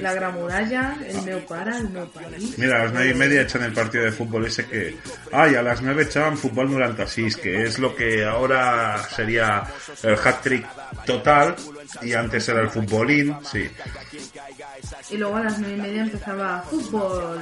la 0.01 0.13
gran 0.13 0.33
muralla, 0.33 0.97
el 1.07 1.21
meu 1.23 1.45
para, 1.45 1.77
el 1.77 1.89
meu 1.89 2.07
país. 2.09 2.57
Mira, 2.57 2.81
a 2.81 2.83
las 2.85 2.93
nueve 2.93 3.11
y 3.11 3.13
media 3.13 3.41
echan 3.41 3.63
el 3.63 3.73
partido 3.73 4.03
de 4.03 4.11
fútbol 4.11 4.45
ese 4.45 4.65
que... 4.65 4.97
Ay, 5.31 5.55
a 5.55 5.61
las 5.61 5.81
nueve 5.81 6.03
echaban 6.03 6.37
fútbol 6.37 6.71
96, 6.71 7.37
que 7.37 7.63
es 7.63 7.79
lo 7.79 7.95
que 7.95 8.25
ahora 8.25 8.97
sería 9.15 9.63
el 10.03 10.15
hat-trick 10.15 10.65
total 11.05 11.55
y 12.01 12.13
antes 12.13 12.47
era 12.49 12.61
el 12.61 12.69
futbolín, 12.69 13.35
sí. 13.49 13.69
Y 15.09 15.17
luego 15.17 15.37
a 15.37 15.43
las 15.43 15.59
nueve 15.59 15.75
y 15.75 15.81
media 15.81 16.01
empezaba 16.03 16.61
fútbol. 16.63 17.39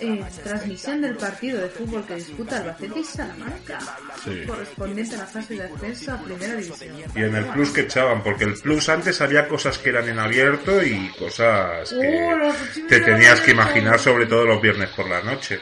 Eh, 0.00 0.24
transmisión 0.38 1.00
del 1.00 1.16
partido 1.16 1.60
de 1.60 1.68
fútbol 1.68 2.04
que 2.06 2.14
disputa 2.16 2.58
Albacete 2.58 3.00
y 3.00 3.04
Salamanca. 3.04 3.78
Sí. 4.24 4.42
Correspondiente 4.46 5.14
a 5.14 5.18
la 5.18 5.26
fase 5.26 5.54
de 5.54 5.62
ascenso 5.64 6.12
a 6.12 6.22
primera 6.22 6.54
división. 6.54 6.96
Y 7.14 7.22
en 7.22 7.36
el 7.36 7.44
plus 7.46 7.70
que 7.70 7.82
echaban, 7.82 8.22
porque 8.22 8.44
el 8.44 8.54
plus 8.54 8.88
antes 8.88 9.20
había 9.20 9.46
cosas 9.48 9.78
que 9.78 9.90
eran 9.90 10.08
en 10.08 10.18
abierto 10.18 10.82
y 10.82 11.08
cosas 11.18 11.90
que 11.90 12.30
y 12.76 12.82
te 12.82 13.00
tenías 13.00 13.40
que 13.40 13.52
imaginar 13.52 13.98
sobre 13.98 14.26
todo 14.26 14.44
los 14.44 14.60
viernes 14.62 14.90
por 14.90 15.08
la 15.08 15.22
noche. 15.22 15.60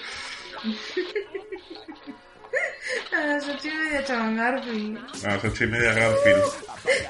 A 3.16 3.26
las 3.26 3.49
ocho 3.49 3.68
y 3.68 3.74
media 3.76 4.01
echaban 4.01 4.37
Garfield. 4.37 4.99
A 5.24 5.28
las 5.34 5.45
ocho 5.45 5.64
y 5.64 5.66
media 5.68 5.93
Garfield. 5.93 6.43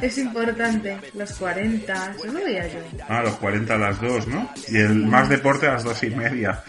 Es 0.00 0.18
importante. 0.18 0.96
Los 1.14 1.32
40. 1.32 2.14
Eso 2.16 2.26
lo 2.26 2.44
veía 2.44 2.66
yo. 2.66 2.78
Ah, 3.08 3.22
los 3.22 3.36
40 3.36 3.74
a 3.74 3.78
las 3.78 4.00
2, 4.00 4.26
¿no? 4.28 4.50
Y 4.68 4.78
el 4.78 4.94
más 5.06 5.28
deporte 5.28 5.66
a 5.66 5.72
las 5.72 5.84
dos 5.84 6.02
y 6.02 6.10
media. 6.10 6.62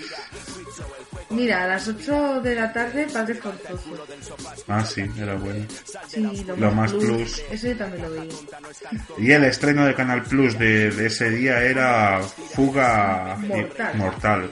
Mira, 1.30 1.64
a 1.64 1.68
las 1.68 1.88
8 1.88 2.42
de 2.42 2.56
la 2.56 2.72
tarde, 2.72 3.06
Padre 3.12 3.36
Forzoso. 3.36 3.98
Ah, 4.68 4.84
sí, 4.86 5.04
era 5.20 5.36
bueno. 5.36 5.66
Sí, 6.08 6.22
lo, 6.46 6.56
Lo 6.56 6.72
más, 6.72 6.94
más 6.94 7.04
plus. 7.04 7.44
yo 7.62 7.76
también 7.78 8.04
lo 8.04 8.12
veía. 8.12 8.34
Y 9.18 9.32
el 9.32 9.44
estreno 9.44 9.86
de 9.86 9.94
Canal 9.94 10.24
Plus 10.24 10.58
de, 10.58 10.90
de 10.90 11.06
ese 11.08 11.30
día 11.30 11.62
era 11.62 12.22
Fuga 12.22 13.36
Mortal. 13.40 13.98
Mortal. 13.98 14.52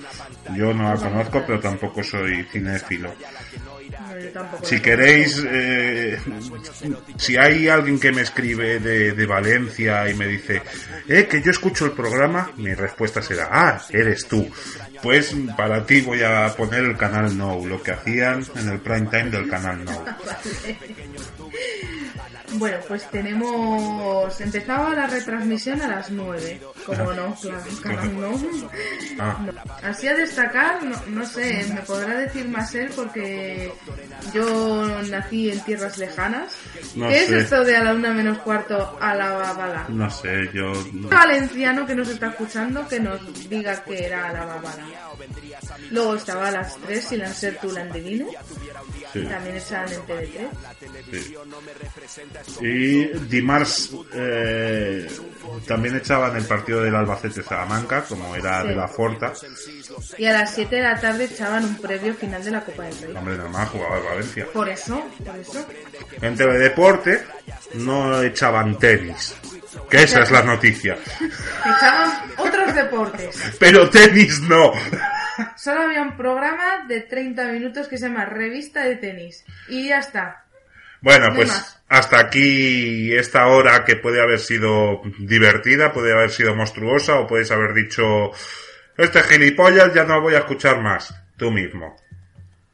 Yo 0.55 0.73
no 0.73 0.93
la 0.93 0.99
conozco, 0.99 1.43
pero 1.47 1.59
tampoco 1.61 2.03
soy 2.03 2.43
cinéfilo. 2.51 3.13
Si 4.63 4.79
queréis, 4.79 5.43
eh, 5.47 6.17
si 7.17 7.37
hay 7.37 7.67
alguien 7.67 7.99
que 7.99 8.11
me 8.11 8.21
escribe 8.21 8.79
de, 8.79 9.13
de 9.13 9.25
Valencia 9.25 10.09
y 10.09 10.13
me 10.13 10.27
dice, 10.27 10.61
eh, 11.07 11.27
que 11.29 11.41
yo 11.41 11.51
escucho 11.51 11.85
el 11.85 11.91
programa, 11.91 12.51
mi 12.57 12.73
respuesta 12.73 13.21
será, 13.21 13.49
ah, 13.51 13.81
eres 13.89 14.27
tú. 14.27 14.49
Pues 15.01 15.35
para 15.55 15.85
ti 15.85 16.01
voy 16.01 16.23
a 16.23 16.53
poner 16.55 16.83
el 16.83 16.97
canal 16.97 17.37
No, 17.37 17.65
lo 17.65 17.81
que 17.83 17.91
hacían 17.91 18.43
en 18.55 18.69
el 18.69 18.79
prime 18.79 19.07
time 19.07 19.29
del 19.29 19.47
canal 19.47 19.83
No. 19.85 20.05
Bueno, 22.57 22.77
pues 22.87 23.09
tenemos. 23.11 24.39
Empezaba 24.41 24.93
la 24.95 25.07
retransmisión 25.07 25.81
a 25.81 25.87
las 25.87 26.09
9. 26.11 26.61
Como 26.85 27.13
no, 27.13 27.35
claro, 27.35 27.63
canal 27.81 28.19
no. 28.19 28.31
Ah, 29.19 29.39
No. 29.45 29.53
Así 29.87 30.07
a 30.07 30.13
destacar, 30.15 30.83
no, 30.83 30.95
no 31.07 31.25
sé, 31.25 31.65
me 31.73 31.81
podrá 31.81 32.15
decir 32.19 32.47
más 32.49 32.73
él 32.75 32.89
porque 32.95 33.71
yo 34.33 35.01
nací 35.09 35.49
en 35.51 35.59
tierras 35.61 35.97
lejanas. 35.97 36.53
No 36.95 37.07
¿Qué 37.07 37.19
sé. 37.19 37.23
es 37.23 37.43
esto 37.43 37.63
de 37.63 37.77
a 37.77 37.83
la 37.83 37.93
una 37.93 38.11
menos 38.11 38.37
cuarto 38.39 38.97
a 38.99 39.15
la 39.15 39.31
babala? 39.33 39.85
no 39.89 40.09
sé, 40.09 40.49
yo... 40.53 40.73
no- 40.93 41.07
valenciano 41.09 41.85
que 41.85 41.95
nos 41.95 42.09
está 42.09 42.27
escuchando 42.27 42.85
que 42.87 42.99
nos 42.99 43.49
diga 43.49 43.83
que 43.83 44.05
era 44.05 44.31
la 44.33 44.45
babala. 44.45 44.85
Luego 45.91 46.15
estaba 46.15 46.49
a 46.49 46.51
las 46.51 46.75
3 46.77 47.03
Silencer 47.05 47.57
tu 47.61 47.71
Landevino, 47.71 48.27
sí, 49.21 49.25
también 49.27 49.55
estaban 49.55 49.91
en 49.91 50.01
TV3. 50.01 50.49
sí. 51.11 52.65
Y 52.65 53.05
Dimarts 53.27 53.91
eh, 54.13 55.07
también 55.67 55.95
echaban 55.97 56.35
el 56.35 56.43
partido 56.45 56.81
del 56.81 56.95
Albacete 56.95 57.43
Salamanca, 57.43 58.03
como 58.03 58.35
era 58.35 58.61
Sí. 58.61 58.67
de 58.69 58.75
la 58.75 58.87
Forta. 58.87 59.33
Y 60.17 60.25
a 60.25 60.33
las 60.33 60.53
7 60.53 60.75
de 60.75 60.81
la 60.81 60.99
tarde 60.99 61.25
echaban 61.25 61.63
un 61.65 61.75
previo 61.77 62.13
final 62.15 62.43
de 62.43 62.51
la 62.51 62.61
Copa 62.63 62.83
del 62.83 62.97
Rey. 63.01 63.15
Hombre, 63.15 63.37
normal 63.37 63.67
jugaba 63.67 63.97
el 63.97 64.03
Valencia. 64.03 64.47
Por 64.53 64.69
eso, 64.69 65.03
por 65.25 65.35
eso. 65.37 65.67
En 66.21 66.35
Teledeporte 66.35 67.23
no 67.75 68.21
echaban 68.21 68.77
tenis. 68.79 69.35
Que 69.89 70.03
esa 70.03 70.21
es 70.21 70.31
la 70.31 70.41
noticia. 70.41 70.97
Echaban 71.59 72.11
otros 72.37 72.73
deportes. 72.73 73.37
Pero 73.59 73.89
tenis 73.89 74.39
no. 74.41 74.71
Solo 75.57 75.81
había 75.81 76.01
un 76.01 76.17
programa 76.17 76.85
de 76.87 77.01
30 77.01 77.51
minutos 77.51 77.87
que 77.87 77.97
se 77.97 78.07
llama 78.07 78.25
Revista 78.25 78.83
de 78.83 78.95
Tenis. 78.95 79.45
Y 79.69 79.87
ya 79.89 79.99
está. 79.99 80.43
Bueno, 81.01 81.29
No 81.29 81.35
pues 81.35 81.49
más. 81.49 81.81
hasta 81.87 82.19
aquí 82.19 83.13
esta 83.13 83.47
hora 83.47 83.85
que 83.85 83.95
puede 83.95 84.21
haber 84.21 84.39
sido 84.39 85.01
divertida, 85.19 85.93
puede 85.93 86.13
haber 86.13 86.31
sido 86.31 86.55
monstruosa 86.55 87.15
o 87.19 87.27
puedes 87.27 87.51
haber 87.51 87.73
dicho, 87.73 88.31
este 88.97 89.21
gilipollas 89.23 89.93
ya 89.93 90.03
no 90.03 90.21
voy 90.21 90.35
a 90.35 90.39
escuchar 90.39 90.81
más. 90.81 91.13
Tú 91.37 91.51
mismo. 91.51 91.95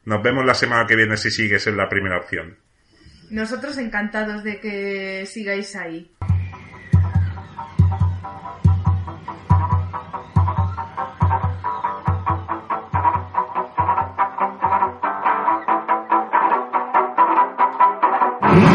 Nos 0.04 0.22
vemos 0.22 0.44
la 0.44 0.54
semana 0.54 0.86
que 0.86 0.96
viene 0.96 1.16
si 1.16 1.30
sigues 1.30 1.66
en 1.66 1.76
la 1.76 1.88
primera 1.88 2.16
opción. 2.18 2.56
Nosotros 3.30 3.76
encantados 3.78 4.44
de 4.44 4.60
que 4.60 5.24
sigáis 5.26 5.74
ahí. 5.76 6.10